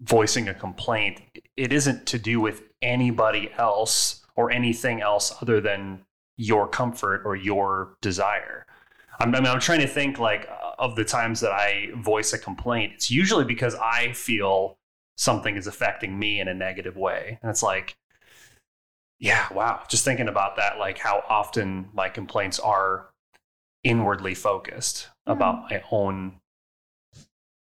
voicing 0.00 0.48
a 0.48 0.54
complaint, 0.54 1.22
it 1.56 1.72
isn't 1.72 2.06
to 2.06 2.18
do 2.18 2.40
with 2.40 2.62
anybody 2.82 3.52
else 3.56 4.24
or 4.34 4.50
anything 4.50 5.00
else 5.00 5.32
other 5.40 5.60
than 5.60 6.04
your 6.36 6.68
comfort 6.68 7.22
or 7.24 7.36
your 7.36 7.96
desire. 8.00 8.66
I'm, 9.20 9.34
I 9.34 9.40
mean, 9.40 9.48
I'm 9.48 9.60
trying 9.60 9.80
to 9.80 9.86
think 9.86 10.18
like 10.18 10.48
of 10.78 10.96
the 10.96 11.04
times 11.04 11.40
that 11.40 11.52
I 11.52 11.90
voice 11.96 12.32
a 12.32 12.38
complaint. 12.38 12.92
It's 12.94 13.10
usually 13.10 13.44
because 13.44 13.74
I 13.76 14.12
feel 14.12 14.76
something 15.16 15.56
is 15.56 15.66
affecting 15.66 16.18
me 16.18 16.40
in 16.40 16.48
a 16.48 16.54
negative 16.54 16.96
way, 16.96 17.38
and 17.42 17.50
it's 17.50 17.62
like, 17.62 17.94
yeah, 19.20 19.46
wow. 19.52 19.82
Just 19.88 20.04
thinking 20.04 20.28
about 20.28 20.56
that, 20.56 20.78
like 20.78 20.98
how 20.98 21.22
often 21.28 21.88
my 21.92 22.08
complaints 22.08 22.58
are 22.58 23.10
inwardly 23.84 24.34
focused 24.34 25.08
about 25.26 25.54
hmm. 25.54 25.74
my 25.74 25.82
own 25.90 26.40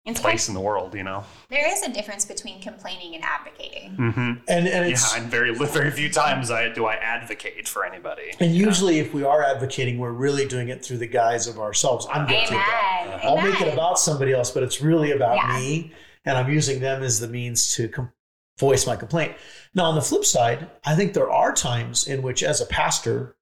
It's 0.06 0.20
place 0.22 0.48
in 0.48 0.54
the 0.54 0.60
world, 0.62 0.94
you 0.94 1.04
know? 1.04 1.24
there 1.50 1.68
is 1.68 1.82
a 1.82 1.92
difference 1.92 2.26
between 2.26 2.62
complaining 2.62 3.16
and 3.16 3.24
advocating. 3.24 3.98
Mm-hmm. 3.98 4.20
And 4.48 4.68
and 4.68 4.90
Yeah, 4.92 4.98
and 5.16 5.32
very 5.32 5.54
very 5.56 5.90
few 5.90 6.12
times 6.12 6.52
I 6.52 6.70
do 6.70 6.86
I 6.86 6.94
advocate 6.96 7.68
for 7.68 7.84
anybody. 7.86 8.32
and 8.40 8.54
you 8.54 8.62
know? 8.64 8.70
usually 8.70 9.00
if 9.00 9.14
we 9.16 9.24
are 9.24 9.42
advocating, 9.44 9.98
we're 9.98 10.12
really 10.12 10.48
doing 10.48 10.70
it 10.70 10.86
through 10.86 10.98
the 11.00 11.08
guise 11.08 11.48
of 11.48 11.58
ourselves. 11.60 12.06
I'm 12.12 12.28
guilty 12.28 12.54
of 12.56 12.62
that. 12.62 13.20
I'll 13.24 13.40
Amen. 13.40 13.52
make 13.52 13.62
it 13.62 13.74
about 13.74 13.98
somebody 13.98 14.32
else, 14.32 14.52
but 14.52 14.62
it's 14.62 14.80
really 14.80 15.12
about 15.12 15.38
Yeah. 15.38 15.58
me, 15.58 15.92
and 16.24 16.38
I'm 16.38 16.52
using 16.52 16.80
them 16.82 17.02
as 17.02 17.20
the 17.20 17.28
means 17.28 17.74
to 17.76 17.88
com- 17.90 18.12
voice 18.60 18.86
my 18.86 18.96
complaint. 18.96 19.34
Now, 19.74 19.86
on 19.86 19.96
the 19.96 20.02
flip 20.04 20.24
side, 20.24 20.70
I 20.86 20.96
think 20.96 21.14
there 21.14 21.32
are 21.32 21.52
times 21.52 22.08
in 22.08 22.22
which, 22.22 22.44
as 22.44 22.62
a 22.62 22.66
pastor, 22.68 23.36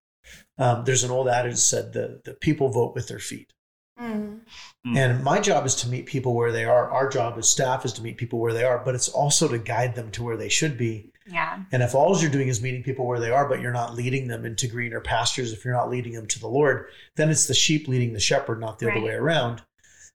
um, 0.58 0.86
there's 0.86 1.04
an 1.04 1.12
old 1.12 1.28
adage 1.28 1.54
that 1.56 1.58
said 1.58 1.94
the, 1.94 2.22
the 2.24 2.34
people 2.34 2.70
vote 2.70 2.96
with 2.96 3.10
their 3.10 3.20
feet. 3.20 3.52
Mm. 4.00 4.40
Mm. 4.86 4.98
And 4.98 5.24
my 5.24 5.40
job 5.40 5.66
is 5.66 5.76
to 5.76 5.88
meet 5.88 6.06
people 6.06 6.34
where 6.34 6.52
they 6.52 6.66
are. 6.66 6.90
Our 6.90 7.08
job 7.10 7.38
as 7.38 7.48
staff 7.50 7.86
is 7.86 7.94
to 7.94 8.02
meet 8.02 8.18
people 8.18 8.40
where 8.40 8.54
they 8.54 8.66
are, 8.66 8.80
but 8.84 8.96
it's 8.96 9.08
also 9.08 9.48
to 9.48 9.58
guide 9.58 9.96
them 9.96 10.12
to 10.12 10.24
where 10.24 10.36
they 10.36 10.50
should 10.50 10.78
be. 10.78 11.10
Yeah. 11.26 11.64
And 11.72 11.82
if 11.82 11.96
all 11.96 12.18
you're 12.18 12.30
doing 12.30 12.50
is 12.50 12.62
meeting 12.62 12.84
people 12.84 13.08
where 13.08 13.20
they 13.22 13.32
are, 13.32 13.48
but 13.48 13.62
you're 13.62 13.72
not 13.72 13.96
leading 13.96 14.28
them 14.28 14.44
into 14.46 14.68
greener 14.68 15.00
pastures, 15.00 15.54
if 15.54 15.64
you're 15.64 15.74
not 15.74 15.90
leading 15.90 16.12
them 16.14 16.28
to 16.28 16.40
the 16.40 16.50
Lord, 16.50 16.88
then 17.16 17.30
it's 17.30 17.48
the 17.48 17.54
sheep 17.54 17.88
leading 17.88 18.12
the 18.12 18.20
shepherd, 18.20 18.60
not 18.60 18.80
the 18.80 18.92
other 18.92 19.00
way 19.02 19.14
around. 19.14 19.62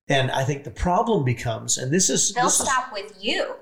And 0.06 0.30
I 0.30 0.44
think 0.44 0.64
the 0.64 0.70
problem 0.70 1.24
becomes, 1.24 1.78
and 1.78 1.90
this 1.90 2.10
is 2.10 2.34
They'll 2.34 2.44
this 2.44 2.60
is- 2.60 2.66
stop 2.68 2.92
with 2.92 3.14
you, 3.18 3.54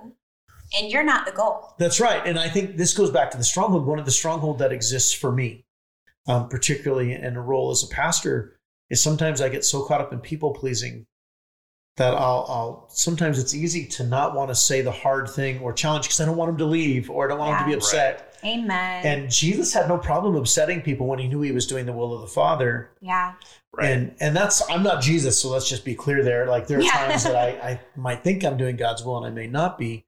and 0.76 0.90
you're 0.90 1.04
not 1.04 1.24
the 1.24 1.30
goal. 1.32 1.74
that's 1.78 2.00
right. 2.00 2.26
And 2.26 2.36
I 2.36 2.48
think 2.48 2.76
this 2.76 2.94
goes 2.94 3.12
back 3.12 3.30
to 3.30 3.38
the 3.38 3.44
stronghold. 3.44 3.86
One 3.86 4.00
of 4.00 4.06
the 4.06 4.10
stronghold 4.10 4.58
that 4.58 4.72
exists 4.72 5.12
for 5.12 5.30
me, 5.30 5.64
um, 6.26 6.48
particularly 6.48 7.12
in 7.14 7.36
a 7.36 7.40
role 7.40 7.70
as 7.70 7.84
a 7.84 7.88
pastor, 7.88 8.55
is 8.90 9.02
sometimes 9.02 9.40
I 9.40 9.48
get 9.48 9.64
so 9.64 9.82
caught 9.84 10.00
up 10.00 10.12
in 10.12 10.20
people 10.20 10.52
pleasing 10.54 11.06
that 11.96 12.12
I'll, 12.14 12.44
I'll 12.48 12.86
sometimes 12.90 13.38
it's 13.38 13.54
easy 13.54 13.86
to 13.86 14.04
not 14.04 14.34
want 14.34 14.50
to 14.50 14.54
say 14.54 14.82
the 14.82 14.92
hard 14.92 15.30
thing 15.30 15.60
or 15.60 15.72
challenge 15.72 16.04
because 16.06 16.20
I 16.20 16.26
don't 16.26 16.36
want 16.36 16.50
them 16.50 16.58
to 16.58 16.66
leave 16.66 17.08
or 17.10 17.24
I 17.24 17.28
don't 17.28 17.38
want 17.38 17.52
them 17.52 17.58
to 17.60 17.64
be 17.66 17.70
Yeah. 17.72 17.76
upset. 17.78 18.38
Amen. 18.44 19.06
And 19.06 19.30
Jesus 19.30 19.72
had 19.72 19.88
no 19.88 19.96
problem 19.96 20.36
upsetting 20.36 20.82
people 20.82 21.06
when 21.06 21.18
he 21.18 21.26
knew 21.26 21.40
he 21.40 21.52
was 21.52 21.66
doing 21.66 21.86
the 21.86 21.92
will 21.94 22.14
of 22.14 22.20
the 22.20 22.26
Father. 22.26 22.90
yeah. 23.00 23.34
Right. 23.74 23.90
And 23.90 24.14
and 24.20 24.34
that's 24.36 24.62
I'm 24.70 24.82
not 24.82 25.02
Jesus, 25.02 25.38
so 25.40 25.50
let's 25.50 25.68
just 25.68 25.84
be 25.84 25.94
clear 25.94 26.22
there. 26.22 26.46
Like 26.46 26.66
there 26.66 26.78
are 26.78 26.82
Yeah. 26.82 26.92
times 26.92 27.24
that 27.24 27.36
I, 27.36 27.48
I 27.70 27.80
might 27.96 28.22
think 28.22 28.44
I'm 28.44 28.56
doing 28.56 28.76
God's 28.76 29.04
will 29.04 29.16
and 29.18 29.26
I 29.26 29.30
may 29.30 29.46
not 29.46 29.76
be. 29.78 30.04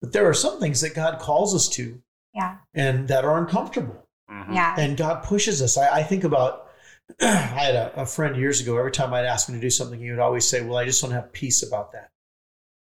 But 0.00 0.12
there 0.12 0.26
are 0.28 0.34
some 0.34 0.60
things 0.60 0.80
that 0.82 0.94
God 0.94 1.18
calls 1.18 1.54
us 1.54 1.68
to 1.70 2.00
Yeah. 2.34 2.56
and 2.74 3.08
that 3.08 3.24
are 3.24 3.38
uncomfortable. 3.38 4.06
Mhm. 4.30 4.54
Yeah. 4.54 4.74
And 4.78 4.96
God 4.96 5.22
pushes 5.24 5.60
us. 5.62 5.76
I, 5.78 5.98
I 5.98 6.02
think 6.02 6.24
about 6.24 6.68
I 7.20 7.26
had 7.26 7.74
a, 7.74 8.02
a 8.02 8.06
friend 8.06 8.36
years 8.36 8.60
ago, 8.60 8.78
every 8.78 8.92
time 8.92 9.12
I'd 9.12 9.24
ask 9.24 9.48
him 9.48 9.54
to 9.54 9.60
do 9.60 9.70
something, 9.70 10.00
he 10.00 10.10
would 10.10 10.20
always 10.20 10.46
say, 10.46 10.62
Well, 10.62 10.78
I 10.78 10.84
just 10.84 11.02
don't 11.02 11.12
have 11.12 11.32
peace 11.32 11.62
about 11.62 11.92
that. 11.92 12.10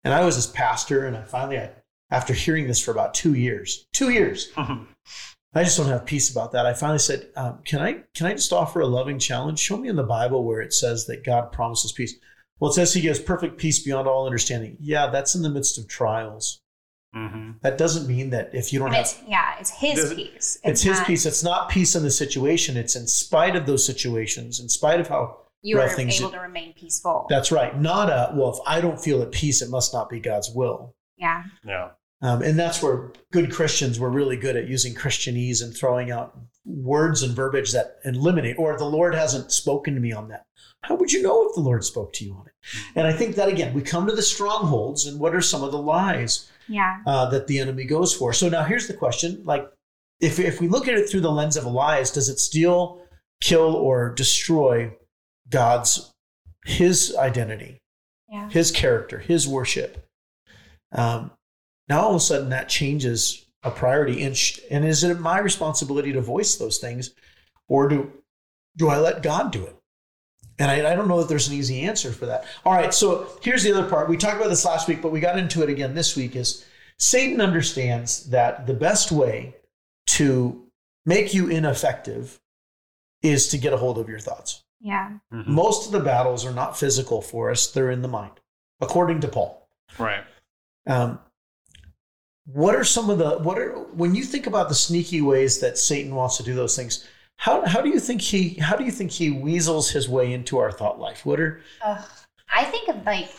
And 0.03 0.13
I 0.13 0.23
was 0.23 0.35
his 0.35 0.47
pastor, 0.47 1.05
and 1.05 1.17
I 1.17 1.23
finally 1.23 1.59
I, 1.59 1.71
after 2.09 2.33
hearing 2.33 2.67
this 2.67 2.79
for 2.79 2.91
about 2.91 3.13
two 3.13 3.33
years, 3.33 3.87
two 3.93 4.09
years, 4.09 4.51
I 5.53 5.63
just 5.63 5.77
don't 5.77 5.87
have 5.87 6.05
peace 6.05 6.29
about 6.29 6.51
that. 6.51 6.65
I 6.65 6.73
finally 6.73 6.99
said, 6.99 7.29
um, 7.35 7.59
"Can 7.65 7.79
I 7.79 8.03
can 8.13 8.27
I 8.27 8.33
just 8.33 8.53
offer 8.53 8.79
a 8.79 8.87
loving 8.87 9.19
challenge? 9.19 9.59
Show 9.59 9.77
me 9.77 9.89
in 9.89 9.95
the 9.95 10.03
Bible 10.03 10.43
where 10.43 10.61
it 10.61 10.73
says 10.73 11.05
that 11.07 11.23
God 11.23 11.51
promises 11.51 11.91
peace. 11.91 12.13
Well, 12.59 12.71
it 12.71 12.73
says 12.73 12.93
He 12.93 13.01
gives 13.01 13.19
perfect 13.19 13.57
peace 13.57 13.83
beyond 13.83 14.07
all 14.07 14.25
understanding. 14.25 14.77
Yeah, 14.79 15.07
that's 15.07 15.35
in 15.35 15.41
the 15.41 15.49
midst 15.49 15.77
of 15.77 15.87
trials. 15.87 16.61
Mhm. 17.15 17.61
That 17.61 17.77
doesn't 17.77 18.07
mean 18.07 18.29
that 18.31 18.49
if 18.53 18.71
you 18.73 18.79
don't 18.79 18.89
But 18.89 18.95
have 18.97 19.05
it's 19.05 19.17
yeah, 19.27 19.55
it's 19.59 19.69
his 19.71 19.95
Does 19.95 20.11
it- 20.11 20.15
piece. 20.17 20.57
it's 20.63 20.81
His 20.81 20.97
not- 20.97 21.07
peace. 21.07 21.25
It's 21.25 21.43
not 21.43 21.69
peace 21.69 21.95
in 21.95 22.03
the 22.03 22.11
situation. 22.11 22.77
It's 22.77 22.95
in 22.95 23.07
spite 23.07 23.55
of 23.55 23.65
those 23.65 23.85
situations, 23.85 24.59
in 24.59 24.69
spite 24.69 24.99
of 24.99 25.07
how. 25.07 25.37
you 25.63 25.79
are 25.81 25.89
things 25.89 26.19
able 26.19 26.29
that- 26.29 26.37
to 26.37 26.41
remain 26.43 26.73
peaceful. 26.73 27.25
That's 27.29 27.51
right. 27.51 27.79
Not 27.79 28.09
a 28.09 28.31
well. 28.35 28.51
If 28.53 28.59
I 28.67 28.79
don't 28.79 29.01
feel 29.01 29.21
at 29.21 29.31
peace, 29.31 29.61
it 29.61 29.69
must 29.69 29.93
not 29.93 30.09
be 30.09 30.19
God's 30.19 30.51
will. 30.51 30.93
yeah. 31.17 31.43
Yeah. 31.65 31.89
Um, 32.21 32.41
and 32.41 32.57
that's 32.59 32.81
where 32.81 33.11
good 33.31 33.51
Christians 33.51 33.99
were 33.99 34.09
really 34.09 34.37
good 34.37 34.55
at 34.55 34.67
using 34.67 34.93
Christianese 34.95 35.61
and 35.63 35.75
throwing 35.75 36.11
out 36.11 36.35
words 36.65 37.21
and 37.23 37.35
verbiage 37.35 37.71
that 37.73 37.97
eliminate, 38.05 38.57
or 38.59 38.75
the 38.77 38.85
Lord 38.85 39.13
hasn't 39.15 39.51
spoken 39.51 39.93
to 39.95 39.99
me 39.99 40.11
on 40.11 40.27
that. 40.29 40.45
How 40.83 40.95
would 40.95 41.11
you 41.11 41.21
know 41.21 41.47
if 41.47 41.55
the 41.55 41.61
Lord 41.61 41.83
spoke 41.83 42.13
to 42.13 42.25
you 42.25 42.33
on 42.33 42.45
it? 42.47 42.53
And 42.95 43.07
I 43.07 43.13
think 43.13 43.35
that 43.35 43.49
again, 43.49 43.73
we 43.73 43.81
come 43.81 44.05
to 44.07 44.15
the 44.15 44.21
strongholds 44.21 45.05
and 45.05 45.19
what 45.19 45.33
are 45.35 45.41
some 45.41 45.63
of 45.63 45.71
the 45.71 45.77
lies 45.79 46.49
Yeah. 46.69 46.97
uh, 47.05 47.29
that 47.29 47.47
the 47.47 47.59
enemy 47.59 47.85
goes 47.85 48.13
for? 48.13 48.33
So 48.33 48.49
now 48.49 48.63
here's 48.63 48.87
the 48.87 48.93
question: 48.93 49.41
like, 49.45 49.67
if 50.19 50.39
if 50.39 50.59
we 50.61 50.67
look 50.67 50.87
at 50.87 50.95
it 50.95 51.09
through 51.09 51.21
the 51.21 51.31
lens 51.31 51.57
of 51.57 51.65
lies, 51.65 52.11
does 52.11 52.29
it 52.29 52.39
steal, 52.39 53.01
kill, 53.41 53.75
or 53.75 54.13
destroy 54.13 54.91
God's 55.49 56.13
His 56.65 57.15
identity? 57.15 57.79
Yeah. 58.29 58.49
his 58.49 58.71
character, 58.71 59.19
his 59.19 59.47
worship. 59.47 60.05
Um, 60.91 61.31
now 61.87 62.01
all 62.01 62.09
of 62.09 62.17
a 62.17 62.19
sudden 62.19 62.49
that 62.49 62.67
changes 62.67 63.45
a 63.63 63.71
priority, 63.71 64.21
and 64.23 64.35
sh- 64.35 64.59
and 64.69 64.83
is 64.85 65.01
it 65.03 65.17
my 65.19 65.39
responsibility 65.39 66.11
to 66.11 66.19
voice 66.21 66.57
those 66.57 66.77
things, 66.77 67.13
or 67.69 67.87
do 67.87 68.11
do 68.75 68.89
I 68.89 68.97
let 68.97 69.23
God 69.23 69.51
do 69.51 69.63
it? 69.65 69.77
And 70.59 70.71
I, 70.71 70.91
I 70.91 70.95
don't 70.95 71.07
know 71.07 71.19
that 71.19 71.29
there's 71.29 71.47
an 71.47 71.53
easy 71.53 71.81
answer 71.81 72.11
for 72.11 72.25
that. 72.25 72.45
All 72.65 72.73
right, 72.73 72.93
so 72.93 73.27
here's 73.41 73.63
the 73.63 73.71
other 73.71 73.87
part. 73.87 74.09
We 74.09 74.17
talked 74.17 74.37
about 74.37 74.49
this 74.49 74.65
last 74.65 74.87
week, 74.87 75.01
but 75.01 75.11
we 75.11 75.19
got 75.19 75.37
into 75.37 75.61
it 75.61 75.69
again 75.69 75.93
this 75.93 76.15
week. 76.15 76.35
Is 76.35 76.65
Satan 76.97 77.39
understands 77.41 78.29
that 78.29 78.65
the 78.65 78.73
best 78.73 79.11
way 79.11 79.55
to 80.07 80.63
make 81.05 81.33
you 81.33 81.47
ineffective 81.47 82.39
is 83.21 83.47
to 83.49 83.57
get 83.57 83.73
a 83.73 83.77
hold 83.77 83.97
of 83.97 84.09
your 84.09 84.19
thoughts. 84.19 84.63
Yeah. 84.79 85.11
Mhm. 85.33 85.47
Most 85.47 85.87
of 85.87 85.91
the 85.91 85.99
battles 85.99 86.45
are 86.45 86.53
not 86.53 86.77
physical 86.77 87.21
for 87.21 87.49
us, 87.51 87.67
they're 87.71 87.91
in 87.91 88.01
the 88.01 88.07
mind, 88.07 88.39
according 88.81 89.21
to 89.21 89.27
Paul. 89.27 89.67
Right. 89.97 90.23
Um, 90.85 91.19
what 92.45 92.75
are 92.75 92.83
some 92.83 93.09
of 93.09 93.17
the, 93.17 93.39
what 93.39 93.57
are, 93.57 93.73
when 93.93 94.15
you 94.15 94.23
think 94.23 94.47
about 94.47 94.69
the 94.69 94.75
sneaky 94.75 95.21
ways 95.21 95.59
that 95.59 95.77
Satan 95.77 96.15
wants 96.15 96.37
to 96.37 96.43
do 96.43 96.55
those 96.55 96.75
things, 96.75 97.05
how, 97.37 97.65
how 97.65 97.81
do 97.81 97.89
you 97.89 97.99
think 97.99 98.21
he, 98.21 98.55
how 98.55 98.75
do 98.75 98.83
you 98.83 98.91
think 98.91 99.11
he 99.11 99.29
weasels 99.29 99.89
his 99.89 100.09
way 100.09 100.33
into 100.33 100.57
our 100.57 100.71
thought 100.71 100.99
life? 100.99 101.25
What 101.25 101.39
are. 101.39 101.61
I 102.53 102.63
think 102.65 102.89
of 102.89 103.05
like 103.05 103.29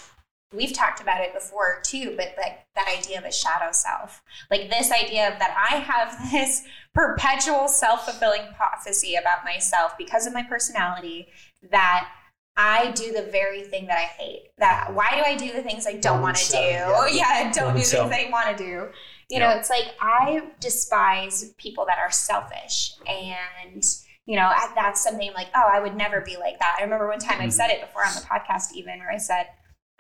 we've 0.54 0.72
talked 0.72 1.00
about 1.00 1.20
it 1.20 1.34
before 1.34 1.80
too, 1.82 2.14
but 2.16 2.34
like 2.38 2.66
that 2.74 2.88
idea 2.98 3.18
of 3.18 3.24
a 3.24 3.32
shadow 3.32 3.70
self, 3.72 4.22
like 4.50 4.70
this 4.70 4.90
idea 4.90 5.32
of 5.32 5.38
that 5.38 5.54
I 5.70 5.76
have 5.76 6.30
this 6.32 6.64
perpetual 6.94 7.68
self 7.68 8.04
fulfilling 8.04 8.52
prophecy 8.56 9.14
about 9.16 9.44
myself 9.44 9.96
because 9.98 10.26
of 10.26 10.32
my 10.32 10.42
personality 10.42 11.28
that 11.70 12.08
I 12.56 12.90
do 12.92 13.12
the 13.12 13.22
very 13.30 13.62
thing 13.62 13.86
that 13.86 13.98
I 13.98 14.22
hate. 14.22 14.48
That 14.58 14.92
why 14.94 15.10
do 15.14 15.22
I 15.22 15.36
do 15.36 15.52
the 15.52 15.62
things 15.62 15.86
I 15.86 15.94
don't 15.94 16.22
want 16.22 16.36
to 16.36 16.52
do? 16.52 16.58
yeah. 16.58 17.06
Yeah, 17.10 17.52
don't 17.52 17.74
do 17.74 17.80
the 17.80 17.84
things 17.84 18.12
I 18.12 18.28
want 18.30 18.56
to 18.56 18.64
do. 18.64 18.88
You 19.28 19.38
Yeah. 19.38 19.50
know, 19.50 19.58
it's 19.58 19.70
like 19.70 19.94
I 20.00 20.42
despise 20.60 21.52
people 21.58 21.84
that 21.86 21.98
are 21.98 22.10
selfish 22.10 22.94
and 23.06 23.84
you 24.28 24.36
know, 24.36 24.52
that's 24.74 25.02
something 25.02 25.32
like, 25.32 25.48
oh, 25.56 25.64
I 25.72 25.80
would 25.80 25.96
never 25.96 26.20
be 26.20 26.36
like 26.36 26.58
that. 26.58 26.76
I 26.78 26.82
remember 26.82 27.08
one 27.08 27.18
time 27.18 27.36
I've 27.40 27.48
mm-hmm. 27.48 27.50
said 27.50 27.70
it 27.70 27.80
before 27.80 28.04
on 28.04 28.12
the 28.14 28.20
podcast, 28.20 28.72
even 28.74 28.98
where 28.98 29.10
I 29.10 29.16
said, 29.16 29.46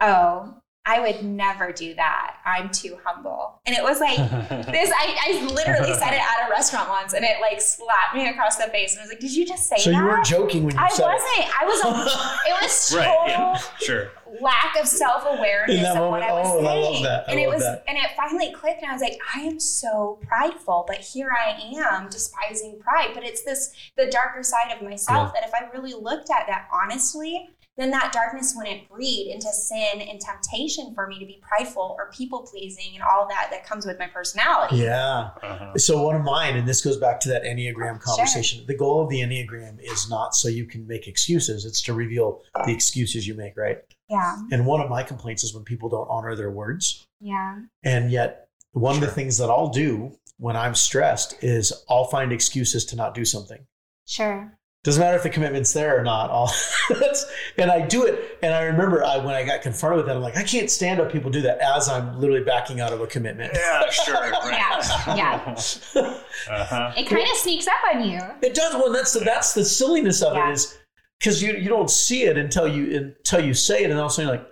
oh, 0.02 0.60
I 0.88 1.00
would 1.00 1.22
never 1.22 1.70
do 1.70 1.94
that. 1.96 2.36
I'm 2.46 2.70
too 2.70 2.96
humble. 3.04 3.60
And 3.66 3.76
it 3.76 3.82
was 3.82 4.00
like 4.00 4.16
this, 4.72 4.90
I, 4.90 5.16
I 5.28 5.44
literally 5.52 5.92
said 5.92 6.14
it 6.14 6.20
at 6.22 6.48
a 6.48 6.50
restaurant 6.50 6.88
once 6.88 7.12
and 7.12 7.24
it 7.24 7.40
like 7.42 7.60
slapped 7.60 8.14
me 8.14 8.26
across 8.28 8.56
the 8.56 8.64
face 8.64 8.92
and 8.92 9.00
I 9.00 9.02
was 9.04 9.10
like, 9.12 9.20
Did 9.20 9.36
you 9.36 9.46
just 9.46 9.68
say 9.68 9.76
So 9.76 9.90
that? 9.90 9.96
So 9.96 10.00
you 10.02 10.06
weren't 10.06 10.24
joking 10.24 10.64
when 10.64 10.74
you 10.74 10.80
said 10.90 11.04
it. 11.04 11.06
I 11.06 11.18
said 11.20 11.28
wasn't. 11.28 11.60
I 11.60 11.64
was 11.66 11.80
a, 11.84 12.48
it 12.48 12.62
was 12.62 12.88
total 12.90 13.04
right. 13.20 13.28
Yeah. 13.28 13.58
Sure. 13.80 14.10
lack 14.40 14.76
of 14.80 14.88
self 14.88 15.24
awareness 15.26 15.76
In 15.76 15.82
that 15.82 15.96
of 15.96 15.98
moment, 15.98 16.22
what 16.22 16.22
I 16.22 16.32
was 16.32 16.46
oh, 16.48 16.58
I 16.60 16.62
saying. 16.64 16.94
love 16.94 17.02
that. 17.02 17.28
I 17.28 17.32
and 17.32 17.40
it 17.40 17.48
was 17.48 17.60
that. 17.62 17.84
and 17.86 17.98
it 17.98 18.04
finally 18.16 18.52
clicked 18.52 18.80
and 18.82 18.90
I 18.90 18.94
was 18.94 19.02
like, 19.02 19.18
I 19.34 19.40
am 19.40 19.60
so 19.60 20.18
prideful, 20.26 20.84
but 20.88 20.96
here 20.98 21.30
I 21.30 21.60
am 21.76 22.08
despising 22.08 22.78
pride. 22.80 23.10
But 23.12 23.24
it's 23.24 23.42
this 23.42 23.74
the 23.96 24.06
darker 24.06 24.42
side 24.42 24.74
of 24.74 24.82
myself 24.82 25.34
that 25.34 25.44
if 25.44 25.52
I 25.54 25.70
really 25.76 25.92
looked 25.94 26.30
at 26.30 26.46
that 26.46 26.68
honestly, 26.72 27.50
then 27.78 27.90
that 27.92 28.12
darkness 28.12 28.54
wouldn't 28.56 28.88
breed 28.88 29.30
into 29.32 29.48
sin 29.52 30.00
and 30.00 30.20
temptation 30.20 30.92
for 30.94 31.06
me 31.06 31.18
to 31.20 31.24
be 31.24 31.40
prideful 31.40 31.94
or 31.96 32.10
people 32.10 32.40
pleasing 32.40 32.94
and 32.94 33.02
all 33.02 33.26
that 33.28 33.48
that 33.52 33.64
comes 33.64 33.86
with 33.86 33.98
my 34.00 34.08
personality. 34.08 34.76
Yeah. 34.76 35.30
Uh-huh. 35.40 35.78
So 35.78 36.02
one 36.02 36.16
of 36.16 36.22
mine, 36.22 36.56
and 36.56 36.68
this 36.68 36.80
goes 36.82 36.96
back 36.96 37.20
to 37.20 37.28
that 37.28 37.44
Enneagram 37.44 38.00
conversation. 38.00 38.58
sure. 38.58 38.66
The 38.66 38.76
goal 38.76 39.02
of 39.02 39.08
the 39.08 39.20
Enneagram 39.20 39.78
is 39.80 40.10
not 40.10 40.34
so 40.34 40.48
you 40.48 40.66
can 40.66 40.86
make 40.88 41.06
excuses; 41.06 41.64
it's 41.64 41.80
to 41.82 41.94
reveal 41.94 42.42
the 42.66 42.72
excuses 42.72 43.26
you 43.26 43.34
make, 43.34 43.56
right? 43.56 43.78
Yeah. 44.10 44.36
And 44.50 44.66
one 44.66 44.80
of 44.80 44.90
my 44.90 45.04
complaints 45.04 45.44
is 45.44 45.54
when 45.54 45.64
people 45.64 45.88
don't 45.88 46.08
honor 46.10 46.34
their 46.34 46.50
words. 46.50 47.06
Yeah. 47.20 47.60
And 47.84 48.10
yet, 48.10 48.48
one 48.72 48.96
of 48.96 49.00
the 49.00 49.06
things 49.06 49.38
that 49.38 49.50
I'll 49.50 49.68
do 49.68 50.18
when 50.38 50.56
I'm 50.56 50.74
stressed 50.74 51.42
is 51.42 51.72
I'll 51.88 52.04
find 52.06 52.32
excuses 52.32 52.84
to 52.86 52.96
not 52.96 53.14
do 53.14 53.24
something. 53.24 53.66
Sure. 54.06 54.57
Doesn't 54.88 55.02
matter 55.02 55.18
if 55.18 55.22
the 55.22 55.28
commitment's 55.28 55.74
there 55.74 56.00
or 56.00 56.02
not. 56.02 56.30
I'll, 56.30 56.50
that's, 56.98 57.26
and 57.58 57.70
I 57.70 57.86
do 57.86 58.06
it. 58.06 58.38
And 58.42 58.54
I 58.54 58.62
remember 58.62 59.04
I, 59.04 59.18
when 59.18 59.34
I 59.34 59.44
got 59.44 59.60
confronted 59.60 59.98
with 59.98 60.06
that, 60.06 60.16
I'm 60.16 60.22
like, 60.22 60.38
I 60.38 60.42
can't 60.42 60.70
stand 60.70 60.98
up 60.98 61.12
people 61.12 61.30
do 61.30 61.42
that 61.42 61.58
as 61.58 61.90
I'm 61.90 62.18
literally 62.18 62.42
backing 62.42 62.80
out 62.80 62.94
of 62.94 63.02
a 63.02 63.06
commitment. 63.06 63.52
Yeah, 63.54 63.90
sure. 63.90 64.14
Right. 64.14 65.14
Yeah, 65.16 65.54
Uh-huh. 66.50 66.92
It 66.96 67.06
kind 67.06 67.22
of 67.22 67.36
sneaks 67.36 67.66
up 67.66 67.74
on 67.94 68.08
you. 68.08 68.18
It 68.40 68.54
does. 68.54 68.72
Well, 68.74 68.90
that's 68.90 69.12
the 69.12 69.20
that's 69.20 69.52
the 69.52 69.64
silliness 69.64 70.22
of 70.22 70.34
Yeah. 70.34 70.48
it 70.48 70.52
is 70.54 70.78
because 71.20 71.42
you 71.42 71.52
you 71.52 71.68
don't 71.68 71.90
see 71.90 72.22
it 72.22 72.38
until 72.38 72.66
you 72.66 72.96
until 72.96 73.44
you 73.44 73.52
say 73.52 73.82
it, 73.84 73.90
and 73.90 74.00
all 74.00 74.06
of 74.06 74.10
a 74.12 74.14
sudden 74.14 74.28
you're 74.28 74.38
like, 74.38 74.46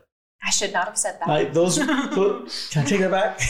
I 0.47 0.51
should 0.51 0.73
not 0.75 0.87
have 0.89 0.99
said 0.99 1.19
that. 1.21 1.29
I, 1.31 1.45
those, 1.45 1.77
those- 1.77 2.69
Can 2.73 2.83
I 2.83 2.87
take 2.87 3.01
that 3.01 3.11
back? 3.11 3.41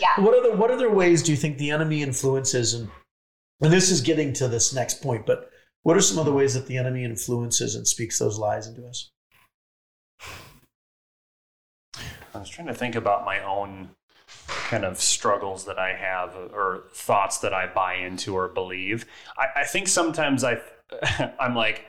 yeah. 0.00 0.22
What 0.24 0.38
other 0.38 0.56
what 0.56 0.70
other 0.70 0.90
ways 0.90 1.24
do 1.24 1.32
you 1.32 1.36
think 1.36 1.58
the 1.58 1.70
enemy 1.72 2.02
influences 2.02 2.74
and 2.74 2.88
and 3.60 3.72
this 3.72 3.90
is 3.90 4.00
getting 4.00 4.32
to 4.34 4.46
this 4.46 4.72
next 4.72 5.02
point, 5.02 5.26
but 5.26 5.50
what 5.82 5.96
are 5.96 6.00
some 6.00 6.18
other 6.18 6.32
ways 6.32 6.54
that 6.54 6.66
the 6.66 6.76
enemy 6.76 7.04
influences 7.04 7.74
and 7.74 7.86
speaks 7.86 8.18
those 8.18 8.38
lies 8.38 8.66
into 8.66 8.86
us? 8.86 9.10
I 12.34 12.38
was 12.38 12.48
trying 12.48 12.68
to 12.68 12.74
think 12.74 12.94
about 12.94 13.24
my 13.24 13.42
own 13.42 13.90
kind 14.46 14.84
of 14.84 15.00
struggles 15.00 15.64
that 15.64 15.78
I 15.78 15.94
have 15.94 16.36
or 16.36 16.84
thoughts 16.92 17.38
that 17.38 17.52
I 17.52 17.66
buy 17.66 17.94
into 17.94 18.34
or 18.36 18.48
believe. 18.48 19.06
I, 19.36 19.62
I 19.62 19.64
think 19.64 19.88
sometimes 19.88 20.44
I, 20.44 20.58
I'm 21.40 21.54
like, 21.54 21.86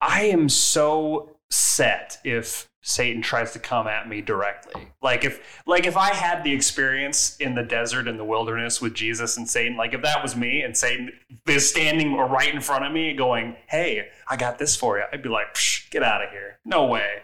I 0.00 0.24
am 0.24 0.48
so 0.48 1.36
set 1.50 2.18
if 2.24 2.66
Satan 2.86 3.22
tries 3.22 3.52
to 3.52 3.58
come 3.58 3.86
at 3.86 4.10
me 4.10 4.20
directly. 4.20 4.88
Like 5.00 5.24
if, 5.24 5.62
like 5.66 5.86
if 5.86 5.96
I 5.96 6.12
had 6.12 6.44
the 6.44 6.52
experience 6.52 7.34
in 7.38 7.54
the 7.54 7.62
desert 7.62 8.06
in 8.06 8.18
the 8.18 8.24
wilderness 8.24 8.78
with 8.78 8.92
Jesus 8.92 9.38
and 9.38 9.48
Satan, 9.48 9.74
like 9.74 9.94
if 9.94 10.02
that 10.02 10.22
was 10.22 10.36
me 10.36 10.60
and 10.60 10.76
Satan 10.76 11.10
is 11.48 11.68
standing 11.68 12.14
right 12.14 12.54
in 12.54 12.60
front 12.60 12.84
of 12.84 12.92
me 12.92 13.14
going, 13.14 13.56
"Hey, 13.68 14.08
I 14.28 14.36
got 14.36 14.58
this 14.58 14.76
for 14.76 14.98
you," 14.98 15.04
I'd 15.10 15.22
be 15.22 15.30
like, 15.30 15.54
Psh, 15.54 15.90
"Get 15.90 16.02
out 16.02 16.22
of 16.22 16.30
here! 16.30 16.58
No 16.66 16.84
way!" 16.84 17.22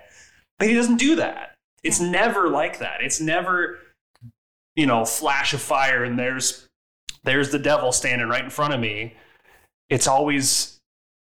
But 0.59 0.68
he 0.68 0.75
doesn't 0.75 0.96
do 0.96 1.16
that. 1.16 1.57
It's 1.85 2.01
never 2.01 2.49
like 2.49 2.79
that. 2.79 3.03
It's 3.03 3.20
never, 3.20 3.81
you 4.75 4.87
know, 4.87 5.05
flash 5.05 5.53
of 5.53 5.61
fire 5.61 6.05
and 6.05 6.18
there's 6.18 6.68
there's 7.23 7.51
the 7.51 7.59
devil 7.59 7.92
standing 7.92 8.29
right 8.29 8.44
in 8.44 8.51
front 8.51 8.73
of 8.73 8.81
me. 8.81 9.14
It's 9.90 10.07
always, 10.07 10.79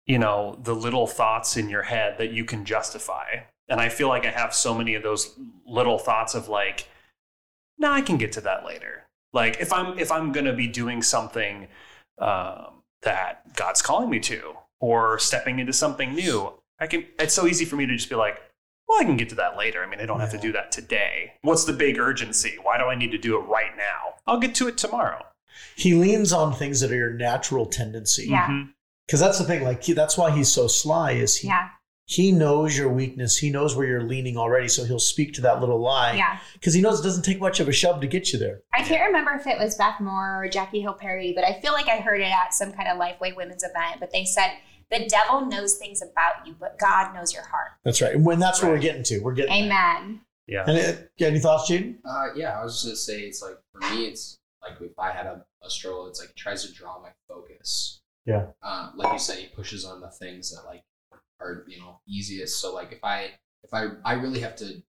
you 0.05 0.19
know, 0.19 0.59
the 0.61 0.75
little 0.75 1.07
thoughts 1.07 1.55
in 1.55 1.69
your 1.69 1.83
head 1.83 2.17
that 2.17 2.31
you 2.31 2.43
can 2.43 2.65
justify. 2.65 3.43
And 3.67 3.79
I 3.81 3.89
feel 3.89 4.07
like 4.07 4.25
I 4.25 4.31
have 4.31 4.53
so 4.53 4.73
many 4.75 4.95
of 4.95 5.03
those 5.03 5.37
little 5.65 5.97
thoughts 5.97 6.35
of 6.35 6.47
like, 6.49 6.87
no, 7.77 7.91
I 7.91 8.01
can 8.01 8.17
get 8.17 8.31
to 8.33 8.41
that 8.41 8.65
later. 8.65 9.07
Like 9.33 9.59
if 9.59 9.73
I'm 9.73 9.97
if 9.99 10.11
I'm 10.11 10.31
gonna 10.31 10.53
be 10.53 10.67
doing 10.67 11.01
something 11.01 11.67
um, 12.19 12.81
that 13.01 13.55
God's 13.55 13.81
calling 13.81 14.09
me 14.09 14.19
to, 14.21 14.55
or 14.79 15.19
stepping 15.19 15.59
into 15.59 15.73
something 15.73 16.13
new, 16.13 16.53
I 16.79 16.87
can. 16.87 17.05
It's 17.19 17.33
so 17.33 17.45
easy 17.47 17.65
for 17.65 17.75
me 17.75 17.85
to 17.85 17.95
just 17.95 18.09
be 18.09 18.15
like, 18.15 18.37
well, 18.87 19.01
I 19.01 19.03
can 19.03 19.17
get 19.17 19.29
to 19.29 19.35
that 19.35 19.57
later. 19.57 19.83
I 19.83 19.89
mean, 19.89 19.99
I 19.99 20.05
don't 20.05 20.19
have 20.19 20.31
to 20.31 20.37
do 20.37 20.51
that 20.53 20.71
today. 20.71 21.33
What's 21.41 21.65
the 21.65 21.73
big 21.73 21.97
urgency? 21.99 22.57
Why 22.61 22.77
do 22.77 22.85
I 22.85 22.95
need 22.95 23.11
to 23.11 23.17
do 23.17 23.35
it 23.37 23.41
right 23.43 23.75
now? 23.75 24.13
I'll 24.27 24.39
get 24.39 24.55
to 24.55 24.67
it 24.67 24.77
tomorrow. 24.77 25.25
He 25.75 25.93
leans 25.95 26.31
on 26.31 26.53
things 26.53 26.79
that 26.81 26.91
are 26.91 26.95
your 26.95 27.13
natural 27.13 27.65
tendency. 27.65 28.27
Yeah. 28.29 28.47
Mhm. 28.47 28.69
Because 29.05 29.19
that's 29.19 29.37
the 29.39 29.43
thing. 29.45 29.63
Like 29.63 29.83
he, 29.83 29.93
that's 29.93 30.17
why 30.17 30.31
he's 30.31 30.51
so 30.51 30.67
sly. 30.67 31.11
Is 31.11 31.37
he? 31.37 31.47
Yeah. 31.49 31.69
He 32.07 32.31
knows 32.31 32.77
your 32.77 32.89
weakness. 32.89 33.37
He 33.37 33.49
knows 33.49 33.75
where 33.75 33.87
you're 33.87 34.03
leaning 34.03 34.37
already. 34.37 34.67
So 34.67 34.83
he'll 34.83 34.99
speak 34.99 35.33
to 35.33 35.41
that 35.41 35.59
little 35.59 35.79
lie. 35.79 36.13
Yeah. 36.13 36.37
Because 36.53 36.73
he 36.73 36.81
knows 36.81 36.99
it 36.99 37.03
doesn't 37.03 37.23
take 37.23 37.39
much 37.39 37.59
of 37.59 37.67
a 37.67 37.71
shove 37.71 37.99
to 38.01 38.07
get 38.07 38.31
you 38.31 38.37
there. 38.37 38.61
I 38.73 38.83
can't 38.83 39.05
remember 39.07 39.31
if 39.31 39.47
it 39.47 39.57
was 39.57 39.75
Beth 39.75 39.99
Moore 39.99 40.43
or 40.43 40.47
Jackie 40.47 40.81
Hill 40.81 40.93
Perry, 40.93 41.33
but 41.33 41.43
I 41.43 41.59
feel 41.61 41.73
like 41.73 41.89
I 41.89 41.97
heard 41.97 42.21
it 42.21 42.31
at 42.31 42.53
some 42.53 42.71
kind 42.71 42.87
of 42.87 42.99
Lifeway 42.99 43.35
women's 43.35 43.63
event. 43.63 43.99
But 43.99 44.11
they 44.11 44.23
said 44.23 44.51
the 44.91 45.07
devil 45.07 45.45
knows 45.47 45.77
things 45.77 46.01
about 46.03 46.45
you, 46.45 46.55
but 46.59 46.77
God 46.77 47.13
knows 47.15 47.33
your 47.33 47.43
heart. 47.43 47.71
That's 47.83 48.01
right. 48.01 48.13
And 48.13 48.23
when 48.23 48.39
that's 48.39 48.61
what 48.61 48.71
we're 48.71 48.77
getting 48.77 49.03
to, 49.03 49.19
we're 49.19 49.33
getting. 49.33 49.65
Amen. 49.65 50.21
Yeah. 50.47 50.65
And 50.67 50.99
yeah, 51.17 51.27
any 51.27 51.39
thoughts, 51.39 51.71
Jaden? 51.71 51.95
Uh, 52.05 52.27
yeah, 52.35 52.59
I 52.59 52.63
was 52.63 52.73
just 52.73 52.85
gonna 52.85 52.95
say 52.95 53.21
it's 53.21 53.41
like 53.41 53.57
for 53.71 53.79
me, 53.95 54.05
it's 54.05 54.37
like 54.61 54.79
if 54.79 54.97
I 54.99 55.11
had 55.11 55.25
a, 55.25 55.43
a 55.63 55.69
struggle, 55.71 56.07
it's 56.07 56.19
like 56.19 56.29
it 56.29 56.35
tries 56.35 56.63
to 56.65 56.71
draw 56.71 57.01
my 57.01 57.09
focus. 57.27 58.01
Yeah. 58.25 58.47
Uh, 58.61 58.91
like 58.95 59.13
you 59.13 59.19
said, 59.19 59.37
he 59.37 59.47
pushes 59.47 59.85
on 59.85 60.01
the 60.01 60.09
things 60.09 60.51
that 60.51 60.65
like 60.65 60.83
are 61.39 61.63
you 61.67 61.79
know 61.79 61.99
easiest. 62.07 62.61
So 62.61 62.73
like 62.73 62.91
if 62.91 63.03
I 63.03 63.31
if 63.63 63.73
I 63.73 63.89
I 64.03 64.13
really 64.13 64.39
have 64.39 64.55
to 64.57 64.81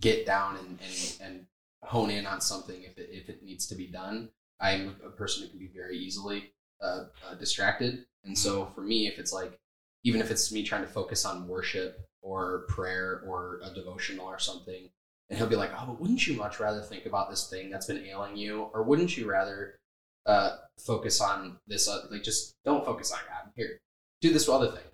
get 0.00 0.26
down 0.26 0.56
and 0.56 0.78
and, 0.80 1.18
and 1.20 1.46
hone 1.82 2.10
in 2.10 2.26
on 2.26 2.40
something 2.40 2.82
if 2.82 2.96
it 2.98 3.10
if 3.12 3.28
it 3.28 3.42
needs 3.42 3.66
to 3.68 3.74
be 3.74 3.86
done, 3.86 4.30
I'm 4.60 4.96
a 5.04 5.10
person 5.10 5.42
who 5.42 5.50
can 5.50 5.58
be 5.58 5.70
very 5.74 5.98
easily 5.98 6.52
uh, 6.80 7.04
uh, 7.28 7.34
distracted. 7.38 8.06
And 8.24 8.36
so 8.36 8.66
for 8.74 8.82
me, 8.82 9.06
if 9.06 9.18
it's 9.18 9.32
like 9.32 9.58
even 10.04 10.20
if 10.20 10.30
it's 10.30 10.52
me 10.52 10.62
trying 10.62 10.82
to 10.82 10.88
focus 10.88 11.24
on 11.24 11.48
worship 11.48 12.08
or 12.22 12.64
prayer 12.68 13.22
or 13.26 13.60
a 13.64 13.74
devotional 13.74 14.26
or 14.26 14.38
something, 14.38 14.88
and 15.28 15.38
he'll 15.38 15.48
be 15.48 15.56
like, 15.56 15.70
"Oh, 15.74 15.86
but 15.86 16.00
wouldn't 16.00 16.26
you 16.26 16.36
much 16.36 16.60
rather 16.60 16.80
think 16.82 17.06
about 17.06 17.30
this 17.30 17.48
thing 17.48 17.70
that's 17.70 17.86
been 17.86 18.04
ailing 18.04 18.36
you, 18.36 18.70
or 18.74 18.82
wouldn't 18.82 19.16
you 19.16 19.28
rather 19.28 19.78
uh, 20.26 20.56
focus 20.78 21.20
on 21.20 21.58
this? 21.66 21.88
Uh, 21.88 22.02
like, 22.10 22.22
just 22.22 22.54
don't 22.64 22.84
focus 22.84 23.12
on 23.12 23.18
God. 23.28 23.50
Here, 23.56 23.80
do 24.20 24.32
this 24.32 24.48
other 24.48 24.70
thing, 24.70 24.84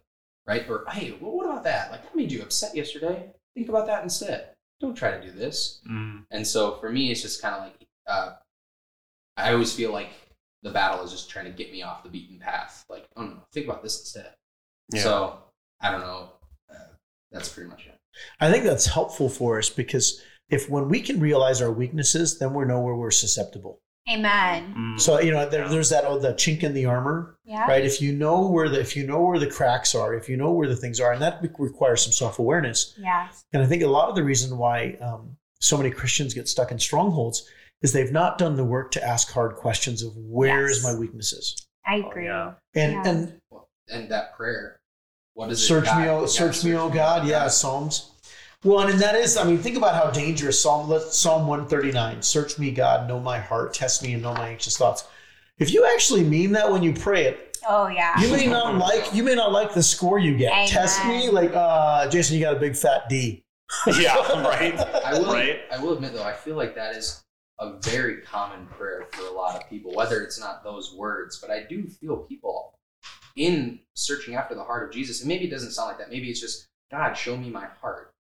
right? 0.49 0.69
Or 0.69 0.85
hey, 0.91 1.15
well, 1.21 1.37
what 1.37 1.47
about 1.47 1.65
that? 1.65 1.93
Like, 1.93 2.03
that 2.03 2.17
made 2.17 2.33
you 2.33 2.43
upset 2.43 2.75
yesterday. 2.75 3.31
Think 3.55 3.69
about 3.69 3.87
that 3.87 4.03
instead. 4.03 4.55
Don't 4.81 4.97
try 4.97 5.11
to 5.11 5.21
do 5.21 5.31
this. 5.31 5.81
Mm. 5.89 6.25
And 6.31 6.47
so 6.47 6.77
for 6.77 6.91
me, 6.91 7.11
it's 7.11 7.23
just 7.23 7.43
kind 7.43 7.55
of 7.55 7.63
like 7.63 7.87
uh, 8.07 8.33
I 9.37 9.53
always 9.53 9.73
feel 9.73 9.93
like 9.93 10.11
the 10.63 10.71
battle 10.71 11.05
is 11.05 11.13
just 11.13 11.31
trying 11.31 11.45
to 11.45 11.51
get 11.53 11.71
me 11.71 11.83
off 11.83 12.03
the 12.03 12.09
beaten 12.09 12.39
path. 12.39 12.85
Like, 12.89 13.07
oh 13.17 13.23
no, 13.23 13.37
think 13.53 13.67
about 13.67 13.83
this 13.83 14.01
instead. 14.01 14.35
Yeah. 14.93 15.03
So 15.03 15.39
I 15.81 15.91
don't 15.91 16.01
know. 16.01 16.33
Uh, 16.71 16.95
that's 17.31 17.49
pretty 17.49 17.69
much 17.69 17.87
it. 17.87 17.95
I 18.41 18.51
think 18.51 18.65
that's 18.65 18.87
helpful 18.87 19.29
for 19.29 19.59
us 19.59 19.71
because 19.71 20.23
if 20.49 20.69
when 20.71 20.89
we 20.89 21.01
can 21.01 21.21
realize 21.21 21.61
our 21.61 21.71
weaknesses, 21.71 22.39
then 22.39 22.55
we 22.55 22.65
know 22.65 22.81
where 22.81 22.95
we're 22.95 23.11
susceptible. 23.11 23.81
Amen. 24.11 24.75
Mm. 24.77 25.01
So 25.01 25.21
you 25.21 25.31
know, 25.33 25.49
there, 25.49 25.69
there's 25.69 25.91
that 25.91 26.05
oh, 26.07 26.19
the 26.19 26.33
chink 26.35 26.63
in 26.63 26.73
the 26.75 26.87
armor, 26.87 27.37
Yeah. 27.45 27.67
right? 27.67 27.85
If 27.85 28.01
you 28.01 28.13
know 28.13 28.47
where 28.49 28.69
the 28.69 28.81
if 28.81 28.97
you 28.97 29.07
know 29.07 29.21
where 29.23 29.39
the 29.39 29.51
cracks 29.51 29.95
are, 29.95 30.15
if 30.15 30.29
you 30.29 30.37
know 30.37 30.53
where 30.53 30.69
the 30.69 30.77
things 30.77 30.99
are, 31.01 31.13
and 31.13 31.21
that 31.23 31.41
requires 31.59 32.03
some 32.03 32.13
self 32.13 32.39
awareness. 32.39 32.95
Yeah. 32.99 33.29
And 33.53 33.63
I 33.63 33.67
think 33.67 33.83
a 33.83 33.87
lot 33.87 34.09
of 34.09 34.15
the 34.17 34.25
reason 34.25 34.57
why 34.57 34.97
um, 35.01 35.37
so 35.61 35.77
many 35.77 35.91
Christians 35.91 36.33
get 36.35 36.49
stuck 36.49 36.71
in 36.73 36.79
strongholds 36.79 37.47
is 37.83 37.93
they've 37.93 38.13
not 38.13 38.39
done 38.39 38.57
the 38.57 38.65
work 38.65 38.91
to 38.93 39.05
ask 39.07 39.31
hard 39.31 39.57
questions 39.57 40.03
of 40.03 40.17
where 40.17 40.67
is 40.67 40.83
Yes. 40.83 40.93
my 40.93 40.99
weaknesses, 40.99 41.67
I 41.87 42.03
Oh, 42.05 42.09
agree. 42.11 42.25
yeah. 42.27 42.55
and 42.75 42.93
Yeah. 42.93 43.03
and 43.07 43.41
and 43.91 44.11
that 44.11 44.35
prayer, 44.37 44.81
what 45.35 45.51
is 45.51 45.61
it? 45.61 45.67
search 45.67 45.85
God- 45.85 46.03
me, 46.03 46.09
oh, 46.09 46.21
yeah, 46.23 46.27
search 46.27 46.65
me, 46.65 46.75
oh 46.75 46.89
God, 46.89 47.27
yeah, 47.27 47.47
Psalms. 47.49 48.13
Well, 48.65 48.89
and 48.89 48.99
that 49.01 49.15
is, 49.15 49.37
I 49.37 49.45
mean, 49.45 49.59
think 49.59 49.77
about 49.77 49.95
how 49.95 50.11
dangerous 50.11 50.61
Psalm 50.61 50.93
Psalm 51.11 51.47
one 51.47 51.67
thirty 51.69 51.93
nine. 51.93 52.23
Search 52.23 52.59
me, 52.59 52.71
God, 52.73 53.09
know 53.09 53.21
my 53.21 53.39
heart, 53.39 53.73
test 53.73 54.03
me, 54.03 54.15
and 54.15 54.23
know 54.23 54.35
my 54.35 54.49
anxious 54.49 54.77
thoughts. 54.77 55.07
If 55.59 55.73
you 55.73 55.87
actually 55.87 56.25
mean 56.25 56.53
that 56.53 56.71
when 56.71 56.83
you 56.83 56.93
pray 56.93 57.27
it, 57.27 57.49
Oh 57.69 57.89
yeah. 57.89 58.21
you 58.21 58.31
may 58.31 58.47
not 58.47 58.77
like 58.77 59.15
you 59.15 59.23
may 59.23 59.35
not 59.35 59.53
like 59.53 59.75
the 59.75 59.83
score 59.83 60.19
you 60.19 60.37
get. 60.37 60.53
Amen. 60.53 60.69
Test 60.69 61.05
me, 61.07 61.31
like 61.31 61.53
uh, 61.55 62.09
Jason, 62.09 62.37
you 62.37 62.43
got 62.43 62.57
a 62.57 62.61
big 62.61 62.77
fat 62.77 63.09
D. 63.09 63.45
yeah. 63.99 64.17
Right. 64.43 64.79
I 65.05 65.19
will. 65.19 65.33
Right. 65.33 65.61
I 65.71 65.79
will 65.79 65.93
admit 65.93 66.15
though, 66.15 66.25
I 66.25 66.33
feel 66.33 66.57
like 66.57 66.75
that 66.75 66.97
is 66.97 67.23
a 67.59 67.79
very 67.81 68.23
common 68.23 68.67
prayer 68.67 69.07
for 69.11 69.27
a 69.27 69.31
lot 69.31 69.57
of 69.57 69.69
people. 69.69 69.93
Whether 69.95 70.23
it's 70.23 70.41
not 70.41 70.65
those 70.65 70.95
words, 70.95 71.39
but 71.39 71.51
I 71.51 71.65
do 71.69 71.87
feel 71.87 72.17
people 72.19 72.75
in 73.37 73.81
searching 73.95 74.35
after 74.35 74.55
the 74.55 74.65
heart 74.65 74.89
of 74.89 74.95
Jesus. 74.95 75.21
And 75.21 75.29
maybe 75.29 75.45
it 75.45 75.51
doesn't 75.51 75.73
sound 75.73 75.89
like 75.89 75.99
that. 75.99 76.11
Maybe 76.11 76.31
it's 76.31 76.41
just 76.41 76.69
God, 76.91 77.15
show 77.15 77.37
me 77.37 77.51
my 77.51 77.67
heart. 77.81 78.13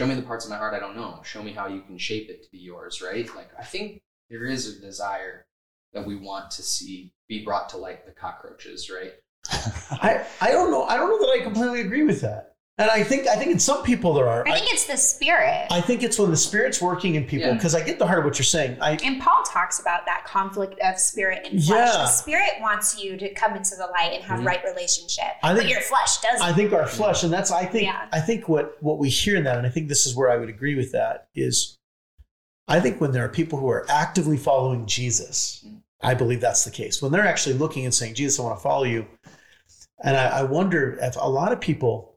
Show 0.00 0.06
me 0.06 0.14
the 0.14 0.22
parts 0.22 0.46
of 0.46 0.50
my 0.50 0.56
heart 0.56 0.72
I 0.72 0.78
don't 0.78 0.96
know. 0.96 1.20
Show 1.24 1.42
me 1.42 1.52
how 1.52 1.66
you 1.66 1.82
can 1.82 1.98
shape 1.98 2.30
it 2.30 2.42
to 2.42 2.50
be 2.50 2.56
yours, 2.56 3.02
right? 3.02 3.28
Like 3.36 3.50
I 3.58 3.64
think 3.64 4.00
there 4.30 4.46
is 4.46 4.66
a 4.66 4.80
desire 4.80 5.44
that 5.92 6.06
we 6.06 6.16
want 6.16 6.50
to 6.52 6.62
see 6.62 7.12
be 7.28 7.44
brought 7.44 7.68
to 7.70 7.76
light 7.76 8.06
the 8.06 8.12
cockroaches, 8.12 8.88
right? 8.88 9.12
I, 9.90 10.24
I 10.40 10.52
don't 10.52 10.70
know. 10.70 10.84
I 10.84 10.96
don't 10.96 11.10
know 11.10 11.18
that 11.18 11.38
I 11.38 11.42
completely 11.42 11.82
agree 11.82 12.02
with 12.02 12.22
that. 12.22 12.54
And 12.80 12.90
I 12.90 13.02
think 13.04 13.26
I 13.28 13.36
think 13.36 13.50
in 13.50 13.58
some 13.58 13.82
people 13.82 14.14
there 14.14 14.26
are. 14.26 14.42
I 14.48 14.52
think 14.54 14.72
it's 14.72 14.86
the 14.86 14.96
spirit. 14.96 15.66
I 15.70 15.82
think 15.82 16.02
it's 16.02 16.18
when 16.18 16.30
the 16.30 16.36
spirit's 16.36 16.80
working 16.80 17.14
in 17.14 17.24
people 17.24 17.48
Yeah. 17.48 17.54
because 17.54 17.74
I 17.74 17.82
get 17.84 17.98
the 17.98 18.06
heart 18.06 18.20
of 18.20 18.24
what 18.24 18.38
you're 18.38 18.44
saying. 18.44 18.78
I 18.80 18.92
and 19.04 19.20
Paul 19.20 19.42
talks 19.44 19.78
about 19.80 20.06
that 20.06 20.24
conflict 20.24 20.80
of 20.80 20.98
spirit 20.98 21.46
and 21.46 21.62
flesh. 21.62 21.90
Yeah. 21.92 21.98
The 21.98 22.06
spirit 22.06 22.52
wants 22.62 22.98
you 22.98 23.18
to 23.18 23.34
come 23.34 23.54
into 23.54 23.76
the 23.76 23.86
light 23.86 24.12
and 24.14 24.24
have 24.24 24.40
Mhm. 24.40 24.46
right 24.46 24.64
relationship, 24.64 25.24
I 25.42 25.52
but 25.52 25.58
think- 25.58 25.70
your 25.70 25.82
flesh 25.82 26.20
doesn't. 26.22 26.40
I 26.46 26.54
think 26.54 26.72
our 26.72 26.86
flesh, 26.86 27.22
and 27.22 27.30
that's 27.30 27.50
I 27.50 27.66
think 27.66 27.84
Yeah. 27.84 28.06
I 28.12 28.20
think 28.20 28.48
what 28.48 28.82
what 28.82 28.98
we 28.98 29.10
hear 29.10 29.36
in 29.36 29.44
that, 29.44 29.58
and 29.58 29.66
I 29.66 29.70
think 29.70 29.88
this 29.88 30.06
is 30.06 30.16
where 30.16 30.30
I 30.30 30.38
would 30.38 30.48
agree 30.48 30.74
with 30.74 30.92
that 30.92 31.26
is, 31.34 31.76
I 32.66 32.80
think 32.80 32.98
when 32.98 33.12
there 33.12 33.26
are 33.26 33.28
people 33.28 33.58
who 33.58 33.68
are 33.68 33.84
actively 33.90 34.38
following 34.38 34.86
Jesus, 34.86 35.62
I 36.00 36.14
believe 36.14 36.40
that's 36.40 36.64
the 36.64 36.70
case. 36.70 37.02
When 37.02 37.12
they're 37.12 37.26
actually 37.26 37.56
looking 37.56 37.84
and 37.84 37.94
saying, 37.94 38.14
"Jesus, 38.14 38.40
I 38.40 38.42
want 38.42 38.56
to 38.56 38.62
follow 38.62 38.84
you," 38.84 39.06
and 40.02 40.16
I, 40.16 40.38
I 40.38 40.42
wonder 40.44 40.98
if 41.02 41.16
a 41.16 41.28
lot 41.28 41.52
of 41.52 41.60
people 41.60 42.09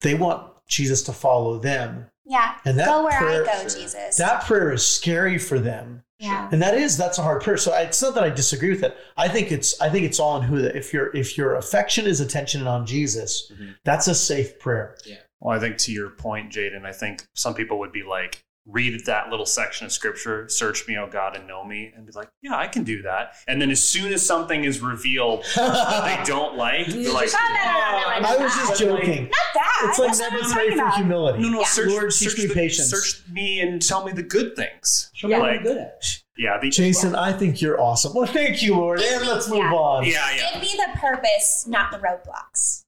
they 0.00 0.14
want 0.14 0.52
Jesus 0.68 1.02
to 1.04 1.12
follow 1.12 1.58
them, 1.58 2.06
yeah, 2.24 2.56
and 2.64 2.78
that 2.78 2.86
go 2.86 3.04
where 3.04 3.18
prayer, 3.18 3.42
I 3.48 3.62
go, 3.62 3.68
Jesus. 3.68 4.16
that 4.16 4.44
prayer 4.44 4.72
is 4.72 4.84
scary 4.84 5.38
for 5.38 5.58
them. 5.58 6.02
yeah, 6.18 6.48
And 6.50 6.60
that 6.62 6.74
is 6.74 6.96
that's 6.96 7.18
a 7.18 7.22
hard 7.22 7.42
prayer. 7.42 7.56
So 7.56 7.72
I, 7.72 7.82
it's 7.82 8.00
not 8.02 8.14
that 8.14 8.24
I 8.24 8.30
disagree 8.30 8.70
with 8.70 8.82
it. 8.82 8.96
I 9.16 9.28
think 9.28 9.52
it's 9.52 9.80
I 9.80 9.88
think 9.90 10.04
it's 10.06 10.18
all 10.18 10.36
in 10.38 10.42
who 10.42 10.60
that 10.62 10.74
if 10.76 10.92
your 10.92 11.14
if 11.14 11.36
your 11.38 11.54
affection 11.56 12.06
is 12.06 12.20
attention 12.20 12.66
on 12.66 12.84
Jesus, 12.86 13.52
Mhm. 13.54 13.74
that's 13.84 14.08
a 14.08 14.14
safe 14.14 14.58
prayer. 14.58 14.96
Yeah. 15.04 15.16
Well, 15.40 15.56
I 15.56 15.60
think 15.60 15.76
to 15.78 15.92
your 15.92 16.10
point, 16.10 16.50
Jaden, 16.52 16.84
I 16.86 16.92
think 16.92 17.26
some 17.34 17.54
people 17.54 17.78
would 17.80 17.92
be 17.92 18.02
like, 18.02 18.42
read 18.68 19.04
that 19.06 19.30
little 19.30 19.46
section 19.46 19.86
of 19.86 19.92
scripture, 19.92 20.48
search 20.48 20.88
me, 20.88 20.96
oh 20.98 21.06
God, 21.08 21.36
and 21.36 21.46
know 21.46 21.64
me, 21.64 21.92
and 21.94 22.04
be 22.04 22.12
like, 22.12 22.28
yeah, 22.42 22.56
I 22.56 22.66
can 22.66 22.82
do 22.82 23.00
that. 23.02 23.34
And 23.46 23.62
then 23.62 23.70
as 23.70 23.80
soon 23.82 24.12
as 24.12 24.26
something 24.26 24.64
is 24.64 24.80
revealed 24.80 25.44
that 25.56 26.18
they 26.18 26.24
don't 26.24 26.56
like, 26.56 26.86
they're 26.88 27.12
like, 27.12 27.30
No, 27.32 27.38
no, 27.48 27.54
no, 27.54 27.62
no, 27.62 28.20
no, 28.20 28.28
I 28.28 28.36
was 28.38 28.54
just 28.54 28.80
no. 28.80 28.96
joking. 28.96 29.24
Not 29.24 29.32
that. 29.54 29.86
It's 29.88 29.98
like 30.00 30.18
never 30.18 30.42
I'm 30.44 30.50
pray 30.52 30.68
for 30.70 30.74
about. 30.74 30.94
humility. 30.96 31.38
no, 31.42 31.48
no, 31.50 31.58
Yeah. 31.60 31.66
search, 31.66 31.88
Lord, 31.90 32.12
search 32.12 32.34
teach 32.36 32.48
me 32.48 32.54
patience. 32.54 32.90
Search 32.90 33.22
me 33.30 33.60
and 33.60 33.80
tell 33.80 34.04
me 34.04 34.10
the 34.12 34.22
good 34.24 34.56
things. 34.56 35.10
Show 35.14 35.28
me 35.28 35.34
what 35.34 35.42
Like, 35.42 35.58
I'm 35.58 35.62
good 35.62 35.76
at. 35.78 36.02
yeah, 36.36 36.58
the, 36.60 36.68
Jason, 36.70 37.14
I 37.14 37.32
think 37.32 37.62
you're 37.62 37.80
awesome. 37.80 38.14
Well, 38.14 38.26
thank 38.26 38.62
you, 38.62 38.74
Lord. 38.74 39.00
And 39.00 39.26
let's 39.28 39.48
move 39.48 39.58
Yeah. 39.58 39.72
on. 39.72 40.04
yeah, 40.06 40.32
yeah. 40.34 40.52
Give 40.54 40.62
me 40.62 40.74
the 40.76 40.98
purpose, 40.98 41.66
not 41.68 41.92
the 41.92 41.98
roadblocks. 41.98 42.82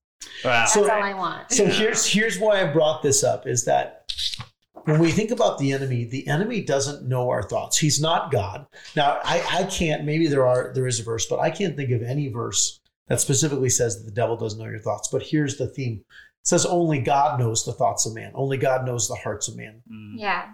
Wow. 0.44 0.50
That's 0.50 0.72
So- 0.74 0.82
all 0.82 0.90
I 0.90 1.14
want. 1.14 1.52
So 1.52 1.66
here's 1.66 2.04
here's 2.06 2.38
why 2.38 2.62
I 2.62 2.72
brought 2.72 3.02
this 3.02 3.22
up 3.22 3.46
is 3.46 3.64
that 3.66 4.10
when 4.88 5.00
we 5.00 5.12
think 5.12 5.30
about 5.30 5.58
the 5.58 5.72
enemy, 5.72 6.04
the 6.04 6.26
enemy 6.26 6.62
doesn't 6.62 7.06
know 7.06 7.28
our 7.28 7.42
thoughts. 7.42 7.76
He's 7.76 8.00
not 8.00 8.32
God. 8.32 8.66
Now, 8.96 9.20
I, 9.22 9.44
I 9.50 9.64
can't. 9.64 10.04
Maybe 10.04 10.28
there 10.28 10.46
are 10.46 10.72
there 10.74 10.86
is 10.86 10.98
a 10.98 11.02
verse, 11.02 11.26
but 11.26 11.40
I 11.40 11.50
can't 11.50 11.76
think 11.76 11.90
of 11.90 12.02
any 12.02 12.28
verse 12.28 12.80
that 13.08 13.20
specifically 13.20 13.68
says 13.68 13.98
that 13.98 14.04
the 14.04 14.14
devil 14.14 14.34
doesn't 14.34 14.58
know 14.58 14.70
your 14.70 14.78
thoughts. 14.78 15.08
But 15.12 15.22
here's 15.22 15.58
the 15.58 15.68
theme: 15.68 16.02
it 16.08 16.46
says 16.48 16.64
only 16.64 17.00
God 17.00 17.38
knows 17.38 17.66
the 17.66 17.74
thoughts 17.74 18.06
of 18.06 18.14
man. 18.14 18.32
Only 18.34 18.56
God 18.56 18.86
knows 18.86 19.08
the 19.08 19.16
hearts 19.16 19.48
of 19.48 19.56
man. 19.56 19.82
Mm. 19.92 20.14
yeah, 20.16 20.52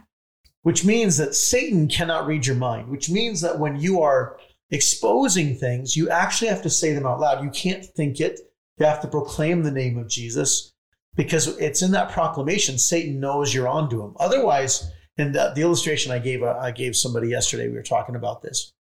Which 0.62 0.84
means 0.84 1.16
that 1.18 1.36
Satan 1.36 1.86
cannot 1.86 2.26
read 2.26 2.44
your 2.44 2.56
mind. 2.56 2.88
Which 2.88 3.08
means 3.08 3.40
that 3.42 3.60
when 3.60 3.76
you 3.76 4.02
are 4.02 4.36
exposing 4.72 5.54
things, 5.54 5.96
you 5.96 6.10
actually 6.10 6.48
have 6.48 6.62
to 6.62 6.70
say 6.70 6.92
them 6.92 7.06
out 7.06 7.20
loud. 7.20 7.44
You 7.44 7.50
can't 7.50 7.84
think 7.84 8.20
it. 8.20 8.40
You 8.78 8.86
have 8.86 9.00
to 9.02 9.08
proclaim 9.08 9.62
the 9.62 9.70
name 9.70 9.96
of 9.96 10.08
Jesus 10.08 10.73
because 11.16 11.48
it's 11.58 11.82
in 11.82 11.92
that 11.92 12.10
proclamation. 12.10 12.78
Satan 12.78 13.20
knows 13.20 13.54
you're 13.54 13.68
onto 13.68 14.02
him. 14.02 14.14
Otherwise, 14.18 14.90
and 15.16 15.34
the, 15.34 15.52
the 15.54 15.62
illustration 15.62 16.12
I 16.12 16.18
gave 16.18 16.42
uh, 16.42 16.56
I 16.60 16.70
gave 16.70 16.96
somebody 16.96 17.28
yesterday, 17.28 17.68
we 17.68 17.74
were 17.74 17.82
talking 17.82 18.16
about 18.16 18.42
this, 18.42 18.72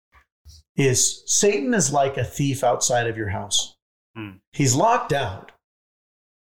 is 0.75 1.23
Satan 1.25 1.73
is 1.73 1.93
like 1.93 2.17
a 2.17 2.23
thief 2.23 2.63
outside 2.63 3.07
of 3.07 3.17
your 3.17 3.29
house. 3.29 3.75
Hmm. 4.15 4.37
He's 4.51 4.75
locked 4.75 5.13
out. 5.13 5.51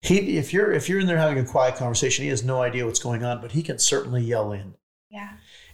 He, 0.01 0.37
if 0.37 0.53
you're 0.53 0.71
if 0.71 0.87
you're 0.87 0.99
in 0.99 1.07
there 1.07 1.17
having 1.17 1.39
a 1.39 1.45
quiet 1.45 1.75
conversation, 1.75 2.23
he 2.23 2.29
has 2.29 2.43
no 2.43 2.61
idea 2.61 2.85
what's 2.85 2.99
going 2.99 3.23
on, 3.23 3.41
but 3.41 3.51
he 3.51 3.63
can 3.63 3.79
certainly 3.79 4.23
yell 4.23 4.51
in. 4.53 4.75
yeah, 5.09 5.31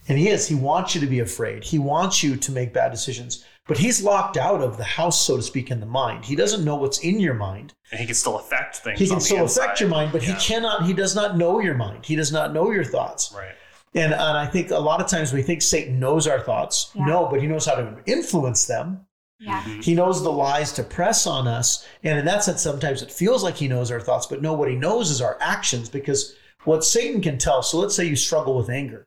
And 0.08 0.18
he 0.18 0.28
is. 0.28 0.48
He 0.48 0.54
wants 0.54 0.94
you 0.94 1.00
to 1.00 1.06
be 1.06 1.20
afraid. 1.20 1.62
He 1.62 1.78
wants 1.78 2.22
you 2.22 2.36
to 2.36 2.52
make 2.52 2.72
bad 2.72 2.90
decisions. 2.90 3.44
But 3.68 3.78
he's 3.78 4.02
locked 4.02 4.36
out 4.36 4.60
of 4.62 4.76
the 4.76 4.84
house, 4.84 5.26
so 5.26 5.36
to 5.36 5.42
speak, 5.42 5.70
in 5.72 5.80
the 5.80 5.86
mind. 5.86 6.24
He 6.24 6.36
doesn't 6.36 6.64
know 6.64 6.76
what's 6.76 6.98
in 6.98 7.18
your 7.18 7.34
mind. 7.34 7.74
And 7.90 7.98
he 8.00 8.06
can 8.06 8.14
still 8.14 8.38
affect 8.38 8.76
things. 8.76 8.98
He 8.98 9.06
can 9.06 9.14
on 9.14 9.18
the 9.18 9.24
still 9.24 9.44
affect 9.44 9.80
your 9.80 9.88
mind, 9.88 10.12
but 10.12 10.22
Yeah. 10.22 10.34
he 10.34 10.40
cannot, 10.46 10.86
he 10.86 10.92
does 10.92 11.16
not 11.16 11.36
know 11.36 11.58
your 11.60 11.74
mind. 11.74 12.06
He 12.06 12.14
does 12.14 12.30
not 12.30 12.52
know 12.54 12.70
your 12.70 12.84
thoughts. 12.84 13.32
Right. 13.36 13.54
And, 13.94 14.12
and 14.12 14.22
I 14.38 14.46
think 14.46 14.70
a 14.70 14.78
lot 14.78 15.00
of 15.00 15.08
times 15.08 15.32
we 15.32 15.42
think 15.42 15.62
Satan 15.62 15.98
knows 15.98 16.28
our 16.28 16.40
thoughts. 16.40 16.90
Yeah. 16.94 17.06
No, 17.06 17.26
but 17.26 17.40
he 17.40 17.46
knows 17.48 17.66
how 17.66 17.74
to 17.74 17.96
influence 18.06 18.66
them. 18.66 19.00
yeah. 19.40 19.62
Mhm. 19.64 19.82
He 19.84 19.94
knows 19.94 20.22
the 20.22 20.30
lies 20.32 20.72
to 20.74 20.82
press 20.82 21.26
on 21.26 21.46
us. 21.48 21.84
And 22.04 22.18
in 22.18 22.24
that 22.26 22.44
sense, 22.44 22.62
sometimes 22.62 23.02
it 23.02 23.10
feels 23.10 23.42
like 23.42 23.56
he 23.56 23.68
knows 23.68 23.90
our 23.90 24.00
thoughts, 24.00 24.26
but 24.26 24.40
no, 24.42 24.52
what 24.54 24.68
he 24.70 24.76
knows 24.76 25.10
is 25.10 25.20
our 25.20 25.36
actions 25.40 25.88
because 25.90 26.34
what 26.64 26.84
Satan 26.84 27.20
can 27.20 27.36
tell. 27.36 27.62
So 27.62 27.78
let's 27.78 27.94
say 27.96 28.04
you 28.04 28.16
struggle 28.16 28.56
with 28.56 28.70
anger. 28.70 29.06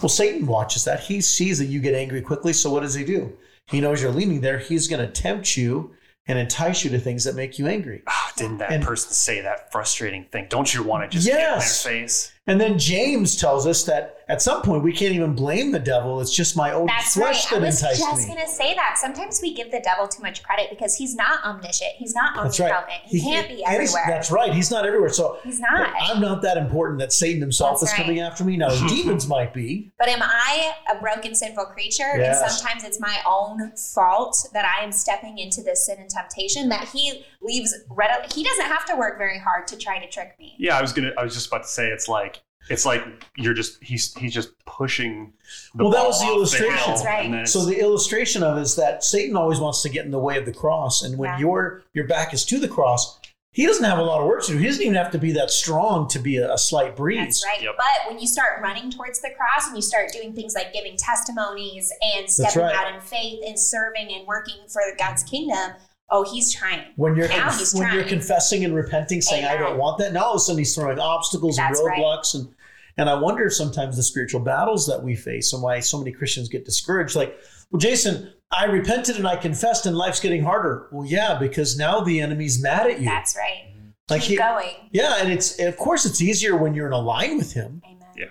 Well, 0.00 0.08
Satan 0.08 0.46
watches 0.46 0.84
that. 0.84 1.00
He 1.00 1.20
sees 1.20 1.58
that 1.58 1.66
you 1.66 1.80
get 1.80 1.94
angry 1.94 2.20
quickly. 2.22 2.52
So 2.52 2.70
what 2.70 2.80
does 2.82 2.94
he 2.94 3.04
do? 3.04 3.32
He 3.70 3.80
knows 3.80 4.02
you're 4.02 4.10
leaning 4.12 4.40
there. 4.40 4.58
He's 4.58 4.88
going 4.88 5.04
to 5.06 5.10
tempt 5.12 5.56
you 5.56 5.94
and 6.26 6.38
entice 6.38 6.84
you 6.84 6.90
to 6.90 6.98
things 6.98 7.24
that 7.24 7.34
make 7.34 7.58
you 7.58 7.66
angry. 7.66 8.02
Ah, 8.06 8.32
didn't 8.36 8.58
that 8.58 8.72
And- 8.72 8.84
person 8.84 9.12
say 9.12 9.40
that 9.42 9.72
frustrating 9.72 10.24
thing? 10.24 10.46
Don't 10.48 10.72
you 10.74 10.82
want 10.82 11.04
to 11.10 11.16
just 11.16 11.26
Yes. 11.26 11.82
get 11.84 11.90
in 11.92 11.96
their 11.98 12.02
face? 12.08 12.32
And 12.50 12.60
then 12.60 12.80
James 12.80 13.36
tells 13.36 13.64
us 13.64 13.84
that 13.84 14.24
at 14.28 14.42
some 14.42 14.62
point 14.62 14.82
we 14.82 14.92
can't 14.92 15.14
even 15.14 15.34
blame 15.34 15.70
the 15.70 15.78
devil. 15.78 16.20
It's 16.20 16.34
just 16.34 16.56
my 16.56 16.72
own 16.72 16.86
That's 16.86 17.16
right. 17.16 17.36
flesh 17.36 17.52
I 17.52 17.58
was 17.60 17.80
just 17.80 18.26
going 18.26 18.40
to 18.40 18.48
say 18.48 18.74
that. 18.74 18.98
Sometimes 18.98 19.38
we 19.40 19.54
give 19.54 19.70
the 19.70 19.78
devil 19.78 20.08
too 20.08 20.20
much 20.20 20.42
credit 20.42 20.68
because 20.68 20.96
he's 20.96 21.14
not 21.14 21.44
omniscient. 21.44 21.92
He's 21.96 22.12
not 22.12 22.34
That's 22.34 22.58
right. 22.58 22.72
omnipotent. 22.72 23.08
He, 23.08 23.20
can't 23.20 23.46
be 23.46 23.64
everywhere. 23.64 24.02
That's 24.08 24.32
right. 24.32 24.52
He's 24.52 24.68
not 24.68 24.84
everywhere. 24.84 25.10
So 25.10 25.38
He's 25.44 25.60
not. 25.60 25.94
I'm 26.02 26.20
not 26.20 26.42
that 26.42 26.56
important 26.56 26.98
that 26.98 27.12
Satan 27.12 27.40
himself 27.40 27.78
That's 27.78 27.92
is 27.92 27.96
coming 27.96 28.18
after 28.18 28.42
me. 28.42 28.56
Now, 28.56 28.70
demons 28.88 29.28
might 29.28 29.54
be. 29.54 29.92
But 29.96 30.08
am 30.08 30.20
I 30.20 30.72
a 30.92 31.00
broken, 31.00 31.36
sinful 31.36 31.66
creature? 31.66 32.16
Yes. 32.16 32.42
And 32.42 32.50
sometimes 32.50 32.82
it's 32.82 32.98
my 32.98 33.16
own 33.24 33.76
fault 33.76 34.48
that 34.52 34.64
I 34.64 34.82
am 34.82 34.90
stepping 34.90 35.38
into 35.38 35.62
this 35.62 35.86
sin 35.86 35.98
and 36.00 36.10
temptation 36.10 36.68
that 36.70 36.88
he 36.88 37.24
leaves 37.40 37.72
readily. 37.88 38.26
He 38.34 38.42
doesn't 38.42 38.66
have 38.66 38.84
to 38.86 38.96
work 38.96 39.18
very 39.18 39.38
hard 39.38 39.68
to 39.68 39.76
try 39.76 40.04
to 40.04 40.10
trick 40.10 40.34
me. 40.40 40.56
Yeah, 40.58 40.76
I 40.76 40.82
was 40.82 40.92
gonna. 40.92 41.12
I 41.16 41.22
was 41.22 41.34
just 41.34 41.46
about 41.46 41.62
to 41.62 41.68
say 41.68 41.88
it's 41.88 42.08
like 42.08 42.39
it's 42.68 42.84
like 42.84 43.02
you're 43.36 43.54
just 43.54 43.82
he's 43.82 44.14
he's 44.14 44.34
just 44.34 44.50
pushing. 44.64 45.32
The 45.74 45.84
Well, 45.84 45.92
that 45.92 46.06
was 46.06 46.20
the 46.20 46.26
illustration. 46.26 46.76
hill, 46.76 46.86
That's 46.86 47.04
right. 47.04 47.48
So 47.48 47.64
the 47.64 47.80
illustration 47.80 48.42
of 48.42 48.58
it 48.58 48.62
is 48.62 48.76
that 48.76 49.02
Satan 49.02 49.36
always 49.36 49.58
wants 49.58 49.82
to 49.82 49.88
get 49.88 50.04
in 50.04 50.10
the 50.10 50.18
way 50.18 50.36
of 50.38 50.44
the 50.44 50.52
cross, 50.52 51.02
and 51.02 51.18
when 51.18 51.30
Yeah. 51.30 51.38
your 51.38 51.82
your 51.94 52.06
back 52.06 52.34
is 52.34 52.44
to 52.46 52.58
the 52.58 52.68
cross, 52.68 53.18
he 53.52 53.66
doesn't 53.66 53.84
have 53.84 53.98
a 53.98 54.02
lot 54.02 54.20
of 54.20 54.26
work 54.28 54.44
to 54.44 54.52
do. 54.52 54.58
He 54.58 54.66
doesn't 54.66 54.82
even 54.82 54.94
have 54.94 55.10
to 55.10 55.18
be 55.18 55.32
that 55.32 55.50
strong 55.50 56.06
to 56.08 56.20
be 56.20 56.36
a, 56.36 56.52
a 56.52 56.58
slight 56.58 56.94
breeze. 56.94 57.18
That's 57.18 57.46
right. 57.46 57.62
Yep. 57.62 57.74
But 57.76 58.10
when 58.10 58.20
you 58.20 58.28
start 58.28 58.62
running 58.62 58.92
towards 58.92 59.20
the 59.20 59.30
cross 59.30 59.66
and 59.66 59.74
you 59.74 59.82
start 59.82 60.12
doing 60.12 60.32
things 60.32 60.54
like 60.54 60.72
giving 60.72 60.96
testimonies 60.96 61.92
and 62.14 62.30
stepping 62.30 62.62
right. 62.62 62.74
out 62.74 62.94
in 62.94 63.00
faith 63.00 63.40
and 63.44 63.58
serving 63.58 64.12
and 64.14 64.26
working 64.26 64.58
for 64.68 64.80
God's 64.98 65.24
kingdom, 65.24 65.72
oh, 66.10 66.24
he's 66.30 66.52
trying. 66.52 66.80
When 66.96 67.16
you're 67.16 67.28
Now 67.28 67.44
conf- 67.48 67.58
he's 67.58 67.74
when 67.74 67.92
you're 67.94 68.04
confessing 68.04 68.64
and 68.64 68.74
repenting, 68.74 69.20
saying 69.20 69.44
I 69.44 69.56
don't 69.56 69.78
want 69.78 69.98
that, 69.98 70.12
now 70.12 70.24
all 70.24 70.30
of 70.32 70.36
a 70.36 70.40
sudden 70.40 70.58
he's 70.58 70.74
throwing 70.74 70.98
obstacles 70.98 71.56
That's 71.56 71.78
and 71.78 71.86
right. 71.86 71.98
roadblocks 72.00 72.34
and 72.34 72.48
and 72.96 73.08
I 73.08 73.14
wonder 73.14 73.48
sometimes 73.48 73.96
the 73.96 74.02
spiritual 74.02 74.40
battles 74.40 74.86
that 74.88 75.02
we 75.02 75.14
face 75.16 75.52
and 75.52 75.62
why 75.62 75.80
so 75.80 75.98
many 75.98 76.12
Christians 76.12 76.48
get 76.48 76.64
discouraged. 76.66 77.16
Like, 77.16 77.34
well, 77.70 77.78
Jason, 77.78 78.32
I 78.50 78.64
repented 78.66 79.16
and 79.16 79.26
I 79.26 79.36
confessed, 79.36 79.86
and 79.86 79.96
life's 79.96 80.20
getting 80.20 80.42
harder. 80.42 80.88
Well, 80.92 81.06
yeah, 81.06 81.38
because 81.38 81.78
now 81.78 82.00
the 82.00 82.20
enemy's 82.20 82.60
mad 82.60 82.90
at 82.90 82.98
you. 82.98 83.06
That's 83.06 83.36
right. 83.36 83.72
like 84.10 84.22
Keep 84.22 84.30
he- 84.30 84.36
going. 84.36 84.74
yeah, 84.90 85.16
and 85.20 85.32
it's 85.32 85.58
of 85.60 85.76
course 85.76 86.04
it's 86.04 86.20
easier 86.20 86.56
when 86.56 86.74
you're 86.74 86.88
in 86.88 86.92
a 86.92 86.98
line 87.00 87.38
with 87.38 87.52
him, 87.52 87.80
Amen. 87.86 88.08
Yeah. 88.16 88.24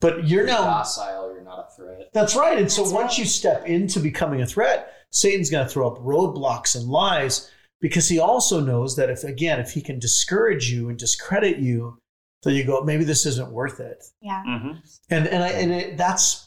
but 0.00 0.18
you're 0.28 0.42
You're 0.42 0.46
now 0.46 0.62
docile. 0.64 1.32
You're 1.34 1.42
not 1.42 1.68
a 1.72 1.76
threat. 1.76 2.08
That's 2.14 2.36
right. 2.36 2.56
And 2.56 2.70
so 2.70 2.82
That's 2.82 2.94
once 2.94 3.18
you 3.18 3.24
step 3.26 3.66
into 3.66 3.98
becoming 4.00 4.40
a 4.42 4.46
threat, 4.46 4.90
Satan's 5.14 5.48
going 5.48 5.64
to 5.66 5.72
throw 5.72 5.88
up 5.90 5.98
roadblocks 6.00 6.74
and 6.76 6.86
lies 6.88 7.50
because 7.80 8.08
he 8.08 8.18
also 8.18 8.60
knows 8.60 8.96
that 8.96 9.08
if, 9.10 9.22
again, 9.24 9.60
if 9.60 9.70
he 9.70 9.80
can 9.80 9.98
discourage 9.98 10.70
you 10.70 10.88
and 10.88 10.98
discredit 10.98 11.58
you, 11.58 11.98
so 12.42 12.50
you 12.50 12.64
go, 12.64 12.82
maybe 12.82 13.04
this 13.04 13.24
isn't 13.24 13.50
worth 13.52 13.78
it. 13.80 14.02
Yeah. 14.20 14.42
Mhm. 14.46 14.80
And 15.10 15.26
and 15.28 15.42
I, 15.44 15.48
and 15.48 15.72
it, 15.72 15.96
that's 15.96 16.46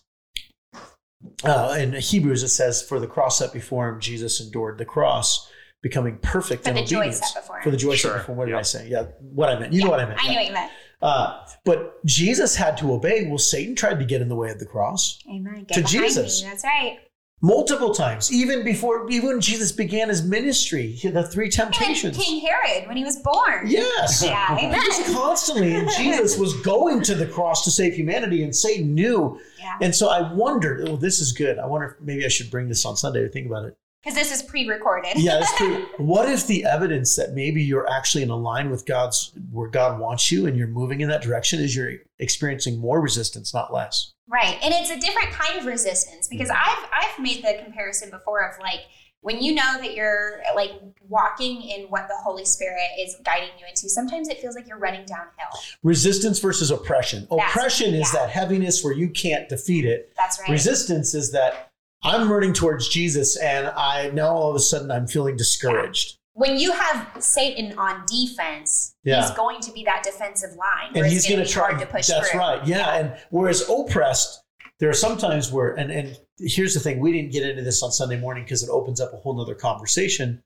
uh, 1.44 1.76
in 1.80 1.94
Hebrews 1.94 2.44
it 2.44 2.50
says, 2.50 2.82
"For 2.84 3.00
the 3.00 3.08
cross 3.08 3.40
set 3.40 3.52
before 3.54 3.90
him, 3.90 4.00
Jesus 4.00 4.40
endured 4.40 4.78
the 4.78 4.86
cross, 4.86 5.50
becoming 5.82 6.18
perfect 6.20 6.64
For 6.66 6.70
in 6.70 6.76
the 6.76 6.84
joy 6.84 6.98
obedience." 7.00 7.20
set 7.32 7.42
before 7.42 7.58
him. 7.58 7.64
For 7.64 7.72
the 7.72 7.78
joy 7.78 7.96
Sure. 7.96 8.12
set 8.12 8.18
before. 8.20 8.36
What 8.36 8.46
did 8.46 8.52
Yep. 8.52 8.60
I 8.60 8.64
say? 8.64 8.88
Yeah, 8.90 9.04
what 9.22 9.50
I 9.50 9.58
meant. 9.60 9.74
You 9.74 9.84
know 9.84 9.90
what 9.90 10.00
I 10.00 10.06
meant. 10.06 10.20
I 10.20 10.26
yeah. 10.26 10.30
knew 10.32 10.38
what 10.38 10.48
you 10.48 10.54
meant. 10.54 10.72
Uh, 11.02 11.46
but 11.66 12.04
Jesus 12.06 12.56
had 12.56 12.78
to 12.78 12.92
obey. 12.94 13.28
Well, 13.28 13.38
Satan 13.38 13.76
tried 13.76 14.00
to 14.00 14.06
get 14.06 14.22
in 14.22 14.30
the 14.30 14.36
way 14.36 14.50
of 14.52 14.60
the 14.60 14.66
cross. 14.66 15.20
Amen. 15.30 15.66
Get 15.68 15.76
To 15.76 15.84
Jesus. 15.84 16.44
Me. 16.44 16.50
That's 16.50 16.64
right. 16.64 17.00
Multiple 17.41 17.93
times, 17.93 18.32
even 18.32 18.63
before, 18.63 19.10
even 19.10 19.28
when 19.28 19.41
Jesus 19.41 19.71
began 19.71 20.10
his 20.10 20.23
ministry, 20.23 20.97
the 21.04 21.23
three 21.23 21.45
Even 21.45 21.58
temptations. 21.58 22.17
King 22.17 22.41
Herod 22.41 22.88
when 22.88 22.97
he 22.97 23.04
was 23.04 23.17
born. 23.17 23.67
Yes. 23.67 24.23
Yeah, 24.28 24.58
amen. 24.58 24.82
Just 24.86 25.13
constantly, 25.13 25.76
and 25.76 25.89
Jesus 25.91 26.38
was 26.38 26.60
going 26.62 27.02
to 27.04 27.15
the 27.15 27.26
cross 27.26 27.63
to 27.63 27.71
save 27.71 27.93
humanity, 27.93 28.43
and 28.43 28.54
Satan 28.54 28.93
knew. 28.93 29.39
Yeah. 29.60 29.78
And 29.82 29.95
so 29.95 30.10
I 30.10 30.34
wondered, 30.34 30.88
oh, 30.88 30.97
this 30.97 31.19
is 31.19 31.32
good. 31.32 31.60
I 31.60 31.65
wonder 31.65 31.88
if 31.88 32.06
maybe 32.06 32.26
I 32.26 32.28
should 32.28 32.52
bring 32.52 32.67
this 32.67 32.86
on 32.86 32.97
Sunday 32.97 33.21
to 33.21 33.30
think 33.30 33.47
about 33.47 33.65
it. 33.65 33.78
Because 34.04 34.15
this 34.15 34.32
is 34.32 34.43
pre-recorded. 34.43 35.13
Yeah, 35.15 35.43
true. 35.58 35.86
what 35.97 36.30
if 36.30 36.45
the 36.47 36.65
evidence 36.65 37.15
that 37.15 37.34
maybe 37.34 37.63
you're 37.63 37.89
actually 37.89 38.23
in 38.23 38.30
a 38.30 38.36
line 38.36 38.69
with 38.69 38.86
God's 38.86 39.32
where 39.52 39.69
God 39.69 40.00
wants 40.00 40.32
you 40.32 40.45
and 40.45 40.58
you're 40.58 40.67
moving 40.67 41.02
in 41.02 41.10
that 41.10 41.21
direction 41.21 41.60
is 41.60 41.76
you're 41.76 41.93
experiencing 42.19 42.80
more 42.80 43.00
resistance, 43.00 43.54
not 43.54 43.73
less? 43.73 44.13
Right. 44.28 44.58
And 44.62 44.74
it's 44.74 44.90
a 44.90 45.00
different 45.00 45.32
kind 45.32 45.58
of 45.58 45.66
resistance 45.66 46.28
because 46.28 46.50
mm-hmm. 46.50 46.86
I've 46.94 47.12
I've 47.12 47.20
made 47.20 47.44
the 47.44 47.63
comparison 47.63 48.10
before 48.10 48.48
of 48.48 48.60
like 48.60 48.82
when 49.22 49.42
you 49.42 49.56
know 49.56 49.78
that 49.80 49.96
you're 49.96 50.42
like 50.56 50.72
walking 51.08 51.62
in 51.62 51.88
what 51.88 52.08
the 52.08 52.16
Holy 52.24 52.46
Spirit 52.46 52.80
is 53.00 53.16
guiding 53.26 53.50
you 53.60 53.66
into, 53.68 53.90
sometimes 53.90 54.28
it 54.28 54.40
feels 54.40 54.56
like 54.56 54.68
you're 54.68 54.78
running 54.78 55.06
downhill. 55.06 55.60
Resistance 55.84 56.40
versus 56.40 56.72
oppression. 56.72 57.28
That's- 57.30 57.50
oppression 57.50 57.94
is 57.94 58.13
yeah. 58.13 58.22
that 58.22 58.30
heaviness 58.30 58.84
where 58.84 58.94
you 58.94 59.10
can't 59.10 59.50
defeat 59.50 59.86
it. 59.86 60.13
That's 60.18 60.40
right. 60.40 60.50
Resistance 60.50 61.13
is 61.13 61.32
that 61.32 61.72
I'm 62.04 62.32
running 62.32 62.54
towards 62.54 62.88
Jesus 62.88 63.38
and 63.38 63.68
I 63.68 64.12
now 64.13 64.30
all 64.30 64.50
of 64.50 64.56
a 64.56 64.60
sudden 64.60 64.92
I'm 64.92 65.08
feeling 65.08 65.36
discouraged. 65.36 66.20
When 66.38 66.56
you 66.56 66.71
have 66.71 67.08
Satan 67.19 67.76
on 67.80 68.06
defense, 68.06 68.95
Yeah. 69.04 69.21
he's 69.21 69.32
going 69.32 69.60
to 69.62 69.71
be 69.71 69.84
that 69.86 70.04
defensive 70.04 70.52
line. 70.56 70.91
And 70.93 71.08
he's 71.08 71.28
going 71.28 71.43
to 71.43 71.50
try 71.52 71.69
hard 71.71 71.80
to 71.80 71.88
push 71.88 72.06
That's 72.08 72.30
through. 72.30 72.39
right. 72.39 72.65
Yeah. 72.67 72.95
And 72.95 73.17
whereas 73.32 73.67
oppressed, 73.67 74.43
there 74.80 74.88
are 74.88 74.93
some 74.93 75.17
times 75.17 75.52
where, 75.52 75.69
and, 75.73 75.89
and 75.91 76.15
here's 76.38 76.76
the 76.76 76.80
thing, 76.80 77.00
we 77.00 77.12
didn't 77.12 77.32
get 77.32 77.41
into 77.41 77.63
this 77.63 77.82
on 77.82 77.91
Sunday 77.91 78.19
morning 78.19 78.43
because 78.43 78.62
it 78.62 78.69
opens 78.69 79.02
up 79.02 79.12
a 79.13 79.17
whole 79.17 79.36
nother 79.36 79.56
conversation. 79.56 80.43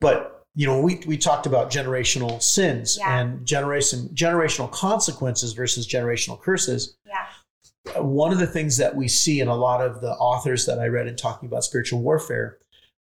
But, 0.00 0.42
you 0.56 0.66
know, 0.66 0.80
we, 0.80 1.00
we 1.06 1.16
talked 1.16 1.46
about 1.46 1.70
generational 1.70 2.42
sins 2.42 2.96
Yeah. 2.98 3.20
and 3.20 3.46
generation, 3.46 4.08
generational 4.14 4.68
consequences 4.72 5.52
versus 5.52 5.86
generational 5.86 6.40
curses. 6.40 6.96
Yeah. 7.06 8.00
One 8.02 8.32
of 8.32 8.38
the 8.40 8.48
things 8.48 8.78
that 8.78 8.96
we 8.96 9.06
see 9.06 9.38
in 9.38 9.46
a 9.46 9.54
lot 9.54 9.80
of 9.80 10.00
the 10.00 10.10
authors 10.14 10.66
that 10.66 10.80
I 10.80 10.86
read 10.88 11.06
in 11.06 11.14
talking 11.14 11.46
about 11.48 11.62
spiritual 11.62 12.00
warfare, 12.02 12.58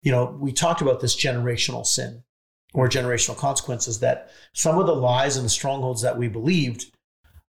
you 0.07 0.13
know, 0.13 0.37
we 0.39 0.53
talked 0.53 0.79
about 0.79 1.01
this 1.01 1.17
generational 1.17 1.85
sin 1.85 2.23
or 2.73 2.87
generational 2.87 3.35
consequences 3.35 3.99
that 3.99 4.31
some 4.53 4.77
of 4.77 4.87
the 4.87 4.95
lies 4.95 5.35
and 5.35 5.45
the 5.45 5.49
strongholds 5.49 6.01
that 6.01 6.17
we 6.17 6.29
believed 6.29 6.95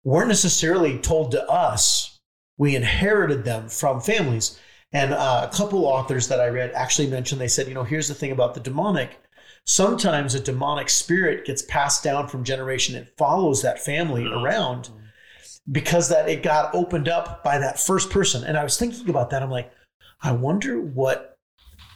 weren't 0.02 0.26
necessarily 0.26 0.98
told 0.98 1.30
to 1.30 1.48
us. 1.48 2.18
We 2.58 2.74
inherited 2.74 3.44
them 3.44 3.68
from 3.68 4.00
families. 4.00 4.58
And 4.92 5.14
uh, 5.14 5.48
a 5.48 5.56
couple 5.56 5.84
authors 5.84 6.26
that 6.26 6.40
I 6.40 6.48
read 6.48 6.72
actually 6.72 7.06
mentioned, 7.06 7.40
they 7.40 7.46
said, 7.46 7.68
you 7.68 7.74
know, 7.74 7.84
here's 7.84 8.08
the 8.08 8.14
thing 8.14 8.32
about 8.32 8.54
the 8.54 8.60
demonic. 8.60 9.20
Sometimes 9.64 10.34
a 10.34 10.40
demonic 10.40 10.90
spirit 10.90 11.44
gets 11.44 11.62
passed 11.62 12.02
down 12.02 12.26
from 12.26 12.42
generation. 12.42 12.96
It 12.96 13.14
follows 13.16 13.62
that 13.62 13.78
family 13.78 14.26
around 14.26 14.90
because 15.70 16.08
that 16.08 16.28
it 16.28 16.42
got 16.42 16.74
opened 16.74 17.08
up 17.08 17.44
by 17.44 17.58
that 17.58 17.78
first 17.78 18.10
person. 18.10 18.42
And 18.42 18.56
I 18.56 18.64
was 18.64 18.76
thinking 18.76 19.08
about 19.08 19.30
that. 19.30 19.40
I'm 19.40 19.52
like, 19.52 19.70
I 20.20 20.32
wonder 20.32 20.80
what 20.80 21.29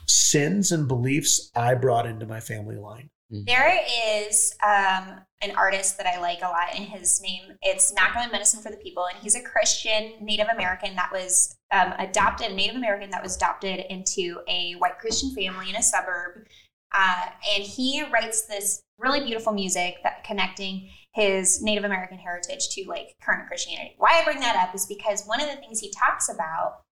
sins 0.06 0.72
and 0.72 0.88
beliefs 0.88 1.50
I 1.54 1.74
brought 1.74 2.06
into 2.06 2.26
my 2.26 2.40
family 2.40 2.76
line. 2.76 3.10
There 3.30 3.80
is 4.06 4.54
um, 4.62 5.20
an 5.42 5.56
artist 5.56 5.96
that 5.96 6.06
I 6.06 6.20
like 6.20 6.40
a 6.42 6.48
lot, 6.48 6.68
and 6.74 6.84
his 6.84 7.20
name 7.20 7.56
it's 7.62 7.92
Macklin 7.94 8.30
Medicine 8.30 8.62
for 8.62 8.70
the 8.70 8.76
People, 8.76 9.06
and 9.06 9.18
he's 9.20 9.34
a 9.34 9.42
Christian 9.42 10.12
Native 10.20 10.46
American 10.54 10.94
that 10.94 11.10
was 11.10 11.56
um, 11.72 11.94
adopted, 11.98 12.52
a 12.52 12.54
Native 12.54 12.76
American 12.76 13.10
that 13.10 13.22
was 13.22 13.36
adopted 13.36 13.80
into 13.90 14.40
a 14.46 14.72
white 14.72 14.98
Christian 14.98 15.34
family 15.34 15.68
in 15.68 15.74
a 15.74 15.82
suburb, 15.82 16.46
uh, 16.94 17.26
and 17.56 17.64
he 17.64 18.04
writes 18.12 18.46
this 18.46 18.82
really 18.98 19.24
beautiful 19.24 19.52
music 19.52 19.96
that 20.04 20.22
connecting 20.22 20.88
his 21.12 21.62
Native 21.62 21.84
American 21.84 22.18
heritage 22.18 22.68
to 22.70 22.84
like 22.86 23.16
current 23.22 23.48
Christianity. 23.48 23.94
Why 23.98 24.20
I 24.20 24.24
bring 24.24 24.40
that 24.40 24.56
up 24.56 24.74
is 24.74 24.86
because 24.86 25.24
one 25.26 25.40
of 25.40 25.48
the 25.48 25.56
things 25.56 25.80
he 25.80 25.90
talks 25.90 26.28
about 26.28 26.82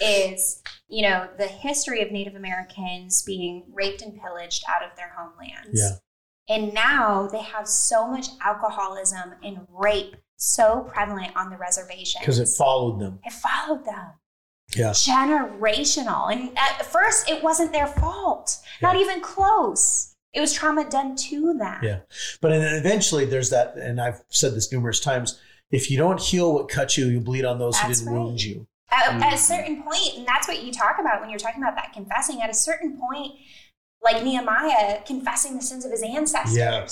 is 0.00 0.62
you 0.88 1.02
know 1.02 1.28
the 1.38 1.46
history 1.46 2.02
of 2.02 2.10
Native 2.10 2.34
Americans 2.34 3.22
being 3.22 3.64
raped 3.72 4.02
and 4.02 4.18
pillaged 4.20 4.64
out 4.68 4.82
of 4.88 4.96
their 4.96 5.12
homelands. 5.16 5.78
Yeah. 5.80 5.96
And 6.48 6.74
now 6.74 7.28
they 7.28 7.42
have 7.42 7.68
so 7.68 8.08
much 8.08 8.26
alcoholism 8.42 9.34
and 9.44 9.58
rape 9.68 10.16
so 10.36 10.80
prevalent 10.92 11.36
on 11.36 11.50
the 11.50 11.56
reservation 11.56 12.20
Because 12.22 12.38
it 12.38 12.48
followed 12.48 12.98
them. 12.98 13.20
it 13.24 13.32
followed 13.32 13.84
them 13.84 14.14
Yeah. 14.74 14.90
generational 14.90 16.32
and 16.32 16.56
at 16.58 16.84
first 16.86 17.28
it 17.30 17.42
wasn't 17.42 17.72
their 17.72 17.86
fault 17.86 18.58
not 18.80 18.96
even 18.96 19.20
close 19.20 20.16
it 20.32 20.40
was 20.40 20.52
trauma 20.54 20.88
done 20.88 21.14
to 21.16 21.52
them 21.58 21.80
Yeah. 21.82 22.00
But 22.40 22.50
then 22.50 22.74
eventually 22.74 23.26
there's 23.26 23.50
that, 23.50 23.76
and 23.76 24.00
I've 24.00 24.22
said 24.30 24.54
this 24.54 24.72
numerous 24.72 24.98
times 25.00 25.38
if 25.70 25.90
you 25.90 25.98
don't 25.98 26.20
heal 26.20 26.52
what 26.52 26.68
cut 26.68 26.96
you, 26.96 27.06
you 27.06 27.20
bleed 27.20 27.44
on 27.44 27.58
those 27.60 27.78
who 27.78 27.86
didn't 27.92 28.06
right. 28.06 28.16
wound 28.16 28.42
you. 28.42 28.66
At, 28.92 29.12
mm. 29.12 29.22
at 29.22 29.32
a 29.32 29.38
certain 29.38 29.82
point 29.82 30.16
and 30.16 30.26
that's 30.26 30.48
what 30.48 30.62
you 30.62 30.72
talk 30.72 30.98
about 30.98 31.20
when 31.20 31.30
you're 31.30 31.38
talking 31.38 31.62
about 31.62 31.76
that 31.76 31.92
confessing 31.92 32.40
at 32.42 32.50
a 32.50 32.54
certain 32.54 32.98
point 32.98 33.32
like 34.02 34.22
nehemiah 34.24 35.00
confessing 35.06 35.56
the 35.56 35.62
sins 35.62 35.84
of 35.84 35.90
his 35.90 36.02
ancestors 36.02 36.56
Yeah. 36.56 36.86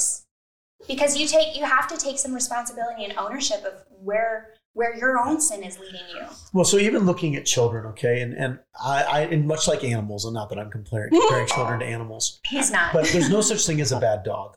because 0.87 1.17
you 1.17 1.27
take 1.27 1.57
you 1.57 1.65
have 1.65 1.89
to 1.89 1.97
take 1.97 2.19
some 2.19 2.35
responsibility 2.35 3.05
and 3.05 3.15
ownership 3.19 3.65
of 3.65 3.85
where 4.03 4.55
where 4.75 4.97
your 4.97 5.19
own 5.19 5.41
sin 5.41 5.65
is 5.65 5.77
leading 5.79 6.07
you 6.15 6.23
Well, 6.53 6.65
so 6.65 6.77
even 6.77 7.05
looking 7.05 7.35
at 7.35 7.45
children, 7.45 7.85
okay, 7.87 8.21
and 8.21 8.33
and 8.35 8.61
I, 8.81 9.03
I 9.03 9.21
and 9.23 9.45
much 9.45 9.67
like 9.67 9.83
animals, 9.83 10.25
and 10.25 10.35
not 10.35 10.51
that 10.51 10.59
I'm 10.59 10.71
comparing 10.71 11.11
comparing 11.11 11.49
children 11.55 11.81
to 11.81 11.87
animals, 11.87 12.39
he's 12.47 12.71
not 12.71 12.93
but 12.93 13.07
there's 13.07 13.29
no 13.29 13.41
such 13.51 13.67
thing 13.67 13.81
as 13.81 13.91
a 13.91 13.99
bad 13.99 14.23
dog. 14.23 14.55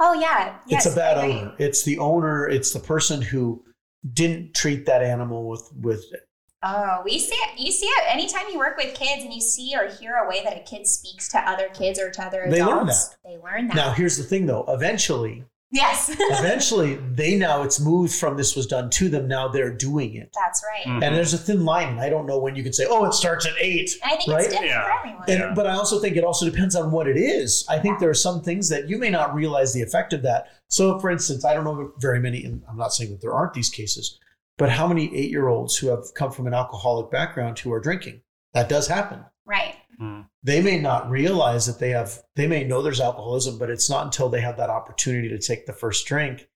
oh 0.00 0.12
yeah 0.12 0.58
yes, 0.68 0.86
it's 0.86 0.94
a 0.94 0.96
bad 0.96 1.18
owner. 1.18 1.54
It's 1.58 1.82
the 1.82 1.98
owner. 1.98 2.46
It's 2.48 2.72
the 2.72 2.78
person 2.78 3.20
who 3.20 3.64
didn't 4.12 4.54
treat 4.54 4.86
that 4.86 5.02
animal 5.02 5.48
with 5.48 5.68
with. 5.80 6.04
Oh, 6.62 7.02
we 7.04 7.18
see 7.20 7.34
it. 7.36 7.58
You 7.58 7.70
see 7.70 7.86
it 7.86 8.04
anytime 8.08 8.46
you 8.52 8.58
work 8.58 8.76
with 8.76 8.94
kids 8.94 9.22
and 9.22 9.32
you 9.32 9.40
see 9.40 9.74
or 9.76 9.88
hear 9.88 10.16
a 10.16 10.28
way 10.28 10.42
that 10.42 10.56
a 10.56 10.60
kid 10.60 10.86
speaks 10.88 11.28
to 11.30 11.38
other 11.38 11.68
kids 11.68 12.00
or 12.00 12.10
to 12.10 12.22
other 12.22 12.42
adults. 12.42 12.56
They 12.58 12.64
learn 12.64 12.86
that. 12.86 13.16
They 13.24 13.38
learn 13.38 13.68
that. 13.68 13.76
Now, 13.76 13.92
here's 13.92 14.16
the 14.16 14.24
thing, 14.24 14.46
though. 14.46 14.64
Eventually, 14.66 15.44
yes, 15.70 16.08
eventually, 16.18 16.96
they 16.96 17.36
now 17.36 17.62
it's 17.62 17.78
moved 17.78 18.12
from 18.12 18.36
this 18.36 18.56
was 18.56 18.66
done 18.66 18.90
to 18.90 19.08
them. 19.08 19.28
Now 19.28 19.46
they're 19.46 19.72
doing 19.72 20.16
it, 20.16 20.34
that's 20.34 20.64
right. 20.64 20.84
Mhm. 20.92 21.04
and 21.04 21.14
there's 21.14 21.32
a 21.32 21.38
thin 21.38 21.64
line. 21.64 22.00
I 22.00 22.08
don't 22.08 22.26
know 22.26 22.38
when 22.40 22.56
you 22.56 22.64
can 22.64 22.72
say, 22.72 22.86
"Oh, 22.88 23.04
it 23.04 23.14
starts 23.14 23.46
at 23.46 23.52
8. 23.60 23.90
I 24.04 24.16
think 24.16 24.28
Right? 24.28 24.40
it's 24.40 24.48
different 24.48 24.70
Yeah. 24.70 24.84
for 24.84 24.98
everyone. 24.98 25.24
And, 25.28 25.38
Yeah. 25.38 25.52
But 25.54 25.66
I 25.68 25.74
also 25.74 26.00
think 26.00 26.16
it 26.16 26.24
also 26.24 26.44
depends 26.44 26.74
on 26.74 26.90
what 26.90 27.06
it 27.06 27.16
is. 27.16 27.64
I 27.68 27.78
think 27.78 28.00
there 28.00 28.10
are 28.10 28.14
some 28.14 28.42
things 28.42 28.68
that 28.70 28.88
you 28.88 28.98
may 28.98 29.10
not 29.10 29.32
realize 29.32 29.72
the 29.74 29.82
effect 29.82 30.12
of 30.12 30.22
that. 30.22 30.48
So, 30.68 30.98
for 30.98 31.08
instance, 31.08 31.44
I 31.44 31.54
don't 31.54 31.64
know 31.64 31.92
very 32.00 32.18
many, 32.18 32.44
and 32.44 32.62
I'm 32.68 32.76
not 32.76 32.92
saying 32.92 33.10
that 33.12 33.20
there 33.20 33.32
aren't 33.32 33.54
these 33.54 33.70
cases, 33.70 34.18
but 34.58 34.70
how 34.70 34.86
many 34.86 35.14
eight 35.16 35.30
year 35.30 35.48
olds 35.48 35.76
who 35.76 35.88
have 35.88 36.12
come 36.14 36.30
from 36.30 36.46
an 36.46 36.54
alcoholic 36.54 37.10
background 37.10 37.58
who 37.58 37.72
are 37.72 37.80
drinking? 37.80 38.20
That 38.52 38.68
does 38.68 38.88
happen. 38.88 39.24
right. 39.46 39.76
They 40.44 40.62
may 40.62 40.78
not 40.78 41.10
realize 41.10 41.66
that 41.66 41.80
they 41.80 41.90
have, 41.90 42.22
they 42.36 42.46
may 42.46 42.62
know 42.64 42.82
there's 42.82 43.00
alcoholism, 43.00 43.58
but 43.58 43.68
it's 43.68 43.90
not 43.90 44.04
until 44.04 44.28
they 44.28 44.40
have 44.40 44.56
that 44.56 44.70
opportunity 44.70 45.28
to 45.28 45.38
take 45.38 45.66
the 45.66 45.72
first 45.72 46.06
drink. 46.06 46.48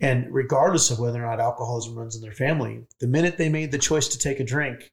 And 0.00 0.26
regardless 0.34 0.90
of 0.90 0.98
whether 0.98 1.24
or 1.24 1.28
not 1.28 1.38
alcoholism 1.38 1.94
runs 1.96 2.16
in 2.16 2.22
their 2.22 2.32
family, 2.32 2.84
the 2.98 3.06
minute 3.06 3.38
they 3.38 3.48
made 3.48 3.70
the 3.70 3.78
choice 3.78 4.08
to 4.08 4.18
take 4.18 4.40
a 4.40 4.44
drink, 4.44 4.90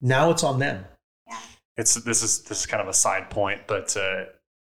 now 0.00 0.30
it's 0.30 0.42
on 0.42 0.58
them. 0.58 0.84
Yeah. 1.28 1.38
it's 1.76 1.94
this 1.94 2.22
is 2.22 2.42
this 2.42 2.60
is 2.60 2.66
kind 2.66 2.82
of 2.82 2.88
a 2.88 2.92
side 2.92 3.30
point, 3.30 3.62
but 3.68 3.96
uh, 3.96 4.24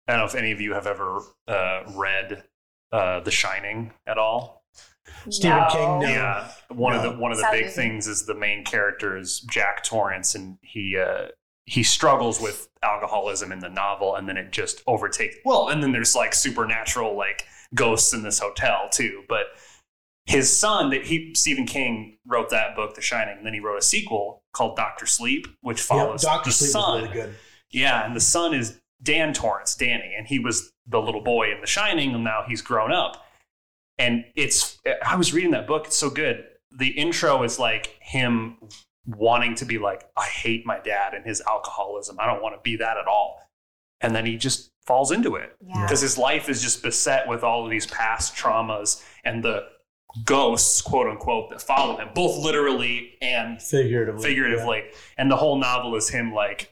I 0.08 0.12
don't 0.12 0.18
know 0.18 0.24
if 0.24 0.34
any 0.34 0.50
of 0.50 0.60
you 0.60 0.74
have 0.74 0.88
ever 0.88 1.20
uh, 1.46 1.84
read 1.94 2.42
uh, 2.90 3.20
The 3.20 3.30
Shining 3.30 3.92
at 4.08 4.18
all. 4.18 4.63
Stephen 5.28 5.58
no. 5.58 5.68
King, 5.70 6.00
no. 6.00 6.08
Yeah, 6.08 6.50
one 6.68 6.94
of 6.94 7.02
the 7.02 7.10
one 7.10 7.32
of 7.32 7.38
the 7.38 7.42
Sounds 7.42 7.56
big 7.56 7.70
things 7.70 8.06
is 8.06 8.26
the 8.26 8.34
main 8.34 8.64
character 8.64 9.16
is 9.16 9.40
Jack 9.40 9.84
Torrance, 9.84 10.34
and 10.34 10.58
he 10.62 10.96
uh, 10.98 11.28
he 11.66 11.82
struggles 11.82 12.40
with 12.40 12.68
alcoholism 12.82 13.52
in 13.52 13.58
the 13.58 13.68
novel, 13.68 14.16
and 14.16 14.28
then 14.28 14.36
it 14.36 14.52
just 14.52 14.82
overtakes. 14.86 15.36
Well, 15.44 15.68
and 15.68 15.82
then 15.82 15.92
there's 15.92 16.14
like 16.14 16.34
supernatural 16.34 17.16
like 17.16 17.46
ghosts 17.74 18.12
in 18.12 18.22
this 18.22 18.38
hotel 18.38 18.88
too, 18.90 19.22
but 19.28 19.46
his 20.26 20.54
son 20.54 20.90
that 20.90 21.04
he 21.06 21.34
Stephen 21.34 21.66
King 21.66 22.18
wrote 22.26 22.50
that 22.50 22.76
book, 22.76 22.94
The 22.94 23.02
Shining, 23.02 23.36
and 23.38 23.46
then 23.46 23.54
he 23.54 23.60
wrote 23.60 23.78
a 23.78 23.82
sequel 23.82 24.42
called 24.52 24.76
Doctor 24.76 25.06
Sleep, 25.06 25.46
which 25.60 25.80
follows 25.82 26.22
Yep, 26.22 26.32
Doctor 26.32 26.50
Sleep 26.50 26.70
son. 26.70 27.02
really 27.02 27.14
good. 27.14 27.34
Yeah, 27.70 28.06
and 28.06 28.14
the 28.14 28.20
son 28.20 28.54
is 28.54 28.80
Dan 29.02 29.34
Torrance, 29.34 29.74
Danny, 29.74 30.14
and 30.16 30.26
he 30.26 30.38
was 30.38 30.72
the 30.86 31.00
little 31.00 31.20
boy 31.20 31.50
in 31.52 31.60
The 31.60 31.66
Shining, 31.66 32.14
and 32.14 32.24
now 32.24 32.44
he's 32.46 32.62
grown 32.62 32.92
up. 32.92 33.24
And 33.98 34.24
it's, 34.34 34.78
I 35.06 35.16
was 35.16 35.32
reading 35.32 35.52
that 35.52 35.66
book, 35.66 35.86
it's 35.86 35.96
so 35.96 36.10
good. 36.10 36.44
The 36.76 36.88
intro 36.88 37.42
is 37.44 37.58
like 37.58 37.96
him 38.00 38.56
wanting 39.06 39.54
to 39.56 39.64
be 39.64 39.78
like, 39.78 40.04
I 40.16 40.24
hate 40.26 40.66
my 40.66 40.78
dad 40.80 41.14
and 41.14 41.24
his 41.24 41.40
alcoholism. 41.46 42.18
I 42.18 42.26
don't 42.26 42.42
want 42.42 42.54
to 42.56 42.60
be 42.62 42.76
that 42.76 42.96
at 42.96 43.06
all. 43.06 43.40
And 44.00 44.14
then 44.14 44.26
he 44.26 44.36
just 44.36 44.70
falls 44.86 45.12
into 45.12 45.36
it 45.36 45.56
Yeah. 45.64 45.82
because 45.82 46.00
his 46.00 46.18
life 46.18 46.48
is 46.48 46.60
just 46.60 46.82
beset 46.82 47.28
with 47.28 47.42
all 47.44 47.64
of 47.64 47.70
these 47.70 47.86
past 47.86 48.34
traumas 48.36 49.02
and 49.24 49.42
the 49.44 49.62
ghosts, 50.24 50.80
quote 50.82 51.06
unquote, 51.06 51.50
that 51.50 51.62
follow 51.62 51.96
him, 51.96 52.08
both 52.14 52.36
literally 52.44 53.12
and 53.22 53.60
Figuratively. 53.62 54.22
figuratively. 54.28 54.82
And 55.16 55.30
the 55.30 55.36
whole 55.36 55.56
novel 55.58 55.94
is 55.96 56.08
him 56.08 56.32
like 56.32 56.70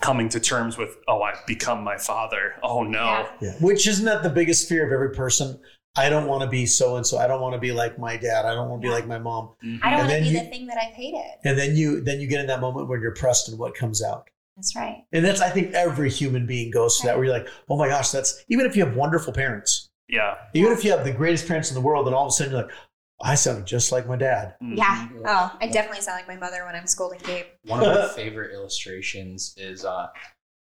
coming 0.00 0.28
to 0.28 0.38
terms 0.40 0.76
with, 0.76 0.96
oh, 1.08 1.22
I've 1.22 1.44
become 1.46 1.82
my 1.82 1.96
father. 1.96 2.54
Oh 2.62 2.82
no. 2.82 3.04
Yeah. 3.04 3.28
Yeah. 3.40 3.52
Which 3.60 3.86
isn't 3.86 4.04
that 4.04 4.22
the 4.22 4.28
biggest 4.30 4.68
fear 4.68 4.86
of 4.86 4.92
every 4.92 5.10
person? 5.14 5.58
I 5.96 6.08
don't 6.08 6.26
want 6.26 6.42
to 6.42 6.48
be 6.48 6.66
so 6.66 6.96
and 6.96 7.06
so. 7.06 7.18
I 7.18 7.26
don't 7.26 7.40
want 7.40 7.54
to 7.54 7.58
be 7.60 7.72
like 7.72 7.98
my 7.98 8.16
dad. 8.16 8.44
I 8.44 8.54
don't 8.54 8.68
want 8.68 8.82
to 8.82 8.86
be 8.86 8.90
Yeah. 8.90 8.94
like 8.96 9.06
my 9.06 9.18
mom. 9.18 9.54
Mhm. 9.64 9.80
I 9.82 9.90
don't 9.90 10.00
And 10.00 10.00
want 10.00 10.08
to 10.08 10.14
then 10.14 10.22
be 10.22 10.28
you- 10.28 10.40
the 10.40 10.46
thing 10.50 10.66
that 10.66 10.78
I've 10.78 10.92
hated. 10.94 11.24
And 11.44 11.58
then 11.58 11.76
you 11.76 12.00
then 12.02 12.20
you 12.20 12.26
get 12.26 12.40
in 12.40 12.46
that 12.48 12.60
moment 12.60 12.88
when 12.88 13.00
you're 13.00 13.14
pressed 13.14 13.48
and 13.48 13.58
what 13.58 13.74
comes 13.74 14.02
out. 14.02 14.28
That's 14.56 14.74
right. 14.76 15.04
And 15.12 15.24
that's 15.24 15.40
I 15.40 15.50
think 15.50 15.72
every 15.74 16.10
human 16.10 16.46
being 16.46 16.70
goes 16.70 16.98
to 17.00 17.06
that 17.06 17.16
where 17.16 17.24
you're 17.26 17.34
like, 17.38 17.48
oh 17.68 17.76
my 17.76 17.88
gosh, 17.88 18.10
that's 18.10 18.42
even 18.48 18.66
if 18.66 18.76
you 18.76 18.84
have 18.84 18.96
wonderful 18.96 19.32
parents, 19.32 19.88
Yeah. 20.08 20.34
even 20.54 20.72
if 20.72 20.84
you 20.84 20.90
have 20.92 21.04
the 21.04 21.12
greatest 21.12 21.46
parents 21.46 21.70
in 21.70 21.74
the 21.74 21.80
world, 21.80 22.06
and 22.06 22.14
all 22.14 22.24
of 22.26 22.28
a 22.28 22.32
sudden 22.32 22.52
you're 22.52 22.62
like, 22.62 22.72
I 23.22 23.34
sound 23.34 23.64
just 23.66 23.92
like 23.92 24.06
my 24.06 24.16
dad. 24.16 24.54
Mhm. 24.62 24.76
Yeah. 24.76 25.08
Oh, 25.26 25.56
I 25.60 25.66
definitely 25.68 26.02
sound 26.02 26.16
like 26.18 26.28
my 26.28 26.36
mother 26.36 26.64
when 26.66 26.74
I'm 26.74 26.86
scolding 26.86 27.18
Gabe. 27.20 27.46
One 27.64 27.82
of 27.82 27.94
my 27.94 28.08
favorite 28.14 28.52
illustrations 28.52 29.54
is 29.56 29.84
uh, 29.84 30.08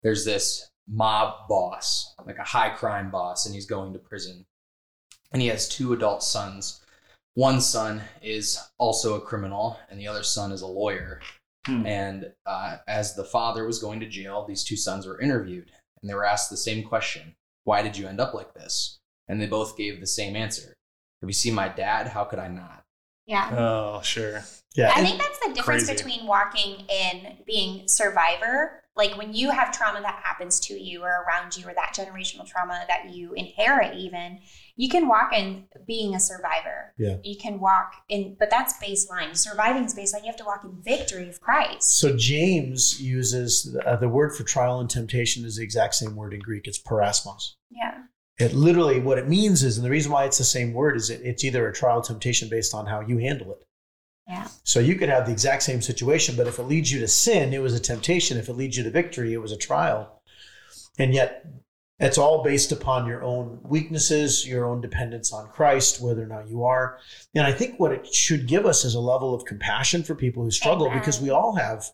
there's 0.02 0.24
this 0.26 0.70
mob 0.88 1.48
boss, 1.48 2.14
like 2.26 2.38
a 2.38 2.42
high 2.44 2.70
crime 2.70 3.10
boss, 3.10 3.46
and 3.46 3.54
he's 3.54 3.66
going 3.66 3.92
to 3.94 3.98
prison. 3.98 4.44
And 5.32 5.40
he 5.40 5.48
has 5.48 5.68
two 5.68 5.92
adult 5.92 6.22
sons. 6.22 6.80
One 7.34 7.60
son 7.60 8.02
is 8.20 8.58
also 8.78 9.14
a 9.14 9.20
criminal, 9.20 9.78
and 9.90 9.98
the 9.98 10.08
other 10.08 10.22
son 10.22 10.52
is 10.52 10.62
a 10.62 10.66
lawyer. 10.66 11.20
Hmm. 11.66 11.86
And 11.86 12.32
uh, 12.44 12.78
as 12.86 13.14
the 13.14 13.24
father 13.24 13.64
was 13.66 13.78
going 13.78 14.00
to 14.00 14.08
jail, 14.08 14.44
these 14.46 14.64
two 14.64 14.76
sons 14.76 15.06
were 15.06 15.20
interviewed, 15.20 15.70
and 16.00 16.10
they 16.10 16.14
were 16.14 16.26
asked 16.26 16.50
the 16.50 16.56
same 16.56 16.84
question 16.84 17.34
Why 17.64 17.82
did 17.82 17.96
you 17.96 18.06
end 18.06 18.20
up 18.20 18.34
like 18.34 18.52
this? 18.54 18.98
And 19.28 19.40
they 19.40 19.46
both 19.46 19.76
gave 19.76 20.00
the 20.00 20.06
same 20.06 20.36
answer 20.36 20.74
Have 21.20 21.30
you 21.30 21.34
seen 21.34 21.54
my 21.54 21.68
dad? 21.68 22.08
How 22.08 22.24
could 22.24 22.38
I 22.38 22.48
not? 22.48 22.84
Yeah. 23.26 23.50
Oh, 23.56 24.02
sure. 24.02 24.42
Yeah. 24.74 24.92
I 24.94 25.04
think 25.04 25.20
that's 25.20 25.38
the 25.38 25.54
difference 25.54 25.86
Crazy. 25.86 26.02
between 26.02 26.26
walking 26.26 26.84
in 26.88 27.36
being 27.46 27.86
survivor, 27.86 28.81
like 28.94 29.16
when 29.16 29.34
you 29.34 29.50
have 29.50 29.72
trauma 29.72 30.00
that 30.02 30.20
happens 30.22 30.60
to 30.60 30.74
you 30.74 31.02
or 31.02 31.24
around 31.26 31.56
you, 31.56 31.66
or 31.66 31.72
that 31.74 31.94
generational 31.96 32.46
trauma 32.46 32.84
that 32.88 33.14
you 33.14 33.32
inherit, 33.32 33.96
even 33.96 34.38
you 34.76 34.88
can 34.88 35.08
walk 35.08 35.32
in 35.32 35.64
being 35.86 36.14
a 36.14 36.20
survivor. 36.20 36.92
Yeah. 36.98 37.16
You 37.22 37.36
can 37.38 37.58
walk 37.58 37.94
in, 38.08 38.36
but 38.38 38.50
that's 38.50 38.74
baseline. 38.82 39.36
Surviving 39.36 39.84
is 39.84 39.94
baseline. 39.94 40.20
You 40.20 40.26
have 40.26 40.36
to 40.36 40.44
walk 40.44 40.64
in 40.64 40.82
victory 40.82 41.28
of 41.28 41.40
Christ. 41.40 41.98
So 41.98 42.16
James 42.16 43.00
uses 43.00 43.76
uh, 43.86 43.96
the 43.96 44.08
word 44.08 44.36
for 44.36 44.44
trial 44.44 44.80
and 44.80 44.90
temptation 44.90 45.44
is 45.44 45.56
the 45.56 45.62
exact 45.62 45.94
same 45.94 46.14
word 46.14 46.34
in 46.34 46.40
Greek. 46.40 46.66
It's 46.66 46.80
peirasmos. 46.80 47.54
Yeah. 47.70 48.02
It 48.38 48.54
literally 48.54 48.98
what 49.00 49.18
it 49.18 49.28
means 49.28 49.62
is, 49.62 49.76
and 49.76 49.86
the 49.86 49.90
reason 49.90 50.10
why 50.10 50.24
it's 50.24 50.38
the 50.38 50.44
same 50.44 50.72
word 50.72 50.96
is 50.96 51.10
it, 51.10 51.20
it's 51.22 51.44
either 51.44 51.68
a 51.68 51.72
trial 51.72 52.02
temptation 52.02 52.48
based 52.48 52.74
on 52.74 52.86
how 52.86 53.00
you 53.00 53.18
handle 53.18 53.52
it. 53.52 53.64
Yeah. 54.28 54.48
So 54.62 54.80
you 54.80 54.94
could 54.94 55.08
have 55.08 55.26
the 55.26 55.32
exact 55.32 55.62
same 55.62 55.82
situation, 55.82 56.36
but 56.36 56.46
if 56.46 56.58
it 56.58 56.62
leads 56.62 56.92
you 56.92 57.00
to 57.00 57.08
sin, 57.08 57.52
it 57.52 57.60
was 57.60 57.74
a 57.74 57.80
temptation. 57.80 58.38
If 58.38 58.48
it 58.48 58.54
leads 58.54 58.76
you 58.76 58.84
to 58.84 58.90
victory, 58.90 59.32
it 59.32 59.42
was 59.42 59.52
a 59.52 59.56
trial. 59.56 60.22
And 60.98 61.12
yet 61.12 61.44
it's 61.98 62.18
all 62.18 62.42
based 62.42 62.72
upon 62.72 63.06
your 63.06 63.22
own 63.22 63.60
weaknesses, 63.62 64.46
your 64.46 64.64
own 64.66 64.80
dependence 64.80 65.32
on 65.32 65.48
Christ, 65.48 66.00
whether 66.00 66.22
or 66.22 66.26
not 66.26 66.48
you 66.48 66.64
are. 66.64 66.98
And 67.34 67.46
I 67.46 67.52
think 67.52 67.78
what 67.78 67.92
it 67.92 68.12
should 68.12 68.46
give 68.46 68.66
us 68.66 68.84
is 68.84 68.94
a 68.94 69.00
level 69.00 69.34
of 69.34 69.44
compassion 69.44 70.02
for 70.02 70.14
people 70.14 70.42
who 70.42 70.50
struggle 70.50 70.86
Amen. 70.86 70.98
because 70.98 71.20
we 71.20 71.30
all 71.30 71.54
have 71.56 71.84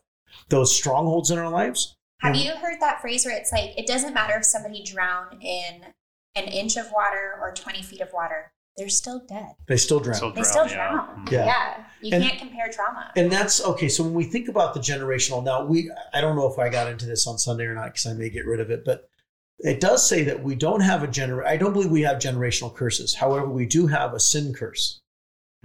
those 0.49 0.75
strongholds 0.75 1.31
in 1.31 1.37
our 1.39 1.49
lives. 1.49 1.95
Have 2.21 2.33
And- 2.33 2.43
you 2.43 2.51
heard 2.51 2.79
that 2.81 3.01
phrase 3.01 3.25
where 3.25 3.35
it's 3.35 3.51
like, 3.51 3.77
it 3.77 3.87
doesn't 3.87 4.13
matter 4.13 4.35
if 4.37 4.45
somebody 4.45 4.83
drowned 4.83 5.41
in 5.41 5.93
an 6.35 6.45
inch 6.45 6.77
of 6.77 6.91
water 6.91 7.33
or 7.41 7.53
20 7.53 7.81
feet 7.81 8.01
of 8.01 8.11
water, 8.13 8.51
they're 8.79 8.89
still 8.89 9.21
dead. 9.27 9.51
They 9.67 9.77
still 9.77 9.99
drown. 9.99 10.15
Still 10.15 10.29
They 10.31 10.41
drown, 10.41 10.45
still 10.45 10.67
yeah. 10.67 10.73
drown. 10.89 11.25
Mhm. 11.27 11.31
Yeah. 11.31 11.45
Yeah. 11.45 11.83
You 12.01 12.13
And- 12.15 12.23
can't 12.23 12.39
compare 12.39 12.69
trauma. 12.71 13.11
And 13.15 13.31
that's 13.31 13.63
okay. 13.63 13.89
So 13.89 14.03
when 14.03 14.13
we 14.13 14.23
think 14.23 14.47
about 14.47 14.73
the 14.73 14.79
generational, 14.79 15.43
now 15.43 15.63
we, 15.65 15.91
I 16.13 16.21
don't 16.21 16.35
know 16.35 16.51
if 16.51 16.57
I 16.57 16.69
got 16.69 16.89
into 16.91 17.05
this 17.05 17.27
on 17.27 17.37
Sunday 17.37 17.65
or 17.65 17.75
not 17.75 17.87
because 17.87 18.07
I 18.07 18.13
may 18.13 18.29
get 18.29 18.45
rid 18.47 18.59
of 18.59 18.71
it, 18.71 18.83
but 18.85 19.09
it 19.59 19.81
does 19.81 20.07
say 20.07 20.23
that 20.23 20.41
we 20.41 20.55
don't 20.55 20.79
have 20.81 21.03
a 21.03 21.07
gener. 21.07 21.45
I 21.45 21.57
don't 21.57 21.73
believe 21.73 21.91
we 21.91 22.03
have 22.03 22.17
generational 22.17 22.73
curses. 22.73 23.15
However, 23.15 23.47
we 23.49 23.65
do 23.65 23.87
have 23.87 24.13
a 24.13 24.19
sin 24.19 24.53
curse. 24.53 25.01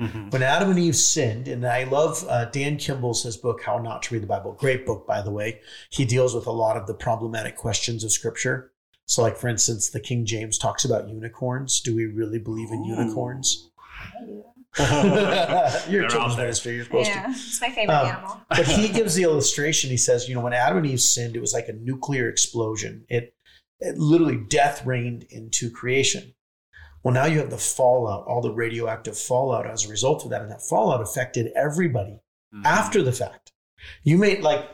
Mhm. 0.01 0.33
When 0.33 0.43
Adam 0.43 0.71
and 0.71 0.79
Eve 0.81 0.97
sinned, 0.97 1.47
and 1.47 1.65
I 1.65 1.85
love 1.85 2.27
uh, 2.29 2.47
Dan 2.47 2.79
Kimball's 2.79 3.23
his 3.23 3.37
book, 3.37 3.63
How 3.63 3.79
Not 3.79 4.03
to 4.03 4.15
Read 4.15 4.25
the 4.25 4.27
Bible. 4.27 4.51
Great 4.55 4.85
book, 4.85 5.07
by 5.07 5.23
the 5.23 5.31
way. 5.31 5.61
He 5.91 6.05
deals 6.05 6.35
with 6.35 6.49
a 6.49 6.51
lot 6.51 6.77
of 6.77 6.89
the 6.89 6.95
problematic 6.95 7.55
questions 7.57 8.03
of 8.03 8.11
Scripture. 8.11 8.73
So, 9.07 9.23
like 9.23 9.37
for 9.37 9.49
instance, 9.49 9.91
the 9.91 10.01
King 10.01 10.25
James 10.25 10.57
talks 10.59 10.85
about 10.85 11.09
unicorns. 11.09 11.81
Do 11.81 11.95
we 11.95 12.07
really 12.07 12.39
believe 12.39 12.71
in 12.71 12.81
Ooh. 12.85 12.97
unicorns? 13.01 13.71
They're 14.77 15.83
You're 15.89 16.03
a 16.03 16.05
out 16.07 16.11
children's 16.11 16.37
minister. 16.37 16.73
You're 16.73 16.85
supposed 16.85 17.11
to. 17.11 17.17
Yeah. 17.17 17.31
It's 17.31 17.61
my 17.61 17.71
favorite 17.71 17.95
Um, 17.95 18.07
animal. 18.09 18.41
but 18.49 18.67
he 18.67 18.89
gives 18.89 19.15
the 19.15 19.23
illustration. 19.23 19.89
He 19.91 19.97
says, 19.97 20.29
you 20.29 20.35
know, 20.35 20.41
when 20.41 20.53
Adam 20.53 20.79
and 20.79 20.87
Eve 20.87 21.01
sinned, 21.01 21.37
it 21.37 21.41
was 21.41 21.53
like 21.53 21.69
a 21.69 21.75
nuclear 21.75 22.29
explosion. 22.29 23.05
It, 23.09 23.35
it 23.79 23.97
literally 23.99 24.37
death 24.49 24.85
reigned 24.85 25.27
into 25.31 25.71
creation. 25.71 26.35
Well, 27.05 27.15
now 27.15 27.27
you 27.27 27.39
have 27.39 27.51
the 27.51 27.59
fallout, 27.59 28.27
all 28.27 28.41
the 28.41 28.53
radioactive 28.53 29.17
fallout 29.17 29.67
as 29.71 29.85
a 29.85 29.89
result 29.91 30.25
of 30.25 30.31
that, 30.31 30.43
and 30.43 30.51
that 30.51 30.63
fallout 30.63 31.03
affected 31.03 31.53
everybody 31.55 32.21
Mhm. 32.53 32.65
after 32.65 33.03
the 33.03 33.13
fact. 33.13 33.53
You 34.03 34.17
made 34.19 34.41
like 34.43 34.65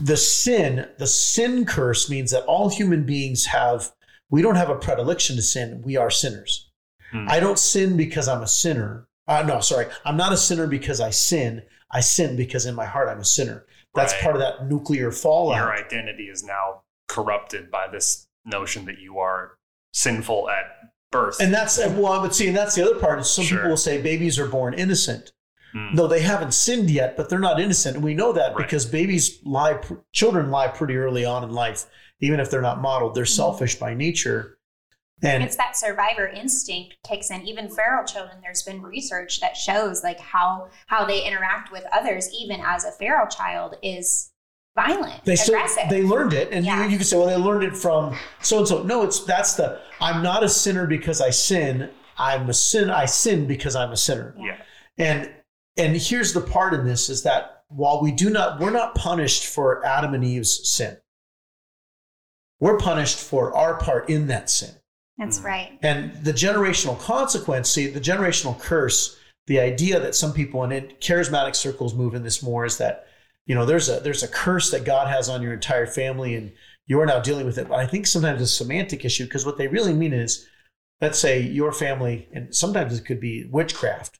the 0.00 0.16
sin, 0.16 0.88
the 0.98 1.06
sin 1.06 1.64
curse 1.64 2.10
means 2.10 2.30
that 2.32 2.44
all 2.44 2.68
human 2.68 3.04
beings 3.04 3.46
have, 3.46 3.92
we 4.30 4.42
don't 4.42 4.56
have 4.56 4.70
a 4.70 4.76
predilection 4.76 5.36
to 5.36 5.42
sin. 5.42 5.80
We 5.84 5.96
are 5.96 6.10
sinners. 6.10 6.70
Hmm. 7.12 7.26
I 7.28 7.40
don't 7.40 7.58
sin 7.58 7.96
because 7.96 8.28
I'm 8.28 8.42
a 8.42 8.46
sinner. 8.48 9.06
Uh, 9.28 9.42
no, 9.46 9.60
sorry. 9.60 9.86
I'm 10.04 10.16
not 10.16 10.32
a 10.32 10.36
sinner 10.36 10.66
because 10.66 11.00
I 11.00 11.10
sin. 11.10 11.62
I 11.90 12.00
sin 12.00 12.36
because 12.36 12.66
in 12.66 12.74
my 12.74 12.86
heart 12.86 13.08
I'm 13.08 13.20
a 13.20 13.24
sinner. 13.24 13.64
That's 13.94 14.12
Right. 14.14 14.22
part 14.22 14.36
of 14.36 14.40
that 14.40 14.68
nuclear 14.68 15.10
fallout. 15.12 15.56
Your 15.58 15.72
identity 15.74 16.24
is 16.24 16.42
now 16.44 16.82
corrupted 17.08 17.70
by 17.70 17.86
this 17.88 18.26
notion 18.44 18.84
that 18.86 18.98
you 18.98 19.18
are 19.18 19.56
sinful 19.92 20.48
at 20.50 20.64
birth. 21.10 21.40
And 21.40 21.52
that's 21.52 21.78
well, 21.78 22.20
but 22.22 22.34
see, 22.34 22.46
and 22.48 22.56
that's 22.56 22.74
the 22.76 22.82
other 22.88 22.98
part. 23.00 23.18
Is 23.20 23.28
some 23.30 23.44
Sure. 23.44 23.58
people 23.58 23.70
will 23.70 23.76
say 23.76 24.00
babies 24.00 24.38
are 24.38 24.46
born 24.46 24.74
innocent. 24.74 25.32
Hmm. 25.72 25.94
No, 25.94 26.06
they 26.06 26.20
haven't 26.20 26.52
sinned 26.52 26.90
yet, 26.90 27.16
but 27.16 27.28
they're 27.28 27.38
not 27.38 27.60
innocent, 27.60 27.96
and 27.96 28.04
we 28.04 28.14
know 28.14 28.32
that 28.32 28.54
Right. 28.54 28.58
because 28.66 28.86
babies 28.86 29.38
lie, 29.44 29.74
pr- 29.74 29.94
children 30.12 30.50
lie 30.50 30.68
pretty 30.68 30.96
early 30.96 31.24
on 31.24 31.44
in 31.44 31.50
life, 31.50 31.84
even 32.20 32.40
if 32.40 32.50
they're 32.50 32.60
not 32.62 32.80
modeled. 32.80 33.14
They're 33.14 33.24
selfish 33.26 33.76
by 33.76 33.94
nature, 33.94 34.58
and 35.22 35.42
it's 35.44 35.56
that 35.56 35.76
survivor 35.76 36.26
instinct 36.26 36.96
kicks 37.08 37.30
in 37.30 37.42
even 37.46 37.68
feral 37.68 38.04
children 38.06 38.38
there's 38.42 38.62
been 38.62 38.80
research 38.82 39.38
that 39.40 39.54
shows 39.56 40.02
like 40.02 40.18
how 40.18 40.68
how 40.86 41.04
they 41.04 41.22
interact 41.26 41.70
with 41.70 41.84
others 41.92 42.28
even 42.34 42.60
as 42.66 42.84
a 42.84 42.90
feral 42.92 43.26
child 43.26 43.76
is 43.82 44.32
violent 44.74 45.22
they 45.26 45.36
still 45.36 45.60
they 45.90 46.02
learned 46.02 46.32
it, 46.32 46.48
and 46.52 46.64
Yeah. 46.64 46.84
you, 46.84 46.90
you 46.92 46.96
can 46.96 47.04
say, 47.04 47.16
well, 47.18 47.26
they 47.26 47.36
learned 47.36 47.64
it 47.64 47.76
from 47.76 48.16
so 48.40 48.58
and 48.58 48.66
so. 48.68 48.82
No, 48.82 49.02
it's 49.02 49.20
that's 49.24 49.54
the 49.54 49.80
I'm 50.00 50.22
not 50.22 50.42
a 50.42 50.48
sinner 50.48 50.86
because 50.86 51.20
I 51.20 51.30
sin. 51.30 51.90
I'm 52.16 52.48
a 52.48 52.54
sin. 52.54 52.88
I 52.90 53.04
sin 53.06 53.46
because 53.46 53.76
I'm 53.76 53.92
a 53.92 53.96
sinner. 53.96 54.34
yeah. 54.38 54.56
And 54.98 55.30
and 55.80 55.96
here's 55.96 56.32
the 56.32 56.40
part 56.40 56.74
in 56.74 56.84
this 56.84 57.08
is 57.08 57.22
that 57.22 57.64
while 57.68 58.02
we 58.02 58.12
do 58.12 58.28
not 58.30 58.60
we're 58.60 58.70
not 58.70 58.94
punished 58.94 59.46
for 59.46 59.84
Adam 59.84 60.14
and 60.14 60.24
Eve's 60.24 60.68
sin. 60.68 60.96
We're 62.58 62.76
punished 62.76 63.18
for 63.18 63.56
our 63.56 63.78
part 63.78 64.10
in 64.10 64.26
that 64.26 64.50
sin. 64.50 64.74
that's 65.16 65.40
Mm. 65.40 65.44
right 65.44 65.78
And 65.82 66.14
the 66.24 66.32
generational 66.32 66.98
consequence, 67.00 67.70
see, 67.70 67.86
the 67.86 68.00
generational 68.00 68.58
curse, 68.60 69.18
the 69.46 69.60
idea 69.60 69.98
that 70.00 70.14
some 70.14 70.32
people 70.32 70.62
in 70.64 70.72
it, 70.72 71.00
charismatic 71.00 71.56
circles 71.56 71.94
move 71.94 72.14
in 72.14 72.22
this 72.22 72.42
more 72.42 72.66
is 72.66 72.76
that, 72.78 73.06
you 73.46 73.54
know, 73.54 73.64
there's 73.64 73.88
a 73.88 74.00
there's 74.00 74.22
a 74.22 74.28
curse 74.28 74.70
that 74.70 74.84
God 74.84 75.08
has 75.08 75.28
on 75.28 75.42
your 75.42 75.54
entire 75.54 75.86
family 75.86 76.34
and 76.34 76.52
you're 76.86 77.06
now 77.06 77.20
dealing 77.20 77.46
with 77.46 77.56
it. 77.56 77.68
But 77.68 77.78
I 77.78 77.86
think 77.86 78.06
sometimes 78.06 78.42
it's 78.42 78.52
a 78.52 78.64
semantic 78.64 79.04
issue 79.04 79.24
because 79.24 79.46
what 79.46 79.56
they 79.56 79.68
really 79.68 79.94
mean 79.94 80.12
is, 80.12 80.46
let's 81.00 81.18
say 81.18 81.40
your 81.40 81.72
family, 81.72 82.28
and 82.34 82.54
sometimes 82.54 82.98
it 82.98 83.06
could 83.06 83.20
be 83.20 83.46
witchcraft 83.50 84.18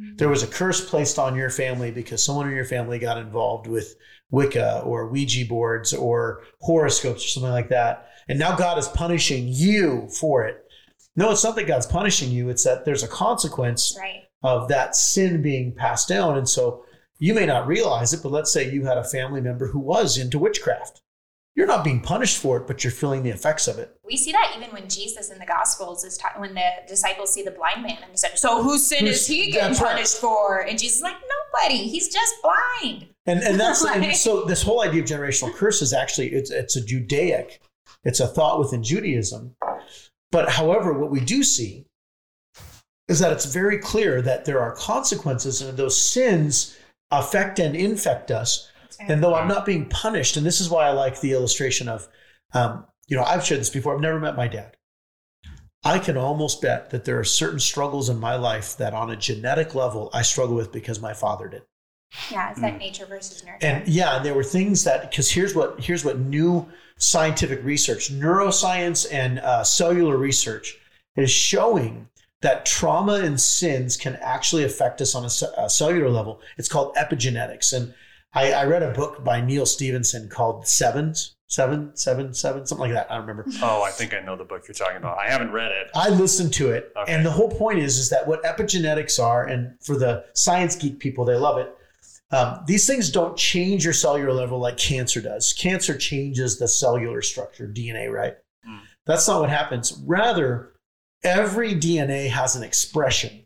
Mm-hmm. 0.00 0.16
there 0.16 0.28
was 0.28 0.42
a 0.42 0.46
curse 0.46 0.88
placed 0.88 1.18
on 1.18 1.36
your 1.36 1.50
family 1.50 1.90
because 1.90 2.24
someone 2.24 2.48
in 2.48 2.54
your 2.54 2.64
family 2.64 2.98
got 2.98 3.18
involved 3.18 3.66
with 3.66 3.94
Wicca 4.30 4.80
or 4.80 5.08
Ouija 5.08 5.44
boards 5.46 5.92
or 5.92 6.42
horoscopes 6.60 7.24
or 7.24 7.28
something 7.28 7.52
like 7.52 7.68
that. 7.68 8.08
And 8.28 8.38
now 8.38 8.56
God 8.56 8.78
is 8.78 8.88
punishing 8.88 9.48
you 9.48 10.08
for 10.18 10.46
it. 10.46 10.64
No, 11.14 11.30
it's 11.30 11.44
not 11.44 11.56
that 11.56 11.66
God's 11.66 11.86
punishing 11.86 12.30
you, 12.30 12.48
it's 12.48 12.64
that 12.64 12.86
there's 12.86 13.02
a 13.02 13.08
consequence 13.08 13.94
right 14.00 14.22
of 14.42 14.68
that 14.68 14.96
sin 14.96 15.42
being 15.42 15.74
passed 15.74 16.08
down. 16.08 16.36
And 16.36 16.48
so 16.48 16.84
you 17.18 17.34
may 17.34 17.46
not 17.46 17.66
realize 17.66 18.12
it, 18.12 18.22
but 18.22 18.32
let's 18.32 18.52
say 18.52 18.70
you 18.70 18.84
had 18.84 18.98
a 18.98 19.04
family 19.04 19.40
member 19.40 19.68
who 19.68 19.78
was 19.78 20.18
into 20.18 20.38
witchcraft. 20.38 21.01
You're 21.54 21.66
not 21.66 21.84
being 21.84 22.00
punished 22.00 22.38
for 22.38 22.56
it, 22.56 22.66
but 22.66 22.82
you're 22.82 22.90
feeling 22.90 23.22
the 23.22 23.30
effects 23.30 23.68
of 23.68 23.78
it. 23.78 23.94
we 24.04 24.16
see 24.16 24.32
that 24.32 24.54
even 24.56 24.70
when 24.72 24.88
jesus 24.88 25.30
in 25.30 25.38
the 25.38 25.46
gospels 25.46 26.02
is 26.04 26.16
ta- 26.18 26.32
when 26.38 26.54
the 26.54 26.68
disciples 26.88 27.32
see 27.32 27.42
the 27.42 27.50
blind 27.50 27.82
man 27.82 27.98
and 28.02 28.10
he 28.10 28.16
said 28.16 28.38
so 28.38 28.62
whose 28.62 28.86
sin 28.86 29.00
Who's- 29.06 29.20
is 29.22 29.26
he 29.26 29.50
getting 29.50 29.68
that's 29.70 29.80
right. 29.80 29.92
punished 29.92 30.16
for 30.18 30.60
and 30.60 30.78
jesus 30.78 30.96
is 30.98 31.02
like 31.02 31.16
nobody 31.36 31.88
he's 31.88 32.08
just 32.12 32.34
blind 32.42 33.06
And 33.26 33.40
and 33.42 33.58
that's 33.60 33.84
and 33.96 34.14
so 34.16 34.44
this 34.44 34.62
whole 34.62 34.82
idea 34.82 35.02
of 35.02 35.08
generational 35.08 35.52
curse 35.54 35.82
is 35.82 35.92
actually 35.92 36.28
it's 36.32 36.50
it's 36.50 36.76
a 36.76 36.84
Judaic, 36.84 37.60
it's 38.04 38.20
a 38.20 38.26
thought 38.26 38.58
within 38.58 38.82
Judaism. 38.82 39.54
But 40.30 40.48
however, 40.48 40.92
what 40.94 41.10
we 41.10 41.20
do 41.20 41.42
see 41.42 41.84
is 43.08 43.18
that 43.18 43.32
it's 43.32 43.44
very 43.44 43.78
clear 43.78 44.22
that 44.22 44.44
there 44.46 44.60
are 44.60 44.74
consequences 44.74 45.60
and 45.62 45.76
those 45.76 46.00
sins 46.00 46.76
affect 47.10 47.58
and 47.58 47.76
infect 47.76 48.30
us. 48.30 48.68
And 49.00 49.22
though 49.22 49.34
I'm 49.34 49.48
not 49.48 49.66
being 49.66 49.88
punished, 49.88 50.36
and 50.36 50.44
this 50.46 50.60
is 50.60 50.70
why 50.70 50.86
I 50.86 50.90
like 50.90 51.20
the 51.20 51.32
illustration 51.32 51.88
of, 51.88 52.08
um, 52.54 52.86
you 53.08 53.16
know, 53.16 53.24
I've 53.24 53.44
shared 53.44 53.60
this 53.60 53.70
before. 53.70 53.94
I've 53.94 54.00
never 54.00 54.20
met 54.20 54.36
my 54.36 54.48
dad. 54.48 54.76
I 55.84 55.98
can 55.98 56.16
almost 56.16 56.62
bet 56.62 56.90
that 56.90 57.04
there 57.04 57.18
are 57.18 57.24
certain 57.24 57.58
struggles 57.58 58.08
in 58.08 58.18
my 58.18 58.36
life 58.36 58.76
that 58.76 58.94
on 58.94 59.10
a 59.10 59.16
genetic 59.16 59.74
level 59.74 60.10
I 60.12 60.22
struggle 60.22 60.54
with 60.54 60.70
because 60.70 61.00
my 61.00 61.12
father 61.12 61.48
did. 61.48 61.62
Yeah, 62.30 62.50
it's 62.50 62.60
that 62.60 62.74
Mm. 62.74 62.78
nature 62.78 63.06
versus 63.06 63.42
nurture. 63.42 63.66
And 63.66 63.88
yeah, 63.88 64.16
and 64.16 64.24
there 64.24 64.34
were 64.34 64.44
things 64.44 64.84
that 64.84 65.10
because 65.10 65.30
here's 65.30 65.54
what 65.54 65.80
here's 65.80 66.04
what 66.04 66.18
new 66.18 66.68
scientific 66.98 67.64
research, 67.64 68.12
neuroscience 68.12 69.06
and 69.10 69.40
uh, 69.40 69.64
cellular 69.64 70.16
research 70.16 70.78
is 71.16 71.30
showing 71.30 72.08
that 72.42 72.66
trauma 72.66 73.14
and 73.14 73.40
sins 73.40 73.96
can 73.96 74.16
actually 74.16 74.64
affect 74.64 75.00
us 75.00 75.14
on 75.14 75.24
a, 75.24 75.62
a 75.64 75.70
cellular 75.70 76.10
level. 76.10 76.40
It's 76.58 76.68
called 76.68 76.94
epigenetics, 76.96 77.72
and 77.72 77.94
I, 78.34 78.52
I 78.52 78.64
read 78.64 78.82
a 78.82 78.92
book 78.92 79.22
by 79.24 79.40
Neal 79.40 79.66
Stephenson 79.66 80.28
called 80.28 80.66
Sevens, 80.66 81.34
Seven, 81.48 81.94
Seven, 81.94 82.32
Seven, 82.32 82.64
something 82.66 82.88
like 82.88 82.92
that. 82.94 83.10
I 83.10 83.16
don't 83.18 83.26
remember. 83.26 83.44
Oh, 83.62 83.82
I 83.82 83.90
think 83.90 84.14
I 84.14 84.20
know 84.20 84.36
the 84.36 84.44
book 84.44 84.62
you're 84.66 84.74
talking 84.74 84.96
about. 84.96 85.18
I 85.18 85.30
haven't 85.30 85.52
read 85.52 85.70
it. 85.70 85.90
I 85.94 86.08
listened 86.08 86.52
to 86.54 86.70
it, 86.70 86.92
Okay. 86.96 87.12
and 87.12 87.26
the 87.26 87.30
whole 87.30 87.50
point 87.50 87.78
is 87.78 87.98
is 87.98 88.08
that 88.10 88.26
what 88.26 88.42
epigenetics 88.44 89.22
are, 89.22 89.46
and 89.46 89.74
for 89.84 89.96
the 89.98 90.24
science 90.34 90.76
geek 90.76 90.98
people, 90.98 91.24
they 91.26 91.36
love 91.36 91.58
it. 91.58 91.74
Um, 92.30 92.60
these 92.66 92.86
things 92.86 93.10
don't 93.10 93.36
change 93.36 93.84
your 93.84 93.92
cellular 93.92 94.32
level 94.32 94.58
like 94.58 94.78
cancer 94.78 95.20
does. 95.20 95.52
Cancer 95.52 95.94
changes 95.98 96.58
the 96.58 96.66
cellular 96.66 97.20
structure, 97.20 97.68
DNA, 97.68 98.10
right? 98.10 98.36
Mm. 98.66 98.80
That's 99.04 99.28
not 99.28 99.42
what 99.42 99.50
happens. 99.50 99.92
Rather, 100.06 100.72
every 101.22 101.74
DNA 101.74 102.30
has 102.30 102.56
an 102.56 102.62
expression, 102.62 103.44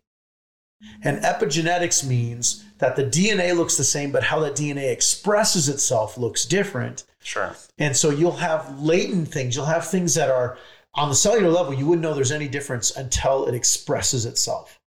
and 1.03 1.19
epigenetics 1.25 2.07
means 2.07 2.63
that 2.79 2.97
the 2.97 3.05
DNA 3.05 3.57
looks 3.57 3.77
the 3.77 3.85
same, 3.85 4.13
but 4.13 4.23
how 4.23 4.41
that 4.41 4.55
DNA 4.55 4.93
expresses 4.93 5.69
itself 5.69 6.19
looks 6.19 6.45
different. 6.45 7.05
Sure. 7.23 7.57
And 7.79 7.97
so 7.97 8.11
you'll 8.11 8.33
have 8.33 8.81
latent 8.81 9.29
things. 9.29 9.57
You'll 9.57 9.65
have 9.65 9.87
things 9.87 10.15
that 10.15 10.31
are 10.31 10.59
on 10.97 11.09
the 11.11 11.15
cellular 11.15 11.51
level, 11.51 11.75
you 11.75 11.87
wouldn't 11.87 12.03
know 12.03 12.15
there's 12.15 12.33
any 12.33 12.49
difference 12.49 12.97
until 12.97 13.47
it 13.47 13.55
expresses 13.55 14.25
itself. 14.25 14.81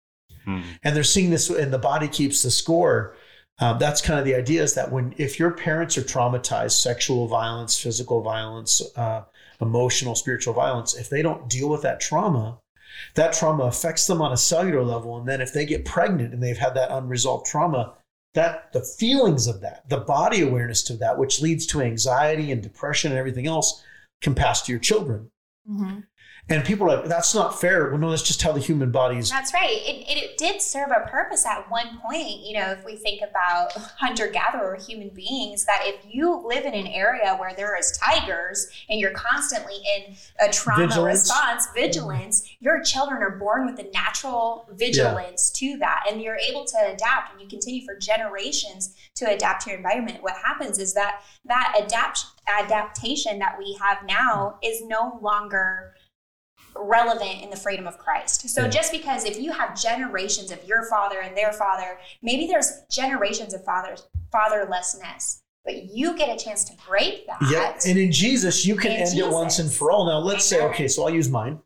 Hmm. 0.46 0.62
And 0.84 0.96
they're 0.96 1.04
seeing 1.04 1.30
this, 1.30 1.50
and 1.50 1.72
the 1.72 1.78
body 1.78 2.08
keeps 2.08 2.42
the 2.42 2.52
score. 2.52 3.16
Um, 3.60 3.78
that's 3.78 4.02
kind 4.02 4.20
of 4.20 4.26
the 4.26 4.36
idea 4.36 4.64
is 4.64 4.74
that 4.74 4.92
when, 4.92 5.14
if 5.18 5.38
your 5.38 5.52
parents 5.52 5.98
are 5.98 6.02
traumatized, 6.02 6.72
sexual 6.72 7.28
violence, 7.28 7.78
physical 7.78 8.22
violence, 8.22 8.82
uh, 8.96 9.24
emotional, 9.62 10.16
spiritual 10.16 10.54
violence, 10.54 10.96
if 10.96 11.10
they 11.10 11.22
don't 11.22 11.48
deal 11.50 11.70
with 11.70 11.84
that 11.84 12.00
trauma, 12.00 12.58
that 13.16 13.34
trauma 13.34 13.64
affects 13.66 14.08
them 14.08 14.22
on 14.22 14.32
a 14.32 14.38
cellular 14.38 14.84
level. 14.84 15.18
And 15.18 15.28
then 15.28 15.42
if 15.42 15.54
they 15.54 15.66
get 15.66 15.86
pregnant 15.86 16.34
and 16.34 16.42
they've 16.42 16.58
had 16.58 16.76
that 16.76 16.92
unresolved 16.92 17.46
trauma, 17.46 17.96
that 18.34 18.72
the 18.74 18.82
feelings 18.82 19.48
of 19.48 19.62
that, 19.62 19.88
the 19.90 19.98
body 19.98 20.42
awareness 20.42 20.84
to 20.84 20.94
that, 20.98 21.18
which 21.18 21.42
leads 21.42 21.66
to 21.68 21.82
anxiety 21.82 22.52
and 22.52 22.62
depression 22.62 23.12
and 23.12 23.20
everything 23.20 23.48
else, 23.48 23.84
can 24.22 24.36
pass 24.36 24.62
to 24.64 24.72
your 24.72 24.80
children. 24.80 25.32
Mhm. 25.70 26.04
And 26.50 26.66
people 26.66 26.90
are 26.90 26.98
like, 26.98 27.06
that's 27.06 27.36
not 27.36 27.62
fair. 27.62 27.90
Well, 27.90 28.00
no, 28.00 28.10
that's 28.10 28.24
just 28.24 28.42
how 28.42 28.52
the 28.52 28.60
human 28.60 28.92
body 28.92 29.18
is. 29.18 29.30
That's 29.30 29.54
right. 29.54 29.70
It, 29.70 30.08
it, 30.10 30.18
it 30.18 30.38
did 30.38 30.62
serve 30.62 30.90
a 30.90 31.08
purpose 31.08 31.46
at 31.46 31.70
one 31.70 32.00
point. 32.00 32.40
You 32.40 32.60
know, 32.60 32.72
if 32.72 32.84
we 32.84 32.96
think 32.96 33.22
about 33.22 33.74
hunter 34.00 34.28
gatherer 34.28 34.76
human 34.76 35.10
beings, 35.10 35.66
that 35.66 35.82
if 35.84 36.04
you 36.12 36.44
live 36.48 36.66
in 36.66 36.74
an 36.74 36.88
area 36.88 37.36
where 37.38 37.54
there 37.56 37.78
is 37.78 37.98
tigers 37.98 38.68
and 38.90 39.00
you're 39.00 39.12
constantly 39.12 39.76
in 39.98 40.16
a 40.40 40.52
trauma 40.52 40.88
Vigilance. 40.88 41.20
response, 41.20 41.68
vigilance, 41.76 42.50
your 42.60 42.82
children 42.82 43.22
are 43.22 43.38
born 43.38 43.68
with 43.68 43.76
the 43.76 43.90
natural 43.94 44.68
vigilance 44.74 45.52
to 45.52 45.78
that. 45.78 46.06
And 46.10 46.20
you're 46.20 46.38
able 46.38 46.66
to 46.66 46.78
adapt 46.92 47.34
and 47.34 47.42
you 47.42 47.48
continue 47.48 47.86
for 47.86 47.96
generations 47.96 48.96
to 49.16 49.30
adapt 49.32 49.66
to 49.66 49.70
your 49.70 49.78
environment. 49.78 50.24
What 50.24 50.36
happens 50.44 50.80
is 50.80 50.96
that 50.96 51.22
that 51.46 51.76
adapt, 51.80 52.26
adaptation 52.48 53.38
that 53.40 53.56
we 53.60 53.78
have 53.80 54.00
now 54.08 54.58
is 54.64 54.82
no 54.84 55.20
longer 55.22 55.94
relevant 56.80 57.42
in 57.42 57.50
the 57.50 57.56
freedom 57.56 57.88
of 57.88 57.98
Christ. 57.98 58.50
So 58.50 58.64
Yeah. 58.64 58.70
just 58.70 58.92
because 58.92 59.26
if 59.26 59.40
you 59.40 59.52
have 59.52 59.80
generations 59.80 60.52
of 60.52 60.64
your 60.64 60.84
father 60.90 61.20
and 61.22 61.36
their 61.36 61.54
father, 61.54 62.00
maybe 62.22 62.48
there's 62.48 62.82
generations 62.90 63.54
of 63.54 63.64
fathers 63.64 64.08
fatherlessness, 64.34 65.42
but 65.66 65.84
you 65.94 66.18
get 66.18 66.30
a 66.30 66.44
chance 66.44 66.64
to 66.66 66.74
break 66.88 67.26
that. 67.28 67.38
Yeah. 67.52 67.78
And 67.86 67.98
in 67.98 68.12
Jesus, 68.12 68.66
you 68.66 68.76
can 68.76 68.92
In 68.92 69.02
end 69.08 69.18
it 69.18 69.30
once 69.30 69.60
and 69.60 69.72
for 69.72 69.92
all. 69.92 70.06
Now, 70.06 70.20
let's 70.20 70.46
say, 70.46 70.62
okay, 70.66 70.88
so 70.88 71.04
I'll 71.04 71.10
use 71.14 71.30
mine. 71.30 71.60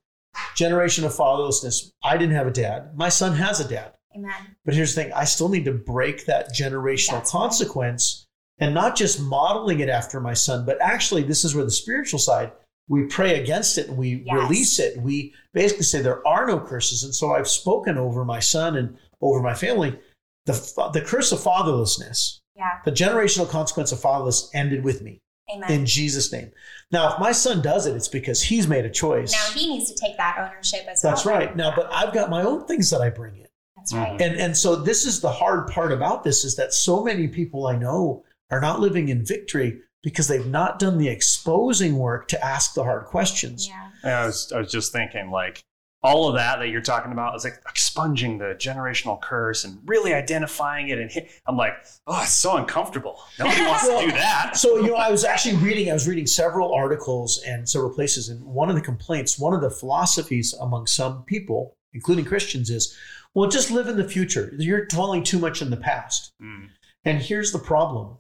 Generation 0.55 1.05
of 1.05 1.11
fatherlessness. 1.14 1.91
I 2.03 2.18
didn't 2.18 2.36
have 2.36 2.47
a 2.47 2.51
dad. 2.51 2.95
My 2.95 3.09
son 3.09 3.34
has 3.34 3.59
a 3.59 3.68
dad. 3.68 3.93
Amen. 4.16 4.55
But 4.66 4.74
here's 4.76 4.93
the 4.95 5.03
thing 5.03 5.14
I 5.14 5.26
still 5.26 5.49
need 5.49 5.66
to 5.66 5.74
break 5.74 6.26
that 6.26 6.53
generational 6.53 7.11
That's 7.14 7.34
right. 7.34 7.39
consequence 7.41 8.26
and 8.59 8.74
not 8.74 8.95
just 8.95 9.20
modeling 9.20 9.80
it 9.80 9.89
after 9.89 10.20
my 10.20 10.34
son, 10.34 10.66
but 10.66 10.80
actually, 10.82 11.24
this 11.24 11.43
is 11.43 11.55
where 11.55 11.66
the 11.66 11.72
spiritual 11.72 12.20
side, 12.20 12.51
we 12.88 13.03
pray 13.05 13.39
against 13.41 13.77
it 13.77 13.88
and 13.88 13.97
we 13.97 14.23
Yes. 14.25 14.36
release 14.36 14.79
it. 14.79 14.97
We 15.01 15.34
basically 15.53 15.84
say 15.86 16.01
there 16.01 16.25
are 16.27 16.45
no 16.45 16.59
curses. 16.59 17.03
And 17.03 17.15
so 17.15 17.34
I've 17.34 17.47
spoken 17.47 17.97
over 17.97 18.25
my 18.25 18.39
son 18.39 18.75
and 18.75 18.97
over 19.21 19.41
my 19.41 19.53
family. 19.53 19.97
The, 20.45 20.53
the 20.93 21.01
curse 21.01 21.31
of 21.31 21.39
fatherlessness, 21.39 22.39
Yeah. 22.55 22.79
the 22.84 22.91
generational 22.91 23.49
consequence 23.49 23.91
of 23.91 24.01
fatherless 24.01 24.49
ended 24.53 24.84
with 24.84 25.01
me 25.01 25.21
Amen. 25.53 25.71
in 25.71 25.86
Jesus' 25.86 26.31
name. 26.34 26.51
Now, 26.91 27.13
if 27.13 27.19
my 27.19 27.31
son 27.31 27.61
does 27.61 27.86
it, 27.88 27.95
it's 27.95 28.09
because 28.09 28.41
he's 28.41 28.67
made 28.67 28.86
a 28.86 28.89
choice. 28.89 29.31
now 29.31 29.59
he 29.59 29.69
needs 29.69 29.89
to 29.91 29.95
take 29.97 30.17
that 30.17 30.38
ownership 30.38 30.81
as 30.89 31.01
That's 31.01 31.25
well. 31.25 31.39
That's 31.39 31.47
right. 31.47 31.55
Now, 31.55 31.73
but 31.75 31.89
I've 31.93 32.13
got 32.13 32.29
my 32.29 32.43
own 32.43 32.65
things 32.65 32.89
that 32.89 33.01
I 33.01 33.09
bring 33.09 33.38
in. 33.38 33.47
That's 33.77 33.93
right. 33.93 34.11
Mm-hmm. 34.13 34.21
And 34.21 34.39
and 34.39 34.57
so 34.57 34.75
this 34.75 35.05
is 35.05 35.19
the 35.19 35.31
hard 35.31 35.67
part 35.67 35.91
about 35.91 36.23
this 36.23 36.45
is 36.45 36.55
that 36.57 36.73
so 36.73 37.03
many 37.03 37.27
people 37.27 37.67
I 37.67 37.75
know 37.75 38.23
are 38.51 38.61
not 38.61 38.79
living 38.79 39.09
in 39.09 39.25
victory 39.25 39.79
because 40.04 40.28
they've 40.28 40.45
not 40.45 40.78
done 40.78 40.97
the 40.97 41.08
exposing 41.08 41.97
work 41.97 42.28
to 42.28 42.45
ask 42.45 42.74
the 42.74 42.84
hard 42.84 43.06
questions. 43.06 43.68
Yeah. 43.68 43.89
And 44.04 44.12
I 44.12 44.26
was, 44.26 44.51
I 44.51 44.60
was 44.60 44.72
just 44.72 44.91
thinking, 44.91 45.32
like, 45.32 45.64
all 46.04 46.28
of 46.28 46.36
that 46.36 46.60
that 46.60 46.68
you're 46.68 46.82
talking 46.82 47.14
about 47.14 47.34
is 47.36 47.45
like 47.45 47.62
expunging 47.70 48.38
the 48.38 48.56
generational 48.60 49.20
curse 49.22 49.64
and 49.64 49.80
really 49.86 50.14
identifying 50.14 50.89
it. 50.89 50.99
And 50.99 51.10
hit, 51.10 51.32
I'm 51.47 51.56
like, 51.56 51.74
oh, 52.08 52.22
it's 52.22 52.34
so 52.34 52.58
uncomfortable. 52.58 53.22
Nobody 53.39 53.62
wants 53.66 53.88
to 53.88 54.06
do 54.06 54.12
that. 54.12 54.58
So 54.58 54.78
you 54.78 54.88
know, 54.88 54.95
I 54.95 55.10
was 55.10 55.24
actually 55.24 55.56
reading. 55.56 55.89
I 55.89 55.93
was 55.93 56.08
reading 56.08 56.28
several 56.28 56.74
articles 56.74 57.41
and 57.47 57.68
several 57.68 57.91
places, 57.91 58.28
and 58.28 58.43
one 58.43 58.70
of 58.70 58.76
the 58.76 58.82
complaints, 58.82 59.39
one 59.39 59.54
of 59.54 59.62
the 59.62 59.70
philosophies 59.70 60.54
among 60.60 60.88
some 60.88 61.24
people, 61.24 61.78
including 61.93 62.26
Christians, 62.26 62.70
is, 62.70 62.97
well, 63.34 63.49
just 63.49 63.72
live 63.72 63.88
in 63.88 63.95
the 63.95 64.08
future. 64.08 64.54
You're 64.58 64.86
dwelling 64.86 65.24
too 65.24 65.39
much 65.39 65.62
in 65.62 65.70
the 65.70 65.78
past. 65.78 66.34
Mm. 66.41 66.68
And 67.06 67.22
here's 67.22 67.54
the 67.54 67.60
problem: 67.60 68.18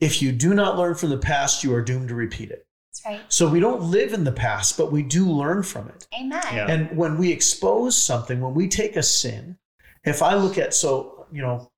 if 0.00 0.20
you 0.20 0.32
do 0.32 0.54
not 0.54 0.76
learn 0.76 0.94
from 0.94 1.10
the 1.10 1.18
past, 1.18 1.64
you 1.64 1.74
are 1.74 1.82
doomed 1.82 2.08
to 2.08 2.14
repeat 2.14 2.50
it. 2.50 2.66
That's 2.92 3.02
right. 3.06 3.32
So 3.32 3.48
we 3.48 3.60
don't 3.60 3.82
live 3.82 4.12
in 4.12 4.24
the 4.24 4.32
past, 4.32 4.76
but 4.76 4.92
we 4.92 5.02
do 5.02 5.26
learn 5.26 5.62
from 5.62 5.88
it. 5.88 6.06
Amen. 6.18 6.42
Yeah. 6.52 6.66
And 6.68 6.96
when 6.96 7.18
we 7.18 7.32
expose 7.32 7.96
something, 7.96 8.40
when 8.40 8.54
we 8.54 8.68
take 8.68 8.96
a 8.96 9.02
sin, 9.02 9.58
if 10.04 10.22
I 10.22 10.34
look 10.34 10.58
at, 10.58 10.74
so, 10.74 11.26
you 11.32 11.42
know, 11.42 11.70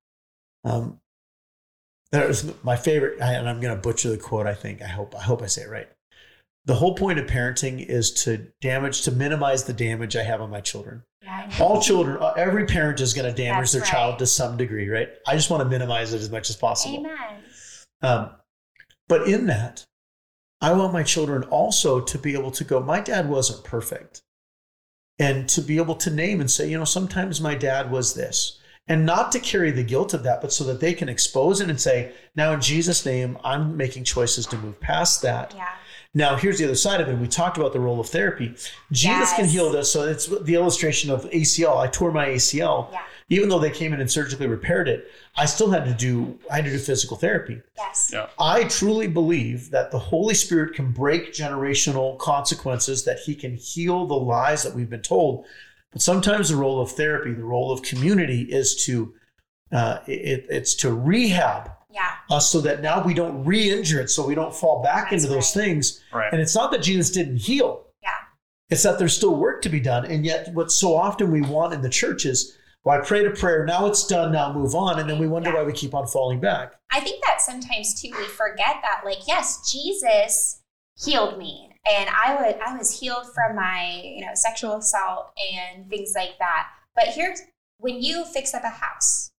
um, 0.63 0.99
there's 2.11 2.51
my 2.63 2.75
favorite, 2.75 3.19
and 3.21 3.47
I'm 3.47 3.61
going 3.61 3.75
to 3.75 3.81
butcher 3.81 4.09
the 4.09 4.17
quote, 4.17 4.47
I 4.47 4.53
think. 4.53 4.81
I 4.81 4.87
hope, 4.87 5.15
I 5.15 5.21
hope 5.21 5.41
I 5.41 5.47
say 5.47 5.63
it 5.63 5.69
right. 5.69 5.87
The 6.65 6.75
whole 6.75 6.95
point 6.95 7.19
of 7.19 7.25
parenting 7.25 7.85
is 7.85 8.11
to 8.25 8.37
damage, 8.61 9.01
to 9.03 9.11
minimize 9.11 9.63
the 9.63 9.73
damage 9.73 10.15
I 10.15 10.23
have 10.23 10.41
on 10.41 10.49
my 10.49 10.61
children. 10.61 11.03
Yeah. 11.23 11.49
All 11.59 11.81
children, 11.81 12.17
uh, 12.21 12.33
every 12.37 12.65
parent 12.65 12.99
is 12.99 13.13
going 13.13 13.33
to 13.33 13.35
damage 13.35 13.59
That's 13.59 13.71
their 13.73 13.81
right. 13.81 13.91
child 13.91 14.19
to 14.19 14.25
some 14.25 14.57
degree, 14.57 14.89
right? 14.89 15.09
I 15.27 15.35
just 15.35 15.49
want 15.49 15.63
to 15.63 15.69
minimize 15.69 16.13
it 16.13 16.21
as 16.21 16.29
much 16.29 16.49
as 16.49 16.55
possible. 16.55 16.99
Amen. 16.99 17.43
Um, 18.01 18.31
but 19.07 19.27
in 19.27 19.47
that, 19.47 19.85
I 20.61 20.73
want 20.73 20.93
my 20.93 21.03
children 21.03 21.43
also 21.43 21.99
to 22.01 22.17
be 22.17 22.33
able 22.33 22.51
to 22.51 22.63
go, 22.63 22.79
my 22.79 22.99
dad 22.99 23.29
wasn't 23.29 23.63
perfect. 23.63 24.21
And 25.17 25.49
to 25.49 25.61
be 25.61 25.77
able 25.77 25.95
to 25.95 26.09
name 26.09 26.39
and 26.39 26.49
say, 26.49 26.69
you 26.69 26.77
know, 26.77 26.85
sometimes 26.85 27.41
my 27.41 27.55
dad 27.55 27.91
was 27.91 28.13
this. 28.13 28.59
And 28.87 29.05
not 29.05 29.31
to 29.33 29.39
carry 29.39 29.71
the 29.71 29.83
guilt 29.83 30.13
of 30.13 30.23
that, 30.23 30.41
but 30.41 30.51
so 30.51 30.63
that 30.63 30.79
they 30.79 30.93
can 30.93 31.09
expose 31.09 31.61
it 31.61 31.69
and 31.69 31.79
say, 31.79 32.13
now 32.35 32.53
in 32.53 32.61
Jesus' 32.61 33.05
name, 33.05 33.37
I'm 33.43 33.77
making 33.77 34.05
choices 34.05 34.47
to 34.47 34.57
move 34.57 34.79
past 34.79 35.21
that. 35.21 35.53
Yeah. 35.55 35.67
Now, 36.15 36.37
here's 36.37 36.57
the 36.57 36.65
other 36.65 36.75
side 36.75 37.01
of 37.01 37.07
it. 37.07 37.19
We 37.19 37.27
talked 37.27 37.57
about 37.57 37.71
the 37.71 37.79
role 37.79 37.99
of 37.99 38.09
therapy. 38.09 38.55
Jesus 38.91 39.31
can 39.33 39.45
heal 39.45 39.71
this. 39.71 39.91
So 39.91 40.07
it's 40.07 40.25
the 40.25 40.55
illustration 40.55 41.11
of 41.11 41.25
ACL. 41.25 41.77
I 41.77 41.87
tore 41.87 42.11
my 42.11 42.29
ACL. 42.29 42.91
Yeah. 42.91 43.01
Even 43.31 43.47
though 43.47 43.59
they 43.59 43.69
came 43.69 43.93
in 43.93 44.01
and 44.01 44.09
surgically 44.09 44.47
repaired 44.47 44.87
it, 44.87 45.07
I 45.37 45.45
still 45.45 45.69
had 45.69 45.85
to 45.85 45.93
do 45.93 46.39
I 46.51 46.57
had 46.57 46.65
to 46.65 46.71
do 46.71 46.79
physical 46.79 47.15
therapy. 47.15 47.61
Yes. 47.77 48.09
Yeah. 48.11 48.27
I 48.39 48.63
truly 48.65 49.07
believe 49.07 49.69
that 49.71 49.91
the 49.91 49.99
Holy 49.99 50.33
Spirit 50.33 50.73
can 50.73 50.91
break 50.91 51.31
generational 51.33 52.17
consequences, 52.17 53.05
that 53.05 53.19
He 53.19 53.35
can 53.35 53.55
heal 53.55 54.07
the 54.07 54.15
lies 54.15 54.63
that 54.63 54.73
we've 54.73 54.89
been 54.89 55.01
told. 55.03 55.45
But 55.91 56.01
sometimes 56.01 56.49
the 56.49 56.55
role 56.55 56.81
of 56.81 56.91
therapy, 56.91 57.33
the 57.33 57.43
role 57.43 57.71
of 57.71 57.81
community, 57.83 58.41
is 58.43 58.75
to 58.85 59.13
uh, 59.71 59.99
it, 60.07 60.47
it's 60.49 60.73
to 60.75 60.91
rehab 60.91 61.71
Yeah. 61.91 62.09
us 62.31 62.49
so 62.51 62.59
that 62.61 62.81
now 62.81 63.03
we 63.03 63.13
don't 63.13 63.45
re-injure 63.45 64.01
it, 64.01 64.09
so 64.09 64.25
we 64.25 64.33
don't 64.33 64.55
fall 64.55 64.81
back 64.81 65.11
That's 65.11 65.23
into 65.23 65.35
those 65.35 65.55
right. 65.55 65.63
things. 65.65 66.01
Right. 66.11 66.31
And 66.33 66.41
it's 66.41 66.55
not 66.55 66.71
that 66.71 66.81
Jesus 66.81 67.11
didn't 67.11 67.37
heal. 67.37 67.85
Yeah. 68.01 68.09
It's 68.71 68.81
that 68.81 68.97
there's 68.97 69.15
still 69.15 69.35
work 69.35 69.61
to 69.61 69.69
be 69.69 69.79
done. 69.79 70.05
And 70.05 70.25
yet, 70.25 70.51
what 70.55 70.71
so 70.71 70.95
often 70.95 71.31
we 71.31 71.41
want 71.41 71.73
in 71.73 71.81
the 71.83 71.89
church 71.89 72.25
is, 72.25 72.55
well, 72.83 72.99
I 72.99 73.05
prayed 73.05 73.27
a 73.27 73.31
prayer, 73.31 73.65
now 73.65 73.85
it's 73.87 74.05
done, 74.07 74.31
now 74.31 74.53
move 74.53 74.73
on. 74.75 74.99
And 74.99 75.09
then 75.09 75.19
we 75.19 75.27
wonder 75.27 75.49
Yeah. 75.49 75.57
why 75.57 75.63
we 75.63 75.73
keep 75.73 75.93
on 75.93 76.07
falling 76.07 76.39
back. 76.39 76.73
I 76.91 76.99
think 76.99 77.23
that 77.25 77.41
sometimes 77.41 77.99
too 78.01 78.11
we 78.17 78.25
forget 78.25 78.77
that 78.81 79.01
like 79.05 79.27
yes, 79.27 79.71
Jesus 79.71 80.61
healed 80.97 81.37
me 81.37 81.71
and 81.89 82.09
I 82.09 82.35
would 82.35 82.59
I 82.61 82.77
was 82.77 82.99
healed 82.99 83.25
from 83.33 83.55
my, 83.55 84.01
you 84.03 84.25
know, 84.25 84.33
sexual 84.33 84.77
assault 84.77 85.31
and 85.53 85.89
things 85.89 86.13
like 86.15 86.37
that. 86.39 86.67
But 86.95 87.09
here's 87.09 87.41
when 87.77 88.01
you 88.01 88.25
fix 88.25 88.53
up 88.53 88.63
a 88.63 88.69
house 88.69 89.31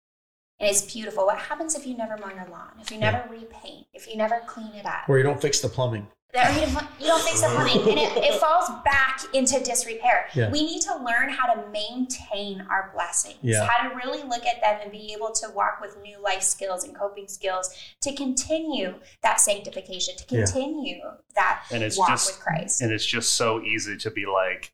and 0.58 0.68
it's 0.68 0.82
beautiful, 0.92 1.26
what 1.26 1.38
happens 1.38 1.74
if 1.74 1.86
you 1.86 1.96
never 1.96 2.16
mow 2.18 2.28
your 2.28 2.46
lawn? 2.50 2.72
If 2.80 2.90
you 2.90 2.98
never 2.98 3.26
repaint, 3.30 3.86
if 3.94 4.06
you 4.08 4.16
never 4.16 4.40
clean 4.46 4.72
it 4.74 4.86
up? 4.86 5.08
Or 5.08 5.16
you 5.18 5.24
don't 5.24 5.40
fix 5.40 5.60
the 5.60 5.68
plumbing. 5.68 6.06
Or 6.32 6.48
you 6.52 6.60
don't, 6.60 6.86
you 7.00 7.06
don't 7.06 7.22
fix 7.22 7.40
the 7.40 7.48
plumbing 7.48 7.80
and 7.88 7.98
it, 7.98 8.16
it 8.18 8.34
falls 8.40 8.68
back 8.84 9.20
into 9.34 9.58
disrepair. 9.64 10.26
Yeah. 10.32 10.48
We 10.50 10.64
need 10.64 10.80
to 10.82 10.96
learn 10.98 11.28
how 11.28 11.52
to 11.52 11.68
maintain 11.70 12.64
our 12.70 12.90
blessings, 12.94 13.38
Yeah. 13.42 13.66
how 13.66 13.88
to 13.88 13.94
really 13.96 14.22
look 14.22 14.46
at 14.46 14.60
them 14.60 14.78
and 14.82 14.92
be 14.92 15.12
able 15.12 15.32
to 15.32 15.50
walk 15.54 15.80
with 15.80 15.96
new 16.02 16.22
life 16.22 16.42
skills 16.42 16.84
and 16.84 16.96
coping 16.96 17.26
skills 17.26 17.74
to 18.02 18.14
continue 18.14 18.94
that 19.22 19.40
sanctification, 19.40 20.14
to 20.16 20.24
Yeah. 20.36 20.44
continue 20.44 21.00
that 21.34 21.64
And 21.72 21.82
it's 21.82 21.98
walk 21.98 22.08
just 22.10 22.32
with 22.36 22.40
Christ. 22.44 22.80
and 22.80 22.92
it's 22.92 23.04
just 23.06 23.34
so 23.34 23.60
easy 23.62 23.96
to 23.96 24.10
be 24.10 24.24
like, 24.26 24.72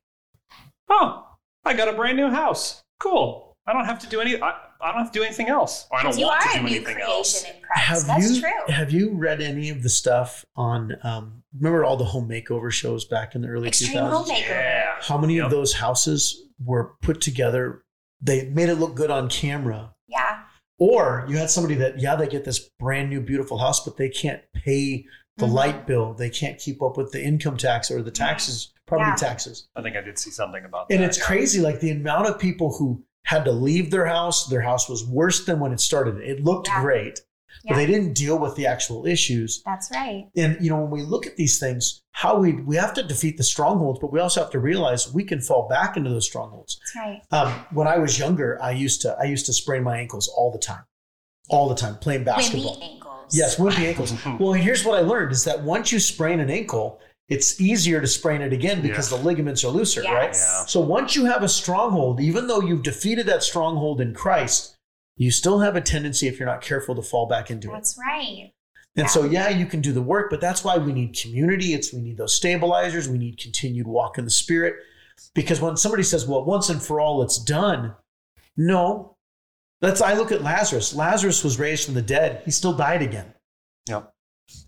oh, 0.90 1.26
I 1.64 1.72
got 1.74 1.88
a 1.88 1.92
brand 1.94 2.16
new 2.18 2.28
house. 2.30 2.82
Cool. 3.00 3.45
I 3.66 3.72
don't 3.72 3.84
have 3.84 3.98
to 4.00 4.06
do 4.08 4.20
any. 4.20 4.40
I, 4.40 4.50
I 4.80 4.92
don't 4.92 4.98
have 5.02 5.10
to 5.12 5.18
do 5.18 5.24
anything 5.24 5.48
else. 5.48 5.86
Or 5.90 5.98
I 5.98 6.02
don't 6.04 6.16
you 6.18 6.26
want 6.26 6.40
are 6.46 6.52
to 6.52 6.58
a 6.58 6.62
do 6.62 6.68
new 6.68 6.76
anything 6.76 6.94
creation 6.94 7.02
else. 7.10 7.44
in 7.44 7.52
Christ. 7.62 7.86
Have 7.88 8.06
That's 8.06 8.34
you 8.34 8.40
true. 8.40 8.74
have 8.74 8.92
you 8.92 9.10
read 9.14 9.40
any 9.40 9.70
of 9.70 9.82
the 9.82 9.88
stuff 9.88 10.44
on 10.54 10.92
um, 11.02 11.42
remember 11.58 11.84
all 11.84 11.96
the 11.96 12.04
home 12.04 12.28
makeover 12.28 12.70
shows 12.70 13.04
back 13.06 13.34
in 13.34 13.40
the 13.42 13.48
early 13.48 13.68
Extreme 13.68 13.96
2000s? 13.98 14.10
homemaker. 14.10 14.52
Yeah. 14.52 14.94
How 15.00 15.18
many 15.18 15.36
Yep. 15.36 15.46
of 15.46 15.50
those 15.50 15.72
houses 15.74 16.42
were 16.64 16.92
put 17.02 17.20
together? 17.20 17.82
They 18.20 18.48
made 18.50 18.68
it 18.68 18.76
look 18.76 18.94
good 18.94 19.10
on 19.10 19.28
camera. 19.28 19.94
Yeah. 20.08 20.42
Or 20.78 21.24
you 21.28 21.38
had 21.38 21.48
somebody 21.50 21.74
that, 21.76 21.98
yeah, 22.00 22.16
they 22.16 22.28
get 22.28 22.44
this 22.44 22.68
brand 22.78 23.08
new, 23.10 23.20
beautiful 23.20 23.58
house, 23.58 23.84
but 23.84 23.96
they 23.96 24.08
can't 24.10 24.42
pay 24.54 25.06
the 25.38 25.46
Mhm. 25.46 25.52
light 25.52 25.86
bill. 25.86 26.12
They 26.14 26.30
can't 26.30 26.58
keep 26.58 26.82
up 26.82 26.96
with 26.96 27.12
the 27.12 27.22
income 27.22 27.56
tax 27.56 27.90
or 27.90 28.02
the 28.02 28.10
taxes, 28.10 28.72
property 28.86 29.10
Yeah. 29.10 29.16
taxes. 29.16 29.68
I 29.74 29.82
think 29.82 29.96
I 29.96 30.00
did 30.02 30.18
see 30.18 30.30
something 30.30 30.64
about 30.64 30.88
that. 30.88 30.94
And 30.94 31.02
that. 31.02 31.08
it's 31.08 31.22
crazy, 31.22 31.60
like 31.60 31.80
the 31.80 31.90
amount 31.90 32.28
of 32.28 32.38
people 32.38 32.74
who 32.76 33.02
had 33.27 33.45
to 33.45 33.53
leave 33.53 33.91
their 33.91 34.07
house. 34.07 34.47
Their 34.47 34.62
house 34.62 34.89
was 34.89 35.05
worse 35.05 35.45
than 35.45 35.61
when 35.61 35.72
it 35.72 35.81
started. 35.81 36.16
It 36.18 36.43
looked 36.45 36.68
Yeah. 36.68 36.81
great, 36.81 37.20
but 37.68 37.74
they 37.74 37.87
didn't 37.87 38.12
deal 38.14 38.39
with 38.39 38.55
the 38.55 38.66
actual 38.66 39.05
issues. 39.07 39.62
That's 39.64 39.91
right. 39.91 40.29
And 40.37 40.57
you 40.61 40.70
know, 40.70 40.81
when 40.81 40.91
we 40.91 41.03
look 41.03 41.27
at 41.27 41.37
these 41.37 41.59
things, 41.59 42.03
how 42.12 42.39
we 42.39 42.53
we 42.53 42.77
have 42.77 42.95
to 42.95 43.03
defeat 43.03 43.37
the 43.37 43.43
strongholds, 43.45 43.99
but 44.01 44.12
we 44.12 44.20
also 44.20 44.41
have 44.41 44.51
to 44.53 44.61
realize 44.61 45.12
we 45.12 45.24
can 45.24 45.41
fall 45.41 45.68
back 45.68 45.97
into 45.97 46.09
those 46.11 46.27
strongholds. 46.27 46.79
That's 46.95 46.97
right. 47.07 47.22
Um, 47.33 47.66
when 47.72 47.89
I 47.89 47.99
was 47.99 48.18
younger, 48.18 48.59
I 48.62 48.70
used 48.70 49.03
to 49.03 49.16
I 49.20 49.24
used 49.24 49.47
to 49.47 49.53
sprain 49.53 49.83
my 49.83 49.99
ankles 49.99 50.29
all 50.29 50.53
the 50.53 50.59
time, 50.59 50.85
all 51.49 51.68
the 51.68 51.74
time 51.74 51.97
playing 51.97 52.24
basketball. 52.24 52.77
Wimpy 52.77 52.93
ankles. 52.95 53.37
Yes, 53.37 53.57
wimpy 53.57 53.89
ankles. 53.89 54.14
well, 54.41 54.53
here's 54.53 54.85
what 54.85 54.97
I 54.97 55.03
learned: 55.03 55.33
is 55.33 55.43
that 55.45 55.62
once 55.64 55.91
you 55.91 55.99
sprain 55.99 56.39
an 56.39 56.49
ankle, 56.51 57.01
it's 57.29 57.61
easier 57.61 58.01
to 58.01 58.07
sprain 58.07 58.41
it 58.41 58.53
again 58.53 58.83
because 58.83 59.11
the 59.11 59.16
ligaments 59.16 59.64
are 59.64 59.68
looser, 59.68 60.03
right? 60.03 60.33
Yeah. 60.33 60.64
So 60.66 60.81
once 60.81 61.16
you 61.16 61.24
have 61.24 61.43
a 61.43 61.49
stronghold, 61.49 62.20
even 62.20 62.47
though 62.47 62.61
you've 62.61 62.85
defeated 62.85 63.27
that 63.27 63.43
stronghold 63.43 64.01
in 64.01 64.14
Christ, 64.14 64.77
you 65.16 65.31
still 65.31 65.61
have 65.61 65.74
a 65.74 65.81
tendency, 65.81 66.29
if 66.29 66.39
you're 66.39 66.49
not 66.49 66.61
careful, 66.61 66.95
to 66.95 67.03
fall 67.03 67.27
back 67.27 67.51
into 67.51 67.70
it. 67.70 67.72
That's 67.72 67.99
right. 67.99 68.53
And 68.99 69.11
so, 69.11 69.24
yeah, 69.24 69.51
you 69.51 69.66
can 69.66 69.81
do 69.83 69.93
the 69.93 70.01
work, 70.01 70.31
but 70.31 70.41
that's 70.41 70.64
why 70.64 70.79
we 70.79 70.93
need 70.93 71.18
community. 71.20 71.74
It's 71.74 71.93
we 71.93 72.01
need 72.01 72.16
those 72.16 72.35
stabilizers. 72.35 73.09
We 73.09 73.18
need 73.18 73.39
continued 73.39 73.87
walk 73.87 74.16
in 74.16 74.24
the 74.24 74.31
spirit. 74.31 74.77
Because 75.35 75.61
when 75.61 75.77
somebody 75.77 76.03
says, 76.03 76.27
"Well, 76.27 76.45
once 76.45 76.68
and 76.70 76.83
for 76.83 77.01
all, 77.01 77.22
it's 77.22 77.39
done," 77.39 77.95
no. 78.57 79.16
That's 79.81 80.01
I 80.01 80.14
look 80.14 80.33
at 80.33 80.43
Lazarus. 80.43 80.95
Lazarus 80.95 81.45
was 81.45 81.59
raised 81.59 81.85
from 81.85 81.95
the 81.95 82.03
dead. 82.03 82.43
He 82.45 82.51
still 82.51 82.72
died 82.72 83.03
again. 83.03 83.35
Yep. 83.89 84.12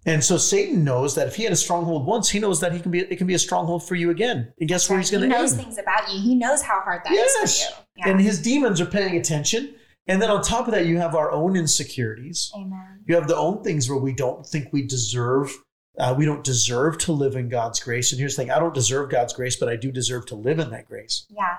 And 0.07 0.22
so 0.24 0.37
Satan 0.37 0.85
knows 0.85 1.14
that 1.14 1.29
if 1.29 1.37
he 1.37 1.45
had 1.45 1.53
a 1.53 1.57
stronghold 1.57 2.07
once, 2.07 2.29
he 2.31 2.39
knows 2.39 2.61
that 2.61 2.72
he 2.72 2.81
can 2.81 2.91
be 2.91 3.01
it 3.01 3.16
can 3.16 3.26
be 3.26 3.35
a 3.35 3.39
stronghold 3.39 3.87
for 3.87 3.95
you 3.95 4.11
again. 4.11 4.53
And 4.59 4.68
guess 4.68 4.89
where 4.89 4.99
he's 4.99 5.11
going 5.11 5.29
to 5.29 5.35
end? 5.35 5.35
he 5.35 5.41
knows 5.43 5.55
things 5.57 5.79
about 5.79 6.12
you. 6.12 6.20
He 6.20 6.35
knows 6.35 6.62
how 6.62 6.81
hard 6.81 7.03
that 7.05 7.12
is 7.12 7.18
Yes. 7.18 7.64
for 7.64 7.70
you. 7.70 7.85
Yeah. 7.99 8.09
And 8.12 8.20
his 8.20 8.41
demons 8.41 8.81
are 8.81 8.87
paying 8.87 9.16
attention. 9.16 9.74
And 10.07 10.22
then 10.22 10.31
on 10.31 10.43
top 10.43 10.66
of 10.66 10.72
that, 10.74 10.87
you 10.87 10.97
have 10.99 11.14
our 11.14 11.31
own 11.31 11.55
insecurities. 11.57 12.51
Amen. 12.57 13.01
You 13.07 13.14
have 13.14 13.29
the 13.29 13.37
own 13.37 13.62
things 13.62 13.89
where 13.91 13.99
we 13.99 14.12
don't 14.12 14.47
think 14.47 14.72
we 14.72 14.83
deserve. 14.83 15.53
Uh, 15.99 16.14
we 16.16 16.24
don't 16.24 16.45
deserve 16.45 16.97
to 16.99 17.12
live 17.12 17.35
in 17.37 17.49
God's 17.49 17.79
grace. 17.81 18.12
And 18.12 18.18
here's 18.18 18.35
the 18.37 18.43
thing: 18.43 18.51
I 18.51 18.59
don't 18.59 18.74
deserve 18.74 19.11
God's 19.11 19.33
grace, 19.35 19.57
but 19.57 19.68
I 19.68 19.76
do 19.76 19.93
deserve 19.93 20.26
to 20.26 20.35
live 20.35 20.59
in 20.61 20.70
that 20.70 20.87
grace 20.89 21.26
Yeah. 21.29 21.57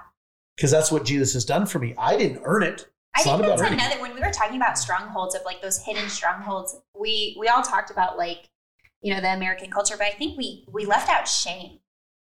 because 0.56 0.72
that's 0.72 0.92
what 0.92 1.06
Jesus 1.06 1.34
has 1.34 1.46
done 1.46 1.66
for 1.66 1.78
me. 1.80 1.94
I 1.98 2.18
didn't 2.18 2.42
earn 2.44 2.64
it. 2.64 2.88
I 3.16 3.24
think 3.24 3.42
that's 3.42 3.62
another 3.62 4.02
when 4.02 4.14
we 4.14 4.22
were 4.22 4.32
talking 4.32 4.58
about 4.58 4.78
strongholds 4.78 5.36
of 5.36 5.42
like 5.46 5.62
those 5.62 5.84
hidden 5.84 6.10
strongholds, 6.10 6.78
we 7.00 7.36
we 7.40 7.48
all 7.48 7.62
talked 7.62 7.92
about 7.92 8.18
like, 8.18 8.50
you 9.02 9.14
know, 9.14 9.22
the 9.22 9.34
American 9.34 9.72
culture, 9.72 9.96
but 9.98 10.08
I 10.08 10.12
think 10.12 10.38
we 10.38 10.66
we 10.72 10.86
left 10.86 11.10
out 11.10 11.28
shame. 11.28 11.80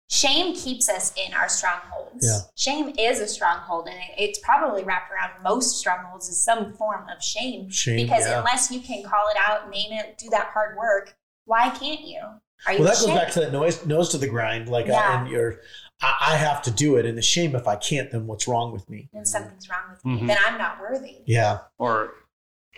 Shame 0.09 0.53
keeps 0.55 0.89
us 0.89 1.13
in 1.15 1.33
our 1.33 1.49
strongholds. 1.49 2.25
Yeah. 2.25 2.39
Shame 2.55 2.93
is 2.99 3.19
a 3.19 3.27
stronghold, 3.27 3.87
and 3.87 3.97
it, 3.97 4.21
it's 4.21 4.39
probably 4.39 4.83
wrapped 4.83 5.11
around 5.11 5.41
most 5.41 5.79
strongholds 5.79 6.27
is 6.29 6.41
some 6.41 6.73
form 6.73 7.07
of 7.09 7.23
shame. 7.23 7.69
Shame, 7.69 8.05
because 8.05 8.27
yeah. 8.27 8.39
unless 8.39 8.69
you 8.69 8.79
can 8.79 9.03
call 9.03 9.27
it 9.29 9.37
out, 9.47 9.69
name 9.69 9.91
it, 9.91 10.17
do 10.17 10.29
that 10.29 10.47
hard 10.53 10.77
work, 10.77 11.15
why 11.45 11.69
can't 11.69 12.01
you? 12.01 12.19
Are 12.67 12.73
you 12.73 12.79
Well, 12.79 12.87
that 12.89 13.05
goes 13.05 13.07
back 13.07 13.31
to 13.31 13.39
that 13.41 13.51
nose, 13.51 13.85
nose 13.85 14.09
to 14.09 14.17
the 14.17 14.27
grind. 14.27 14.69
Like, 14.69 14.85
I, 14.85 14.89
Yeah. 14.89 15.21
and 15.21 15.29
you're, 15.29 15.61
I, 16.03 16.33
I 16.33 16.35
have 16.35 16.61
to 16.63 16.71
do 16.71 16.97
it, 16.97 17.05
and 17.05 17.17
the 17.17 17.21
shame 17.21 17.55
if 17.55 17.67
I 17.67 17.75
can't, 17.75 18.11
then 18.11 18.27
what's 18.27 18.47
wrong 18.47 18.71
with 18.71 18.89
me? 18.89 19.09
then 19.13 19.25
something's 19.25 19.69
wrong 19.69 19.89
with 19.91 20.03
me. 20.05 20.21
Mhm. 20.21 20.27
Then 20.27 20.37
I'm 20.45 20.57
not 20.57 20.79
worthy. 20.81 21.17
Yeah, 21.25 21.59
or 21.79 22.13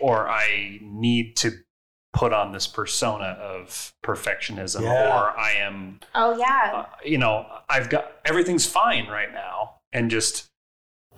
or 0.00 0.28
I 0.28 0.78
need 0.82 1.36
to 1.38 1.52
put 2.12 2.32
on 2.32 2.52
this 2.52 2.66
persona 2.66 3.36
of 3.40 3.92
perfectionism, 4.04 4.82
Yeah. 4.82 5.14
or 5.18 5.38
I 5.38 5.52
am, 5.58 6.00
Oh 6.14 6.36
yeah. 6.38 6.72
uh, 6.74 6.86
you 7.04 7.18
know, 7.18 7.46
I've 7.68 7.90
got 7.90 8.12
everything's 8.24 8.66
fine 8.66 9.06
right 9.08 9.32
now, 9.32 9.76
and 9.92 10.10
just 10.10 10.46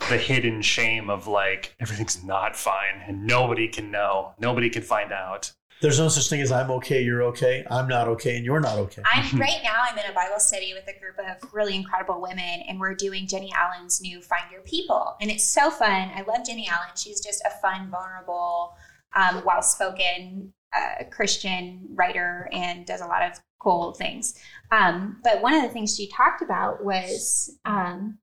the 0.09 0.17
hidden 0.17 0.63
shame 0.63 1.11
of 1.11 1.27
like 1.27 1.75
everything's 1.81 2.23
not 2.25 2.55
fine 2.57 3.03
and 3.07 3.27
nobody 3.27 3.67
can 3.69 3.91
know, 3.91 4.33
nobody 4.39 4.71
can 4.71 4.83
find 4.83 5.13
out. 5.13 5.53
There's 5.81 5.99
no 5.99 6.09
such 6.09 6.29
thing 6.29 6.41
as 6.41 6.51
I'm 6.51 6.71
okay, 6.73 7.03
you're 7.03 7.23
okay, 7.25 7.65
I'm 7.71 7.87
not 7.87 8.09
okay, 8.09 8.37
and 8.37 8.45
you're 8.45 8.61
not 8.61 8.79
okay. 8.79 9.03
I'm 9.05 9.39
right 9.39 9.61
now. 9.63 9.85
I'm 9.89 9.97
in 9.97 10.11
a 10.11 10.15
Bible 10.15 10.41
study 10.41 10.75
with 10.75 10.89
a 10.89 10.99
group 10.99 11.17
of 11.19 11.53
really 11.53 11.77
incredible 11.77 12.21
women, 12.21 12.63
and 12.69 12.81
we're 12.81 12.95
doing 12.95 13.29
Jennie 13.29 13.53
Allen's 13.55 14.01
new 14.01 14.21
"Find 14.21 14.51
Your 14.51 14.63
People," 14.63 15.15
and 15.21 15.31
it's 15.31 15.49
so 15.49 15.71
fun. 15.71 16.11
I 16.15 16.25
love 16.27 16.45
Jennie 16.45 16.69
Allen. 16.69 16.91
She's 16.97 17.21
just 17.21 17.43
a 17.47 17.51
fun, 17.61 17.91
vulnerable, 17.91 18.75
um, 19.15 19.43
well-spoken 19.45 20.53
uh, 20.77 21.05
Christian 21.11 21.89
writer, 21.95 22.49
and 22.53 22.85
does 22.85 23.01
a 23.01 23.07
lot 23.07 23.23
of 23.23 23.39
cool 23.61 23.93
things. 23.93 24.35
Um, 24.71 25.21
but 25.23 25.43
one 25.43 25.55
of 25.55 25.63
the 25.63 25.69
things 25.69 25.97
she 25.97 26.09
talked 26.09 26.43
about 26.43 26.85
was 26.85 27.57
um, 27.65 28.19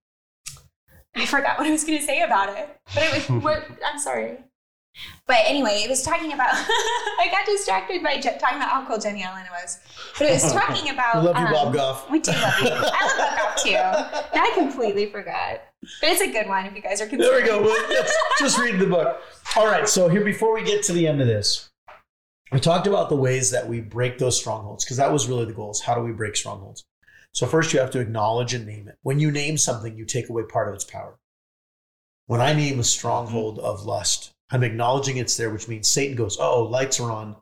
I 1.16 1.26
forgot 1.26 1.58
what 1.58 1.68
I 1.68 1.72
was 1.72 1.84
going 1.84 2.00
to 2.00 2.06
say 2.06 2.22
about 2.22 2.50
it, 2.58 2.78
but 2.94 3.04
it 3.04 3.14
was 3.14 3.44
what 3.44 3.66
I'm 3.86 4.00
sorry. 4.00 4.40
But 5.28 5.38
anyway, 5.46 5.82
it 5.84 5.90
was 5.90 6.04
talking 6.04 6.34
about. 6.34 6.50
I 6.54 7.28
got 7.32 7.46
distracted 7.46 8.04
by 8.04 8.20
talking 8.20 8.58
about 8.58 8.70
how 8.70 8.86
cool 8.88 9.00
Jennie 9.00 9.24
Allen 9.24 9.44
was, 9.52 9.80
but 10.18 10.28
it 10.28 10.34
was 10.34 10.54
talking 10.54 10.90
about. 10.94 11.16
We 11.16 11.22
love 11.22 11.38
you, 11.38 11.46
um, 11.46 11.52
Bob 11.52 11.74
Goff. 11.74 12.10
We 12.12 12.20
do 12.20 12.32
love 12.32 12.60
you. 12.62 12.70
I 12.70 13.06
love 13.08 13.18
Bob 13.18 13.38
Goff 13.38 13.64
too. 13.64 13.70
And 13.70 14.42
I 14.42 14.52
completely 14.56 15.08
forgot, 15.08 15.62
but 16.02 16.10
it's 16.10 16.22
a 16.22 16.32
good 16.32 16.48
one 16.48 16.66
if 16.66 16.76
you 16.76 16.82
guys 16.82 17.02
are 17.02 17.08
There 17.08 17.42
we 17.42 17.46
go. 17.46 17.62
Well, 17.62 17.90
just, 17.90 18.18
just 18.40 18.60
read 18.60 18.80
the 18.80 18.88
book. 18.88 19.22
All 19.56 19.68
right. 19.68 19.88
So 19.88 20.08
here, 20.08 20.24
before 20.24 20.54
we 20.54 20.64
get 20.64 20.84
to 20.84 20.94
the 20.94 21.08
end 21.08 21.22
of 21.22 21.28
this, 21.28 21.70
we 22.52 22.60
talked 22.60 22.88
about 22.88 23.10
the 23.10 23.16
ways 23.16 23.52
that 23.52 23.68
we 23.68 23.82
break 23.82 24.18
those 24.18 24.40
strongholds 24.40 24.86
because 24.86 24.98
that 24.98 25.12
was 25.12 25.28
really 25.28 25.46
the 25.46 25.54
goal. 25.54 25.72
Is 25.72 25.82
how 25.82 25.96
do 25.96 26.02
we 26.02 26.12
break 26.12 26.36
strongholds? 26.36 26.86
So 27.32 27.46
first, 27.46 27.74
you 27.74 27.80
have 27.80 27.92
to 27.92 28.00
acknowledge 28.00 28.54
and 28.54 28.66
name 28.66 28.88
it. 28.88 28.98
When 29.02 29.20
you 29.20 29.30
name 29.30 29.58
something, 29.58 29.98
you 29.98 30.06
take 30.06 30.30
away 30.30 30.44
part 30.44 30.70
of 30.70 30.76
its 30.76 30.86
power. 30.86 31.18
When 32.28 32.40
I 32.40 32.54
name 32.54 32.80
a 32.80 32.84
stronghold 32.84 33.60
of 33.60 33.86
lust, 33.86 34.32
I'm 34.56 34.64
acknowledging 34.64 35.18
it's 35.18 35.36
there, 35.36 35.50
which 35.50 35.68
means 35.68 35.90
Satan 35.90 36.16
goes, 36.16 36.38
"Oh, 36.40 36.64
lights 36.64 37.02
are 37.02 37.12
on." 37.12 37.36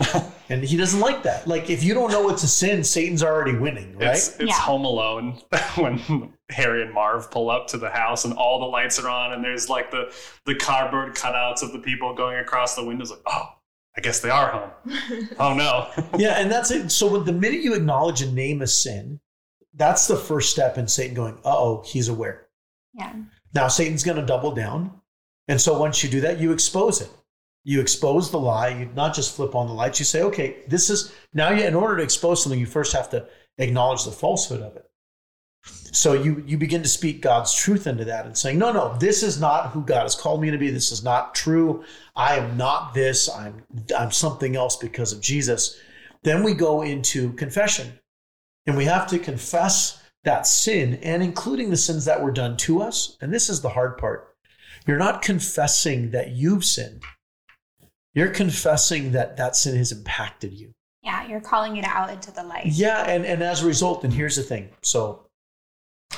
and 0.48 0.64
he 0.64 0.76
doesn't 0.76 0.98
like 0.98 1.22
that. 1.22 1.46
Like 1.46 1.70
if 1.70 1.84
you 1.84 1.94
don't 1.94 2.10
know 2.10 2.28
it's 2.30 2.42
a 2.42 2.48
sin, 2.48 2.82
Satan's 2.82 3.22
already 3.22 3.56
winning, 3.56 3.96
right? 3.96 4.10
It's, 4.10 4.36
it's 4.40 4.50
Yeah. 4.50 4.54
Home 4.54 4.84
Alone 4.84 5.40
when 5.76 6.32
Harry 6.50 6.82
and 6.82 6.92
Marv 6.92 7.30
pull 7.30 7.48
up 7.48 7.68
to 7.68 7.78
the 7.78 7.90
house 7.90 8.24
and 8.24 8.34
all 8.34 8.58
the 8.58 8.66
lights 8.66 8.98
are 8.98 9.08
on 9.08 9.34
and 9.34 9.44
there's 9.44 9.68
like 9.68 9.92
the 9.92 10.12
the 10.46 10.56
cardboard 10.56 11.14
cutouts 11.14 11.62
of 11.62 11.72
the 11.72 11.78
people 11.78 12.12
going 12.12 12.38
across 12.38 12.74
the 12.74 12.84
windows. 12.84 13.12
Like, 13.12 13.22
oh, 13.26 13.54
I 13.96 14.00
guess 14.00 14.18
they 14.18 14.30
are 14.30 14.50
home. 14.50 15.28
oh 15.38 15.54
no. 15.54 15.88
yeah, 16.18 16.40
and 16.40 16.50
that's 16.50 16.72
it. 16.72 16.90
So 16.90 17.06
when 17.06 17.24
the 17.24 17.32
minute 17.32 17.60
you 17.60 17.74
acknowledge 17.74 18.20
and 18.20 18.34
name 18.34 18.62
a 18.62 18.66
sin, 18.66 19.20
that's 19.74 20.08
the 20.08 20.16
first 20.16 20.50
step 20.50 20.76
in 20.76 20.88
Satan 20.88 21.14
going, 21.14 21.34
uh 21.44 21.56
oh, 21.56 21.84
he's 21.86 22.08
aware. 22.08 22.48
Yeah. 22.94 23.12
Now 23.54 23.68
Satan's 23.68 24.02
going 24.02 24.18
to 24.18 24.26
double 24.26 24.50
down. 24.50 25.00
And 25.48 25.60
so 25.60 25.78
once 25.78 26.04
you 26.04 26.10
do 26.10 26.20
that, 26.20 26.38
you 26.38 26.52
expose 26.52 27.00
it. 27.00 27.10
You 27.64 27.80
expose 27.80 28.30
the 28.30 28.38
lie. 28.38 28.68
You 28.68 28.90
not 28.94 29.14
just 29.14 29.34
flip 29.34 29.54
on 29.54 29.66
the 29.66 29.72
lights. 29.72 29.98
You 29.98 30.04
say, 30.04 30.22
okay, 30.22 30.58
this 30.68 30.90
is 30.90 31.12
now 31.34 31.50
you, 31.50 31.64
in 31.64 31.74
order 31.74 31.96
to 31.96 32.02
expose 32.02 32.42
something, 32.42 32.60
you 32.60 32.66
first 32.66 32.92
have 32.92 33.10
to 33.10 33.26
acknowledge 33.58 34.04
the 34.04 34.12
falsehood 34.12 34.62
of 34.62 34.76
it. 34.76 34.84
So 35.64 36.12
you 36.12 36.42
you 36.46 36.56
begin 36.56 36.82
to 36.82 36.88
speak 36.88 37.20
God's 37.20 37.54
truth 37.54 37.86
into 37.86 38.04
that 38.04 38.26
and 38.26 38.36
saying, 38.36 38.58
no, 38.58 38.72
no, 38.72 38.96
this 38.98 39.22
is 39.22 39.40
not 39.40 39.70
who 39.70 39.82
God 39.82 40.02
has 40.02 40.14
called 40.14 40.40
me 40.40 40.50
to 40.50 40.58
be. 40.58 40.70
This 40.70 40.92
is 40.92 41.02
not 41.02 41.34
true. 41.34 41.84
I 42.14 42.36
am 42.36 42.56
not 42.56 42.94
this. 42.94 43.28
I'm 43.28 43.64
I'm 43.96 44.12
something 44.12 44.54
else 44.54 44.76
because 44.76 45.12
of 45.12 45.20
Jesus. 45.20 45.78
Then 46.22 46.42
we 46.42 46.54
go 46.54 46.82
into 46.82 47.32
confession. 47.32 47.98
And 48.66 48.76
we 48.76 48.84
have 48.84 49.06
to 49.08 49.18
confess 49.18 50.02
that 50.24 50.46
sin 50.46 50.96
and 51.02 51.22
including 51.22 51.70
the 51.70 51.76
sins 51.76 52.04
that 52.04 52.22
were 52.22 52.30
done 52.30 52.56
to 52.58 52.82
us. 52.82 53.16
And 53.22 53.32
this 53.32 53.48
is 53.48 53.62
the 53.62 53.70
hard 53.70 53.96
part. 53.96 54.27
You're 54.88 54.96
not 54.96 55.20
confessing 55.20 56.12
that 56.12 56.30
you've 56.30 56.64
sinned. 56.64 57.02
You're 58.14 58.30
confessing 58.30 59.12
that 59.12 59.36
that 59.36 59.54
sin 59.54 59.76
has 59.76 59.92
impacted 59.92 60.54
you. 60.54 60.72
Yeah, 61.02 61.28
you're 61.28 61.42
calling 61.42 61.76
it 61.76 61.84
out 61.84 62.10
into 62.10 62.32
the 62.32 62.42
light. 62.42 62.66
Yeah, 62.66 63.04
and, 63.08 63.26
and 63.26 63.42
as 63.42 63.62
a 63.62 63.66
result, 63.66 64.02
and 64.02 64.12
here's 64.12 64.36
the 64.36 64.42
thing. 64.42 64.70
So 64.82 65.26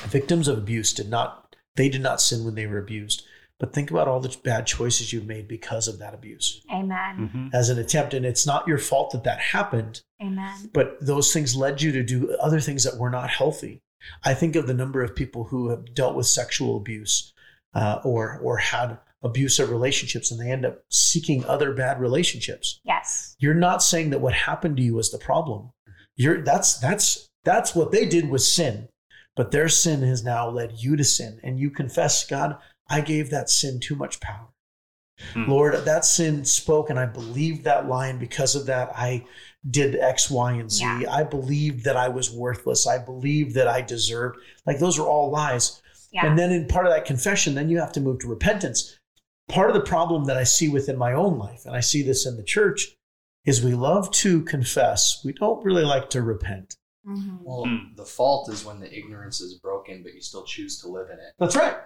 victims 0.05 0.47
of 0.47 0.57
abuse 0.57 0.93
did 0.93 1.09
not 1.09 1.53
they 1.75 1.89
did 1.89 2.01
not 2.01 2.21
sin 2.21 2.43
when 2.45 2.55
they 2.55 2.65
were 2.65 2.79
abused. 2.79 3.23
But 3.59 3.73
think 3.73 3.91
about 3.91 4.07
all 4.07 4.19
the 4.19 4.35
bad 4.43 4.65
choices 4.65 5.13
you've 5.13 5.27
made 5.27 5.47
because 5.47 5.87
of 5.87 5.99
that 5.99 6.15
abuse 6.15 6.61
Amen. 6.73 7.29
Mhm. 7.31 7.53
as 7.53 7.69
an 7.69 7.77
attempt. 7.77 8.13
And 8.13 8.25
it's 8.25 8.47
not 8.47 8.67
your 8.67 8.79
fault 8.79 9.11
that 9.11 9.23
that 9.25 9.39
happened, 9.39 10.01
Amen. 10.21 10.71
but 10.73 10.97
those 10.99 11.31
things 11.31 11.55
led 11.55 11.81
you 11.81 11.91
to 11.91 12.01
do 12.03 12.35
other 12.41 12.59
things 12.59 12.83
that 12.85 12.97
were 12.97 13.11
not 13.11 13.29
healthy. 13.29 13.81
I 14.25 14.33
think 14.33 14.55
of 14.55 14.65
the 14.65 14.73
number 14.73 15.03
of 15.03 15.15
people 15.15 15.45
who 15.45 15.69
have 15.69 15.93
dealt 15.93 16.15
with 16.15 16.25
sexual 16.25 16.75
abuse 16.75 17.33
uh, 17.73 17.99
or 18.03 18.39
or 18.39 18.57
had 18.57 18.97
abusive 19.23 19.69
relationships, 19.69 20.31
and 20.31 20.39
they 20.39 20.51
end 20.51 20.65
up 20.65 20.83
seeking 20.89 21.45
other 21.45 21.73
bad 21.73 21.99
relationships. 21.99 22.81
Yes. 22.83 23.35
You're 23.39 23.53
not 23.53 23.83
saying 23.83 24.09
that 24.09 24.21
what 24.21 24.33
happened 24.33 24.77
to 24.77 24.83
you 24.83 24.95
was 24.95 25.11
the 25.11 25.17
problem. 25.17 25.71
You're 26.15 26.43
that's 26.43 26.77
that's 26.79 27.29
that's 27.43 27.75
what 27.75 27.91
they 27.91 28.05
did 28.05 28.29
was 28.29 28.51
sin, 28.51 28.89
but 29.35 29.51
their 29.51 29.69
sin 29.69 30.01
has 30.03 30.23
now 30.23 30.49
led 30.49 30.73
you 30.77 30.95
to 30.95 31.03
sin, 31.03 31.39
and 31.43 31.59
you 31.59 31.69
confess, 31.69 32.25
God, 32.27 32.57
I 32.89 33.01
gave 33.01 33.29
that 33.29 33.49
sin 33.49 33.79
too 33.79 33.95
much 33.95 34.19
power. 34.19 34.49
Hmm. 35.33 35.49
Lord, 35.49 35.85
that 35.85 36.03
sin 36.03 36.45
spoke, 36.45 36.89
and 36.89 36.99
I 36.99 37.05
believed 37.05 37.63
that 37.63 37.87
lie, 37.87 38.07
and 38.07 38.19
because 38.19 38.55
of 38.55 38.65
that, 38.65 38.91
I 38.95 39.25
did 39.69 39.95
X, 39.95 40.29
Y, 40.29 40.53
and 40.53 40.71
Z. 40.71 40.83
Yeah. 40.83 41.11
I 41.11 41.23
believed 41.23 41.85
that 41.85 41.95
I 41.95 42.09
was 42.09 42.31
worthless. 42.31 42.87
I 42.87 42.97
believed 42.97 43.55
that 43.55 43.67
I 43.67 43.81
deserved. 43.81 44.39
Like 44.65 44.79
those 44.79 44.97
are 44.97 45.07
all 45.07 45.29
lies. 45.29 45.81
Yeah. 46.11 46.25
And 46.27 46.37
then 46.37 46.51
in 46.51 46.67
part 46.67 46.85
of 46.85 46.91
that 46.91 47.05
confession, 47.05 47.55
then 47.55 47.69
you 47.69 47.79
have 47.79 47.91
to 47.93 48.01
move 48.01 48.19
to 48.19 48.27
repentance. 48.27 48.97
Part 49.47 49.69
of 49.69 49.73
the 49.75 49.81
problem 49.81 50.25
that 50.25 50.37
I 50.37 50.43
see 50.43 50.69
within 50.69 50.97
my 50.97 51.13
own 51.13 51.37
life, 51.37 51.65
and 51.65 51.75
I 51.75 51.79
see 51.79 52.01
this 52.03 52.25
in 52.25 52.37
the 52.37 52.43
church, 52.43 52.95
is 53.45 53.63
we 53.63 53.73
love 53.73 54.11
to 54.11 54.43
confess. 54.43 55.21
We 55.25 55.33
don't 55.33 55.63
really 55.63 55.83
like 55.83 56.09
to 56.11 56.21
repent. 56.21 56.75
Mhm. 57.07 57.39
Well, 57.41 57.65
Hmm. 57.65 57.95
the 57.95 58.05
fault 58.05 58.49
is 58.49 58.63
when 58.63 58.79
the 58.79 58.95
ignorance 58.95 59.41
is 59.41 59.55
broken, 59.55 60.03
but 60.03 60.13
you 60.13 60.21
still 60.21 60.43
choose 60.43 60.79
to 60.81 60.87
live 60.87 61.09
in 61.09 61.17
it. 61.17 61.33
That's 61.39 61.55
right. 61.55 61.77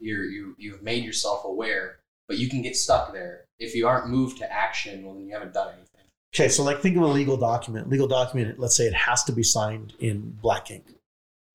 You're 0.00 0.24
you 0.24 0.56
you've 0.58 0.82
made 0.82 1.04
yourself 1.04 1.44
aware, 1.44 2.00
but 2.26 2.38
you 2.38 2.48
can 2.48 2.62
get 2.62 2.74
stuck 2.76 3.12
there 3.12 3.44
if 3.58 3.74
you 3.74 3.86
aren't 3.86 4.08
moved 4.08 4.38
to 4.38 4.52
action. 4.52 5.04
Well, 5.04 5.14
then 5.14 5.26
you 5.26 5.32
haven't 5.34 5.52
done 5.54 5.74
anything. 5.74 6.00
Okay, 6.34 6.48
so 6.48 6.64
like 6.64 6.80
think 6.80 6.96
of 6.96 7.02
a 7.02 7.06
legal 7.06 7.36
document. 7.36 7.88
Legal 7.88 8.08
document, 8.08 8.58
let's 8.58 8.76
say 8.76 8.86
it 8.86 8.94
has 8.94 9.22
to 9.24 9.32
be 9.32 9.44
signed 9.44 9.94
in 10.00 10.32
black 10.42 10.70
ink. 10.72 10.86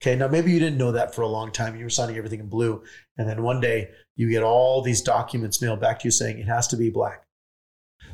Okay, 0.02 0.16
now 0.16 0.28
maybe 0.30 0.52
you 0.52 0.60
didn't 0.60 0.78
know 0.78 0.94
that 0.94 1.14
for 1.14 1.24
a 1.24 1.28
long 1.28 1.52
time. 1.52 1.76
You 1.76 1.84
were 1.84 1.90
signing 1.90 2.16
everything 2.18 2.40
in 2.40 2.48
blue. 2.48 2.84
And 3.18 3.28
then 3.28 3.44
one 3.44 3.60
day 3.60 3.90
you 4.16 4.30
get 4.30 4.44
all 4.44 4.82
these 4.82 5.02
documents 5.02 5.62
mailed 5.62 5.82
back 5.82 6.00
to 6.00 6.06
you 6.08 6.12
saying 6.12 6.40
it 6.40 6.46
has 6.48 6.68
to 6.70 6.78
be 6.78 6.90
black. 6.90 7.24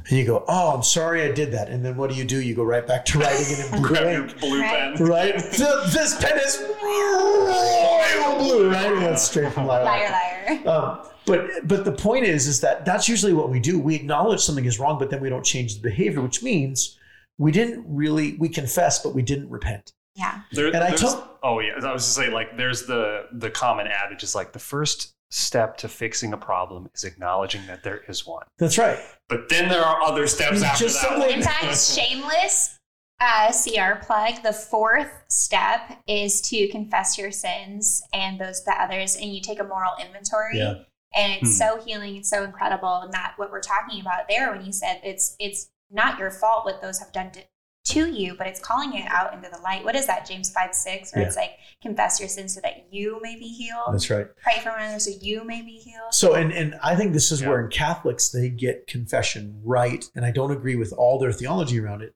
And 0.10 0.18
you 0.18 0.26
go, 0.26 0.44
Oh, 0.48 0.74
I'm 0.76 0.82
sorry 0.84 1.22
I 1.24 1.32
did 1.32 1.52
that. 1.52 1.70
And 1.70 1.86
then 1.86 1.96
what 1.96 2.10
do 2.10 2.16
you 2.16 2.24
do? 2.26 2.42
You 2.42 2.56
go 2.56 2.64
right 2.64 2.86
back 2.88 3.06
to 3.06 3.20
writing 3.20 3.46
it 3.48 3.66
in 3.66 3.72
blue 3.82 3.88
Grab 3.88 4.12
your 4.30 4.40
blue 4.40 4.62
Right. 4.62 4.96
pen. 4.98 5.06
Right? 5.08 5.34
Th- 5.34 5.92
This 5.94 6.20
pen 6.20 6.40
is 6.40 6.64
royal 6.82 8.38
blue, 8.40 8.72
right? 8.72 8.92
And 8.92 9.02
That's 9.04 9.24
straight 9.24 9.54
from 9.54 9.68
Liar, 9.68 9.84
lilac. 9.86 10.66
liar. 10.66 10.68
Um, 10.68 11.00
but 11.26 11.68
but 11.68 11.86
the 11.86 11.92
point 11.92 12.26
is 12.26 12.48
is 12.48 12.62
that 12.62 12.86
that's 12.86 13.08
usually 13.10 13.34
what 13.34 13.50
we 13.50 13.60
do. 13.60 13.80
We 13.80 13.96
acknowledge 13.96 14.42
something 14.42 14.66
is 14.66 14.80
wrong, 14.80 15.00
but 15.00 15.10
then 15.10 15.22
we 15.22 15.30
don't 15.30 15.46
change 15.46 15.76
the 15.76 15.82
behavior, 15.82 16.22
which 16.22 16.44
means 16.44 16.98
we 17.38 17.52
didn't 17.52 17.84
really 17.88 18.36
we 18.38 18.50
confess, 18.50 19.00
but 19.02 19.14
we 19.16 19.22
didn't 19.22 19.50
repent. 19.50 19.92
Yeah. 20.16 20.42
There, 20.52 20.68
And 20.68 20.78
I 20.78 20.90
there's- 20.90 21.02
told- 21.02 21.24
oh 21.46 21.60
yeah, 21.60 21.74
I 21.82 21.94
was 21.94 22.04
just 22.04 22.16
saying 22.16 22.32
like 22.34 22.58
there's 22.58 22.86
the 22.88 23.28
the 23.32 23.50
common 23.52 23.88
adage 23.88 24.24
is 24.24 24.36
like 24.36 24.52
the 24.52 24.60
first 24.60 25.14
step 25.32 25.78
to 25.78 25.88
fixing 25.88 26.34
a 26.34 26.38
problem 26.38 26.90
is 26.94 27.04
acknowledging 27.04 27.66
that 27.68 27.84
there 27.84 28.02
is 28.08 28.26
one. 28.26 28.44
That's 28.58 28.78
right. 28.78 29.00
But 29.30 29.50
then 29.50 29.70
there 29.70 29.84
are 29.84 30.02
other 30.02 30.28
steps 30.28 30.62
after 30.62 30.86
just 30.86 31.02
that. 31.02 31.30
In 31.32 31.42
fact, 31.42 31.78
shameless 31.96 32.78
uh, 33.20 33.52
CR 33.52 34.04
plug. 34.06 34.44
The 34.44 34.54
fourth 34.54 35.12
step 35.30 36.00
is 36.08 36.42
to 36.50 36.68
confess 36.70 37.18
your 37.18 37.32
sins 37.32 38.02
and 38.14 38.40
those 38.40 38.62
to 38.62 38.72
others, 38.72 39.16
and 39.16 39.34
you 39.34 39.42
take 39.42 39.60
a 39.60 39.64
moral 39.64 39.94
inventory. 40.04 40.58
Yeah. 40.58 40.76
And 41.16 41.34
it's 41.42 41.52
Hmm. 41.52 41.78
so 41.78 41.82
healing. 41.86 42.18
It's 42.18 42.30
so 42.30 42.44
incredible, 42.44 42.96
and 43.04 43.14
that 43.14 43.34
what 43.38 43.52
we're 43.52 43.62
talking 43.62 44.02
about 44.02 44.28
there 44.30 44.52
when 44.52 44.66
you 44.66 44.74
said 44.74 45.00
it's 45.04 45.36
it's 45.40 45.70
not 45.92 46.20
your 46.20 46.32
fault 46.32 46.66
what 46.66 46.82
those 46.82 47.00
have 47.00 47.12
done 47.14 47.32
to, 47.32 47.40
to 47.86 48.10
you, 48.12 48.36
but 48.38 48.48
it's 48.48 48.60
calling 48.60 48.94
it 48.96 49.06
out 49.10 49.34
into 49.34 49.50
the 49.50 49.60
light. 49.60 49.84
What 49.84 49.96
is 49.96 50.08
that, 50.08 50.26
James 50.28 50.50
five 50.52 50.74
six? 50.74 51.14
Where 51.14 51.22
Yeah. 51.22 51.28
it's 51.28 51.38
like 51.38 51.52
confess 51.82 52.20
your 52.20 52.30
sins 52.30 52.54
so 52.56 52.62
that 52.62 52.88
you 52.92 53.20
may 53.22 53.36
be 53.36 53.48
healed. 53.48 53.94
That's 53.94 54.10
right. 54.10 54.28
Pray 54.42 54.60
for 54.64 54.72
one 54.72 54.82
another 54.82 55.00
so 55.00 55.12
you 55.22 55.44
may 55.44 55.62
be 55.62 55.78
healed. 55.78 56.12
So 56.14 56.34
and 56.34 56.52
and 56.52 56.76
I 56.84 56.96
think 56.96 57.14
this 57.14 57.32
is 57.32 57.42
Yeah. 57.42 57.50
where 57.50 57.62
in 57.64 57.70
Catholics 57.70 58.30
they 58.30 58.50
get 58.50 58.88
confession 58.88 59.62
right, 59.64 60.04
and 60.16 60.26
I 60.26 60.32
don't 60.32 60.52
agree 60.52 60.76
with 60.76 60.94
all 60.94 61.20
their 61.20 61.32
theology 61.32 61.80
around 61.80 62.02
it. 62.02 62.14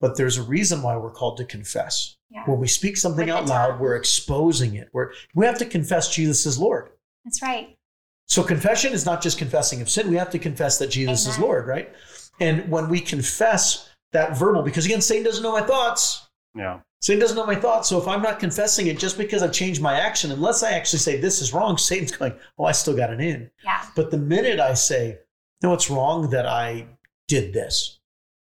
But 0.00 0.16
there's 0.16 0.36
a 0.36 0.42
reason 0.42 0.82
why 0.82 0.96
we're 0.96 1.10
called 1.10 1.38
to 1.38 1.44
confess. 1.44 2.16
Yeah, 2.30 2.44
When 2.44 2.60
we 2.60 2.68
speak 2.68 2.96
something 2.98 3.26
With 3.26 3.34
out 3.34 3.46
loud, 3.46 3.80
we're 3.80 3.96
exposing 3.96 4.74
it. 4.76 4.90
We're 4.92 5.12
we 5.34 5.46
have 5.46 5.58
to 5.58 5.64
confess 5.66 6.14
Jesus 6.14 6.44
is 6.44 6.58
Lord. 6.58 6.90
that's 7.24 7.40
right. 7.42 7.76
So 8.26 8.42
confession 8.42 8.92
is 8.92 9.06
not 9.06 9.22
just 9.22 9.38
confessing 9.38 9.80
of 9.80 9.88
sin. 9.88 10.10
We 10.10 10.16
have 10.16 10.28
to 10.30 10.38
confess 10.38 10.78
that 10.80 10.88
Jesus 10.90 11.26
is 11.26 11.38
Lord, 11.38 11.66
right? 11.66 11.90
And 12.40 12.70
when 12.70 12.90
we 12.90 13.00
confess 13.00 13.87
that 14.12 14.36
verbal, 14.38 14.62
because 14.62 14.86
again, 14.86 15.00
Satan 15.00 15.24
doesn't 15.24 15.42
know 15.42 15.52
my 15.52 15.62
thoughts. 15.62 16.28
yeah. 16.54 16.80
Satan 17.00 17.20
doesn't 17.20 17.36
know 17.36 17.46
my 17.46 17.54
thoughts. 17.54 17.88
So 17.88 17.96
if 17.98 18.08
I'm 18.08 18.22
not 18.22 18.40
confessing 18.40 18.88
it 18.88 18.98
just 18.98 19.16
because 19.16 19.40
I've 19.40 19.52
changed 19.52 19.80
my 19.80 20.00
action, 20.00 20.32
unless 20.32 20.64
I 20.64 20.72
actually 20.72 20.98
say 20.98 21.20
this 21.20 21.40
is 21.40 21.52
wrong, 21.54 21.78
Satan's 21.78 22.10
going, 22.10 22.32
oh, 22.58 22.64
I 22.64 22.72
still 22.72 22.96
got 22.96 23.10
an 23.12 23.20
in. 23.20 23.48
Yeah, 23.64 23.84
But 23.94 24.10
the 24.10 24.18
minute 24.18 24.58
I 24.58 24.74
say, 24.74 25.18
no, 25.62 25.74
it's 25.74 25.88
wrong 25.90 26.30
that 26.30 26.44
I 26.46 26.86
did 27.28 27.52
this, 27.52 28.00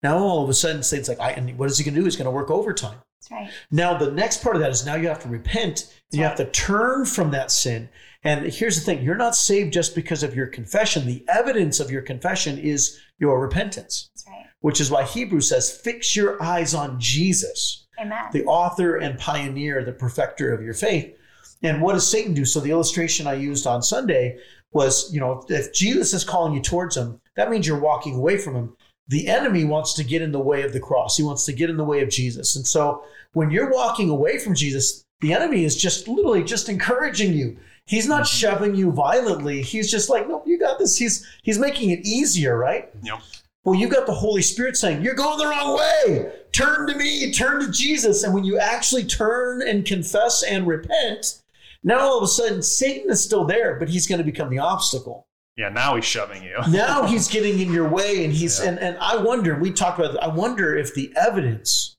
now 0.01 0.17
all 0.17 0.43
of 0.43 0.49
a 0.49 0.53
sudden 0.55 0.81
Satan's 0.81 1.09
like, 1.09 1.19
I, 1.19 1.31
and 1.33 1.59
what 1.59 1.69
is 1.69 1.77
he 1.77 1.83
going 1.83 1.93
to 1.93 1.99
do? 2.01 2.05
He's 2.05 2.15
going 2.15 2.25
to 2.25 2.31
work 2.31 2.49
overtime. 2.49 2.97
that's 3.21 3.29
right. 3.31 3.51
Now, 3.69 3.95
the 3.97 4.09
next 4.11 4.41
part 4.41 4.55
of 4.55 4.61
that 4.63 4.71
is 4.71 4.83
now 4.83 4.95
you 4.95 5.09
have 5.09 5.21
to 5.23 5.29
repent 5.29 5.93
and 6.11 6.17
you 6.17 6.25
have 6.25 6.37
to 6.37 6.49
turn 6.49 7.05
from 7.05 7.29
that 7.31 7.51
sin. 7.51 7.87
And 8.23 8.51
here's 8.51 8.75
the 8.75 8.81
thing 8.81 9.03
you're 9.03 9.15
not 9.15 9.35
saved 9.35 9.71
just 9.73 9.93
because 9.93 10.23
of 10.23 10.35
your 10.35 10.47
confession. 10.47 11.05
The 11.05 11.23
evidence 11.29 11.79
of 11.79 11.91
your 11.91 12.01
confession 12.01 12.57
is 12.57 12.99
your 13.19 13.39
repentance, 13.39 14.09
That's 14.15 14.27
right. 14.27 14.28
Which 14.61 14.81
is 14.81 14.91
why 14.91 15.03
Hebrews 15.03 15.49
says, 15.49 15.71
fix 15.71 16.15
your 16.15 16.41
eyes 16.41 16.73
on 16.73 16.99
Jesus, 16.99 17.87
Amen. 17.99 18.25
the 18.31 18.45
author 18.45 18.97
and 18.97 19.17
pioneer, 19.17 19.83
the 19.83 19.91
perfecter 19.91 20.53
of 20.53 20.61
your 20.61 20.73
faith. 20.73 21.15
And 21.61 21.81
what 21.81 21.93
does 21.93 22.09
Satan 22.09 22.33
do? 22.33 22.45
So 22.45 22.59
the 22.59 22.71
illustration 22.71 23.27
I 23.27 23.33
used 23.33 23.67
on 23.67 23.81
Sunday 23.81 24.37
was, 24.71 25.11
you 25.13 25.19
know, 25.19 25.43
if 25.49 25.73
Jesus 25.73 26.13
is 26.13 26.23
calling 26.23 26.53
you 26.53 26.61
towards 26.61 26.95
him, 26.95 27.19
that 27.35 27.49
means 27.49 27.67
you're 27.67 27.79
walking 27.79 28.15
away 28.15 28.37
from 28.37 28.55
him. 28.55 28.75
The 29.07 29.27
enemy 29.27 29.65
wants 29.65 29.93
to 29.95 30.03
get 30.03 30.21
in 30.21 30.31
the 30.31 30.39
way 30.39 30.61
of 30.61 30.71
the 30.71 30.79
cross. 30.79 31.17
He 31.17 31.23
wants 31.23 31.45
to 31.45 31.53
get 31.53 31.69
in 31.69 31.77
the 31.77 31.83
way 31.83 32.01
of 32.01 32.09
Jesus. 32.09 32.55
And 32.55 32.65
so 32.65 33.03
when 33.33 33.49
you're 33.49 33.71
walking 33.71 34.09
away 34.09 34.37
from 34.37 34.55
Jesus, 34.55 35.03
the 35.21 35.33
enemy 35.33 35.65
is 35.65 35.75
just 35.75 36.07
literally 36.07 36.43
just 36.43 36.69
encouraging 36.69 37.33
you. 37.33 37.57
He's 37.85 38.07
not 38.07 38.23
mm-hmm. 38.23 38.37
shoving 38.37 38.75
you 38.75 38.91
violently. 38.91 39.63
He's 39.63 39.89
just 39.89 40.09
like, 40.09 40.27
nope, 40.27 40.43
you 40.45 40.59
got 40.59 40.77
this. 40.77 40.95
He's 40.95 41.27
he's 41.41 41.57
making 41.57 41.89
it 41.89 42.05
easier, 42.05 42.57
right? 42.57 42.89
Yep. 43.01 43.19
Well, 43.65 43.75
you've 43.79 43.91
got 43.91 44.05
the 44.05 44.13
Holy 44.13 44.41
Spirit 44.41 44.77
saying, 44.77 45.01
You're 45.01 45.15
going 45.15 45.37
the 45.37 45.47
wrong 45.47 45.77
way. 45.77 46.31
Turn 46.51 46.87
to 46.87 46.95
me, 46.95 47.31
turn 47.31 47.59
to 47.61 47.71
Jesus. 47.71 48.23
And 48.23 48.33
when 48.33 48.43
you 48.43 48.57
actually 48.57 49.03
turn 49.03 49.67
and 49.67 49.85
confess 49.85 50.43
and 50.43 50.65
repent, 50.65 51.41
now 51.83 51.99
all 51.99 52.17
of 52.17 52.23
a 52.23 52.27
sudden 52.27 52.61
Satan 52.61 53.09
is 53.11 53.23
still 53.23 53.45
there, 53.45 53.75
but 53.77 53.89
he's 53.89 54.07
going 54.07 54.19
to 54.19 54.25
become 54.25 54.49
the 54.49 54.59
obstacle. 54.59 55.27
Yeah. 55.57 55.69
Now 55.69 55.95
he's 55.95 56.05
shoving 56.05 56.41
you. 56.43 56.57
Now 56.69 57.05
he's 57.05 57.27
getting 57.27 57.59
in 57.59 57.71
your 57.71 57.87
way, 57.87 58.23
and 58.23 58.33
he's 58.33 58.59
Yeah. 58.59 58.69
and, 58.69 58.79
and 58.79 58.97
I 58.99 59.17
wonder, 59.17 59.59
we 59.59 59.71
talked 59.71 59.99
about 59.99 60.21
I 60.23 60.27
wonder 60.27 60.75
if 60.75 60.93
the 60.95 61.11
evidence 61.17 61.97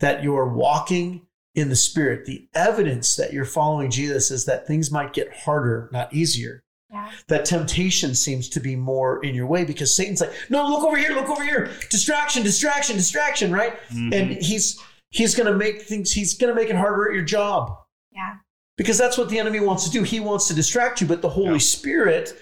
that 0.00 0.22
you're 0.22 0.48
walking 0.48 1.22
in 1.54 1.68
the 1.70 1.76
spirit, 1.76 2.26
the 2.26 2.48
evidence 2.54 3.16
that 3.16 3.32
you're 3.32 3.46
following 3.46 3.90
Jesus 3.90 4.30
is 4.30 4.44
that 4.44 4.66
things 4.66 4.90
might 4.90 5.14
get 5.14 5.32
harder, 5.34 5.88
not 5.92 6.12
easier 6.12 6.62
Yeah. 6.90 7.10
that 7.28 7.44
temptation 7.44 8.14
seems 8.14 8.48
to 8.50 8.60
be 8.60 8.76
more 8.76 9.22
in 9.24 9.34
your 9.34 9.46
way 9.46 9.64
because 9.64 9.94
Satan's 9.96 10.20
like, 10.20 10.32
no, 10.50 10.68
look 10.68 10.84
over 10.84 10.96
here, 10.96 11.10
look 11.10 11.28
over 11.28 11.42
here, 11.42 11.70
distraction, 11.90 12.44
distraction, 12.44 12.96
distraction, 12.96 13.50
right? 13.52 13.74
Mhm. 13.90 14.14
And 14.14 14.30
he's 14.42 14.78
he's 15.10 15.34
going 15.34 15.50
to 15.50 15.56
make 15.56 15.82
things, 15.82 16.12
he's 16.12 16.36
going 16.38 16.54
to 16.54 16.60
make 16.60 16.70
it 16.70 16.76
harder 16.76 17.08
at 17.08 17.14
your 17.14 17.24
job 17.24 17.76
Yeah. 18.12 18.34
because 18.76 18.98
that's 18.98 19.18
what 19.18 19.28
the 19.30 19.38
enemy 19.38 19.60
wants 19.60 19.84
to 19.84 19.90
do. 19.90 20.02
He 20.04 20.20
wants 20.20 20.46
to 20.48 20.54
distract 20.54 21.00
you, 21.00 21.06
but 21.06 21.22
the 21.22 21.28
Holy 21.30 21.52
Yeah. 21.54 21.58
Spirit, 21.58 22.32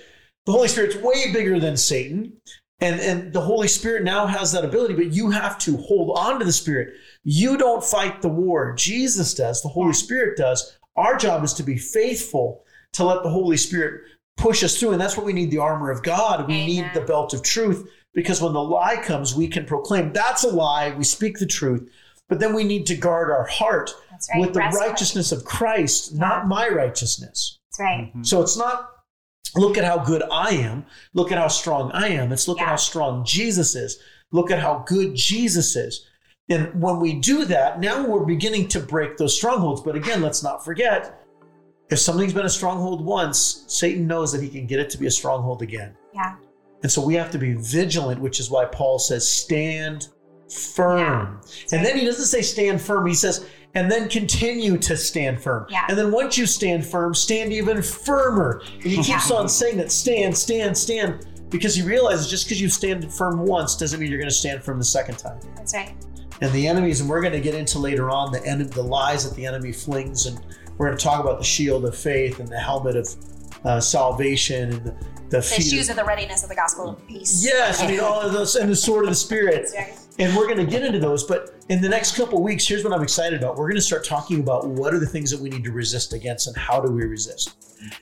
the 0.46 0.52
Holy 0.52 0.68
Spirit's 0.68 0.96
way 0.96 1.32
bigger 1.32 1.58
than 1.58 1.76
Satan. 1.76 2.34
And, 2.80 3.00
and 3.00 3.32
the 3.32 3.40
Holy 3.40 3.68
Spirit 3.68 4.02
now 4.04 4.26
has 4.26 4.52
that 4.52 4.64
ability, 4.64 4.94
but 4.94 5.12
you 5.12 5.30
have 5.30 5.56
to 5.60 5.76
hold 5.78 6.18
on 6.18 6.38
to 6.40 6.44
the 6.44 6.52
Spirit. 6.52 6.94
You 7.22 7.56
don't 7.56 7.82
fight 7.84 8.20
the 8.20 8.28
war. 8.28 8.74
Jesus 8.76 9.32
does, 9.32 9.62
the 9.62 9.68
Holy 9.68 9.88
Yeah. 9.88 9.92
Spirit 9.92 10.36
does. 10.36 10.76
Our 10.96 11.16
job 11.16 11.44
is 11.44 11.54
to 11.54 11.62
be 11.62 11.78
faithful 11.78 12.64
to 12.94 13.04
let 13.04 13.22
the 13.22 13.30
Holy 13.30 13.56
Spirit 13.56 14.02
push 14.36 14.62
us 14.62 14.78
through. 14.78 14.92
And 14.92 15.00
that's 15.00 15.16
what 15.16 15.26
we 15.26 15.32
need 15.32 15.50
the 15.50 15.58
armor 15.58 15.90
of 15.90 16.02
God. 16.02 16.46
We 16.48 16.54
Amen. 16.54 16.66
need 16.66 16.90
the 16.94 17.00
belt 17.00 17.34
of 17.34 17.42
truth 17.42 17.88
because 18.14 18.40
when 18.40 18.52
the 18.52 18.62
lie 18.62 18.96
comes, 18.96 19.34
we 19.34 19.48
can 19.48 19.64
proclaim 19.64 20.12
that's 20.12 20.44
a 20.44 20.48
lie. 20.48 20.94
We 20.94 21.04
speak 21.04 21.38
the 21.38 21.46
truth. 21.46 21.88
But 22.28 22.40
then 22.40 22.54
we 22.54 22.64
need 22.64 22.86
to 22.86 22.96
guard 22.96 23.30
our 23.30 23.44
heart 23.44 23.90
right. 24.10 24.40
with 24.40 24.54
the 24.54 24.60
Breastplate. 24.60 24.88
righteousness 24.88 25.32
of 25.32 25.44
Christ, 25.44 26.14
not 26.14 26.48
my 26.48 26.68
righteousness. 26.68 27.58
That's 27.70 27.80
right. 27.80 28.08
Mm-hmm. 28.08 28.22
So 28.22 28.40
it's 28.40 28.56
not 28.56 28.90
look 29.56 29.76
at 29.76 29.84
how 29.84 29.98
good 29.98 30.22
I 30.32 30.50
am, 30.50 30.86
look 31.12 31.30
at 31.32 31.38
how 31.38 31.48
strong 31.48 31.92
I 31.92 32.08
am. 32.08 32.32
It's 32.32 32.48
look 32.48 32.60
at 32.60 32.68
how 32.68 32.76
strong 32.76 33.24
Jesus 33.24 33.74
is. 33.74 33.98
Look 34.32 34.50
at 34.50 34.58
how 34.58 34.84
good 34.86 35.14
Jesus 35.14 35.76
is. 35.76 36.06
And 36.48 36.80
when 36.80 36.98
we 36.98 37.14
do 37.14 37.44
that, 37.46 37.80
now 37.80 38.06
we're 38.06 38.24
beginning 38.24 38.68
to 38.68 38.80
break 38.80 39.16
those 39.16 39.36
strongholds. 39.36 39.80
But 39.80 39.96
again, 39.96 40.22
let's 40.22 40.42
not 40.42 40.64
forget 40.64 41.23
if 41.94 42.00
something's 42.00 42.34
been 42.34 42.44
a 42.44 42.50
stronghold 42.50 43.04
once, 43.04 43.64
Satan 43.68 44.06
knows 44.06 44.32
that 44.32 44.42
he 44.42 44.48
can 44.48 44.66
get 44.66 44.80
it 44.80 44.90
to 44.90 44.98
be 44.98 45.06
a 45.06 45.10
stronghold 45.10 45.62
again. 45.62 45.96
Yeah. 46.12 46.34
And 46.82 46.90
so 46.90 47.00
we 47.04 47.14
have 47.14 47.30
to 47.30 47.38
be 47.38 47.54
vigilant, 47.54 48.20
which 48.20 48.40
is 48.40 48.50
why 48.50 48.64
Paul 48.66 48.98
says, 48.98 49.30
stand 49.30 50.08
firm. 50.50 51.40
Yeah. 51.70 51.76
And 51.76 51.86
then 51.86 51.96
he 51.96 52.04
doesn't 52.04 52.26
say 52.26 52.42
stand 52.42 52.82
firm, 52.82 53.06
he 53.06 53.14
says, 53.14 53.46
and 53.74 53.90
then 53.90 54.08
continue 54.08 54.76
to 54.78 54.96
stand 54.96 55.40
firm. 55.40 55.66
Yeah. 55.70 55.86
And 55.88 55.96
then 55.96 56.10
once 56.10 56.36
you 56.36 56.46
stand 56.46 56.84
firm, 56.84 57.14
stand 57.14 57.52
even 57.52 57.80
firmer. 57.80 58.60
And 58.74 58.82
he 58.82 58.96
keeps 58.96 59.30
Yeah. 59.30 59.36
on 59.36 59.48
saying 59.48 59.76
that 59.78 59.92
stand, 59.92 60.36
stand, 60.36 60.76
stand, 60.76 61.26
because 61.48 61.76
he 61.76 61.82
realizes 61.82 62.28
just 62.28 62.46
because 62.46 62.60
you 62.60 62.68
stand 62.68 63.12
firm 63.14 63.46
once 63.46 63.76
doesn't 63.76 64.00
mean 64.00 64.10
you're 64.10 64.18
going 64.18 64.28
to 64.28 64.34
stand 64.34 64.64
firm 64.64 64.78
the 64.78 64.84
second 64.84 65.16
time. 65.16 65.38
That's 65.56 65.74
right. 65.74 65.94
And 66.40 66.52
the 66.52 66.66
enemies, 66.66 67.00
and 67.00 67.08
we're 67.08 67.20
going 67.20 67.32
to 67.32 67.40
get 67.40 67.54
into 67.54 67.78
later 67.78 68.10
on 68.10 68.32
the 68.32 68.44
enemy, 68.44 68.68
the 68.70 68.82
lies 68.82 69.28
that 69.28 69.36
the 69.36 69.46
enemy 69.46 69.70
flings, 69.70 70.26
and 70.26 70.40
we're 70.78 70.86
going 70.86 70.98
to 70.98 71.04
talk 71.04 71.20
about 71.22 71.38
the 71.38 71.44
shield 71.44 71.84
of 71.84 71.96
faith 71.96 72.40
and 72.40 72.48
the 72.48 72.58
helmet 72.58 72.96
of 72.96 73.08
uh, 73.64 73.80
salvation 73.80 74.70
and 74.72 74.84
the, 74.84 74.90
the 75.30 75.36
The 75.38 75.42
feet 75.42 75.58
of- 75.58 75.64
shoes 75.64 75.88
of 75.90 75.96
the 75.96 76.04
readiness 76.04 76.42
of 76.42 76.48
the 76.48 76.54
gospel 76.54 76.90
of 76.90 77.06
peace. 77.08 77.44
Yes, 77.44 77.82
I 77.82 77.86
mean 77.88 78.00
all 78.00 78.20
of 78.20 78.32
those, 78.32 78.56
and 78.56 78.70
the 78.70 78.76
sword 78.76 79.04
of 79.04 79.10
the 79.10 79.16
spirit. 79.16 79.70
Right. 79.76 79.98
And 80.20 80.36
we're 80.36 80.46
going 80.46 80.58
to 80.64 80.66
get 80.66 80.84
into 80.84 81.00
those, 81.00 81.24
but 81.24 81.56
in 81.68 81.80
the 81.80 81.88
next 81.88 82.16
couple 82.16 82.38
of 82.38 82.44
weeks, 82.44 82.68
here's 82.68 82.84
what 82.84 82.92
I'm 82.92 83.02
excited 83.02 83.36
about. 83.42 83.56
We're 83.56 83.66
going 83.66 83.74
to 83.74 83.80
start 83.82 84.04
talking 84.04 84.38
about 84.38 84.64
what 84.68 84.94
are 84.94 85.00
the 85.00 85.06
things 85.06 85.28
that 85.32 85.40
we 85.40 85.48
need 85.48 85.64
to 85.64 85.72
resist 85.72 86.12
against 86.12 86.46
and 86.46 86.56
how 86.56 86.80
do 86.80 86.92
we 86.92 87.04
resist? 87.04 87.56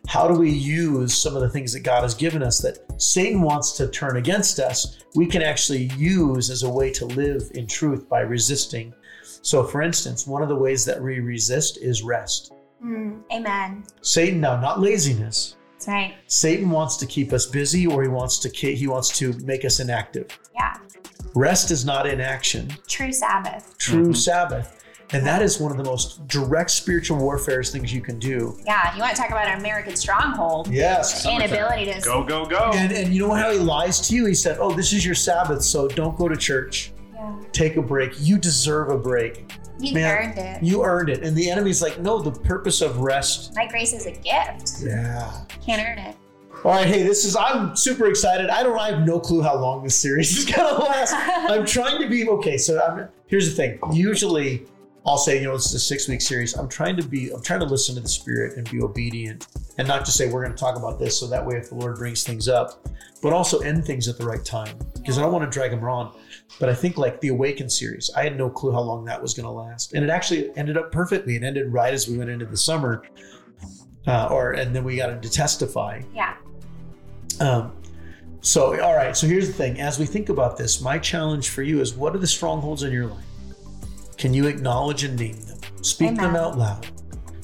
How 0.08 0.28
do 0.28 0.34
we 0.34 0.50
use 0.50 1.14
some 1.14 1.34
of 1.36 1.40
the 1.40 1.48
things 1.48 1.72
that 1.72 1.80
God 1.80 2.02
has 2.02 2.14
given 2.14 2.42
us 2.42 2.58
that 2.58 2.80
Satan 3.00 3.40
wants 3.40 3.72
to 3.78 3.88
turn 3.88 4.18
against 4.18 4.58
us? 4.60 4.98
We 5.14 5.24
can 5.26 5.40
actually 5.40 5.90
use 5.96 6.50
as 6.50 6.64
a 6.64 6.68
way 6.70 6.90
to 6.92 7.06
live 7.06 7.50
in 7.54 7.66
truth 7.66 8.06
by 8.10 8.20
resisting. 8.20 8.92
So, 9.40 9.64
for 9.64 9.80
instance, 9.80 10.26
one 10.26 10.42
of 10.42 10.50
the 10.50 10.54
ways 10.56 10.84
that 10.84 11.00
we 11.02 11.18
resist 11.20 11.78
is 11.78 12.02
rest. 12.02 12.52
Mm, 12.84 13.20
amen. 13.32 13.84
Satan, 14.00 14.40
now, 14.40 14.60
not 14.60 14.80
laziness. 14.80 15.56
That's 15.74 15.88
right. 15.88 16.14
Satan 16.26 16.70
wants 16.70 16.96
to 16.98 17.06
keep 17.06 17.32
us 17.32 17.46
busy 17.46 17.86
or 17.86 18.02
he 18.02 18.08
wants 18.08 18.38
to 18.40 18.48
he 18.50 18.86
wants 18.86 19.16
to 19.18 19.32
make 19.44 19.64
us 19.64 19.80
inactive. 19.80 20.26
Yeah. 20.54 20.74
Rest 21.34 21.70
is 21.70 21.84
not 21.84 22.06
inaction. 22.06 22.70
True 22.86 23.12
Sabbath. 23.12 23.76
true 23.78 24.08
Mhm. 24.08 24.16
Sabbath. 24.16 24.78
And 25.14 25.26
that 25.26 25.42
is 25.42 25.60
one 25.60 25.70
of 25.72 25.76
the 25.78 25.84
most 25.84 26.26
direct 26.26 26.70
spiritual 26.70 27.18
warfare 27.18 27.62
things 27.62 27.92
you 27.92 28.00
can 28.00 28.18
do. 28.18 28.56
Yeah. 28.64 28.94
You 28.94 29.00
want 29.00 29.14
to 29.14 29.20
talk 29.20 29.30
about 29.30 29.46
an 29.48 29.58
American 29.58 29.94
stronghold? 29.96 30.68
Yes. 30.68 31.26
Inability 31.26 31.92
to. 31.92 32.00
Go, 32.00 32.22
go, 32.24 32.46
go. 32.46 32.70
And, 32.74 32.92
and 32.92 33.12
you 33.14 33.26
know 33.26 33.34
how 33.34 33.50
he 33.50 33.58
lies 33.58 34.08
to 34.08 34.14
you? 34.14 34.24
He 34.26 34.34
said, 34.34 34.58
Oh, 34.60 34.72
this 34.72 34.92
is 34.92 35.04
your 35.04 35.14
Sabbath, 35.14 35.62
so 35.62 35.86
don't 35.88 36.16
go 36.16 36.28
to 36.28 36.36
church. 36.36 36.92
Yeah. 37.22 37.36
Take 37.52 37.76
a 37.76 37.82
break. 37.82 38.12
You 38.18 38.38
deserve 38.38 38.90
a 38.90 38.98
break. 38.98 39.52
You 39.78 39.94
Man, 39.94 40.16
earned 40.16 40.38
it. 40.38 40.62
You 40.62 40.84
earned 40.84 41.08
it. 41.08 41.22
And 41.22 41.36
the 41.36 41.50
enemy's 41.50 41.82
like, 41.82 41.98
No, 42.00 42.20
the 42.20 42.30
purpose 42.30 42.80
of 42.80 42.98
rest. 42.98 43.54
My 43.54 43.66
grace 43.66 43.92
is 43.92 44.06
a 44.06 44.12
gift. 44.12 44.82
Yeah. 44.82 45.32
Can't 45.64 45.82
earn 45.86 45.98
it. 45.98 46.16
All 46.64 46.70
right, 46.70 46.86
hey, 46.86 47.02
this 47.02 47.24
is 47.24 47.34
I'm 47.34 47.74
super 47.74 48.06
excited. 48.06 48.48
I 48.48 48.62
don't 48.62 48.78
I 48.78 48.92
have 48.92 49.04
no 49.04 49.18
clue 49.18 49.42
how 49.42 49.56
long 49.56 49.82
this 49.82 49.96
series 49.96 50.36
is 50.36 50.44
gonna 50.44 50.78
last. 50.84 51.12
I'm 51.50 51.66
trying 51.66 52.00
to 52.00 52.08
be 52.08 52.28
okay. 52.28 52.56
So 52.56 52.80
I'm, 52.80 53.08
here's 53.26 53.48
the 53.48 53.54
thing. 53.54 53.80
Usually, 53.92 54.64
I'll 55.04 55.18
say, 55.18 55.38
you 55.38 55.44
know, 55.44 55.54
this 55.54 55.66
is 55.66 55.74
a 55.74 55.80
six 55.80 56.06
week 56.06 56.20
series. 56.20 56.54
I'm 56.54 56.68
trying 56.68 56.96
to 56.96 57.02
be, 57.02 57.30
I'm 57.30 57.42
trying 57.42 57.58
to 57.60 57.66
listen 57.66 57.96
to 57.96 58.00
the 58.00 58.08
Spirit 58.08 58.56
and 58.56 58.70
be 58.70 58.80
obedient, 58.80 59.48
and 59.78 59.88
not 59.88 60.04
just 60.04 60.16
say 60.16 60.30
we're 60.30 60.44
going 60.44 60.54
to 60.54 60.60
talk 60.60 60.76
about 60.76 61.00
this. 61.00 61.18
So 61.18 61.26
that 61.26 61.44
way, 61.44 61.56
if 61.56 61.70
the 61.70 61.74
Lord 61.74 61.96
brings 61.96 62.22
things 62.22 62.46
up, 62.46 62.86
but 63.20 63.32
also 63.32 63.58
end 63.60 63.84
things 63.84 64.06
at 64.06 64.16
the 64.16 64.24
right 64.24 64.44
time, 64.44 64.78
because 64.94 65.18
I 65.18 65.22
don't 65.22 65.32
want 65.32 65.44
to 65.44 65.50
drag 65.50 65.72
them 65.72 65.82
on. 65.82 66.14
But 66.60 66.68
I 66.68 66.74
think 66.74 66.96
like 66.98 67.20
the 67.20 67.28
Awaken 67.28 67.68
series, 67.68 68.10
I 68.16 68.22
had 68.22 68.36
no 68.36 68.48
clue 68.48 68.72
how 68.72 68.80
long 68.80 69.04
that 69.06 69.20
was 69.20 69.34
going 69.34 69.44
to 69.44 69.50
last, 69.50 69.94
and 69.94 70.04
it 70.04 70.10
actually 70.10 70.56
ended 70.56 70.76
up 70.76 70.92
perfectly. 70.92 71.36
It 71.36 71.42
ended 71.42 71.72
right 71.72 71.92
as 71.92 72.08
we 72.08 72.18
went 72.18 72.30
into 72.30 72.46
the 72.46 72.56
summer, 72.56 73.02
uh, 74.06 74.28
or 74.30 74.52
and 74.52 74.74
then 74.74 74.84
we 74.84 74.96
got 74.96 75.10
into 75.10 75.30
Testify. 75.30 76.02
Yeah. 76.14 76.36
Um, 77.40 77.72
so, 78.40 78.80
all 78.80 78.94
right. 78.94 79.16
So 79.16 79.26
here's 79.26 79.46
the 79.46 79.52
thing. 79.52 79.80
As 79.80 79.98
we 79.98 80.06
think 80.06 80.28
about 80.28 80.56
this, 80.56 80.80
my 80.80 80.98
challenge 80.98 81.48
for 81.50 81.62
you 81.62 81.80
is: 81.80 81.94
what 81.94 82.14
are 82.14 82.18
the 82.18 82.26
strongholds 82.26 82.82
in 82.82 82.92
your 82.92 83.06
life? 83.06 83.24
Can 84.16 84.32
you 84.34 84.46
acknowledge 84.46 85.04
and 85.04 85.18
name 85.18 85.40
them? 85.42 85.58
Speak 85.82 86.16
them 86.16 86.36
out 86.36 86.56
loud. 86.56 86.86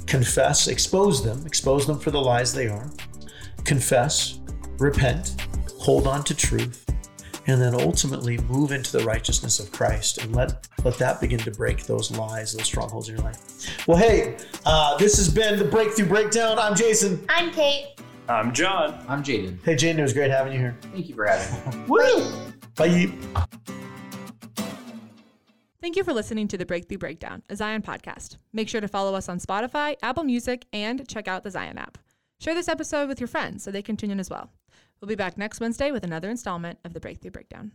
Confess, 0.06 0.68
expose 0.68 1.22
them, 1.24 1.44
expose 1.44 1.86
them 1.86 1.98
for 1.98 2.10
the 2.10 2.20
lies 2.20 2.54
they 2.54 2.68
are. 2.68 2.90
Confess, 3.64 4.40
repent, 4.78 5.34
hold 5.78 6.06
on 6.06 6.24
to 6.24 6.34
truth, 6.34 6.87
and 7.48 7.60
then 7.60 7.74
ultimately 7.74 8.36
move 8.38 8.72
into 8.72 8.92
the 8.96 9.04
righteousness 9.04 9.58
of 9.58 9.72
Christ 9.72 10.18
and 10.18 10.36
let 10.36 10.68
let 10.84 10.98
that 10.98 11.20
begin 11.20 11.38
to 11.40 11.50
break 11.50 11.86
those 11.86 12.10
lies, 12.10 12.52
those 12.52 12.66
strongholds 12.66 13.08
in 13.08 13.16
your 13.16 13.24
life. 13.24 13.86
Well, 13.88 13.96
hey, 13.96 14.36
uh, 14.66 14.96
this 14.98 15.16
has 15.16 15.28
been 15.28 15.58
the 15.58 15.64
Breakthrough 15.64 16.06
Breakdown. 16.06 16.58
I'm 16.58 16.76
Jason. 16.76 17.24
I'm 17.28 17.50
Kate. 17.50 17.94
I'm 18.28 18.52
John. 18.52 19.02
I'm 19.08 19.22
Jaden. 19.22 19.58
Hey, 19.64 19.74
Jaden, 19.74 19.98
it 19.98 20.02
was 20.02 20.12
great 20.12 20.30
having 20.30 20.52
you 20.52 20.58
here. 20.58 20.76
Thank 20.92 21.08
you 21.08 21.14
for 21.14 21.26
having 21.26 21.80
me. 21.80 21.86
Woo! 21.88 22.30
Bye. 22.76 23.10
Thank 25.80 25.96
you 25.96 26.04
for 26.04 26.12
listening 26.12 26.48
to 26.48 26.58
the 26.58 26.66
Breakthrough 26.66 26.98
Breakdown, 26.98 27.42
a 27.48 27.56
Zion 27.56 27.80
podcast. 27.80 28.36
Make 28.52 28.68
sure 28.68 28.82
to 28.82 28.88
follow 28.88 29.14
us 29.14 29.28
on 29.28 29.38
Spotify, 29.38 29.96
Apple 30.02 30.24
Music, 30.24 30.66
and 30.74 31.08
check 31.08 31.26
out 31.26 31.44
the 31.44 31.50
Zion 31.50 31.78
app. 31.78 31.96
Share 32.40 32.54
this 32.54 32.68
episode 32.68 33.08
with 33.08 33.20
your 33.20 33.28
friends 33.28 33.64
so 33.64 33.70
they 33.70 33.82
can 33.82 33.96
tune 33.96 34.10
in 34.10 34.20
as 34.20 34.28
well. 34.28 34.50
We'll 35.00 35.08
be 35.08 35.14
back 35.14 35.38
next 35.38 35.60
Wednesday 35.60 35.92
with 35.92 36.02
another 36.02 36.28
installment 36.28 36.80
of 36.84 36.92
the 36.92 37.00
Breakthrough 37.00 37.30
Breakdown. 37.30 37.72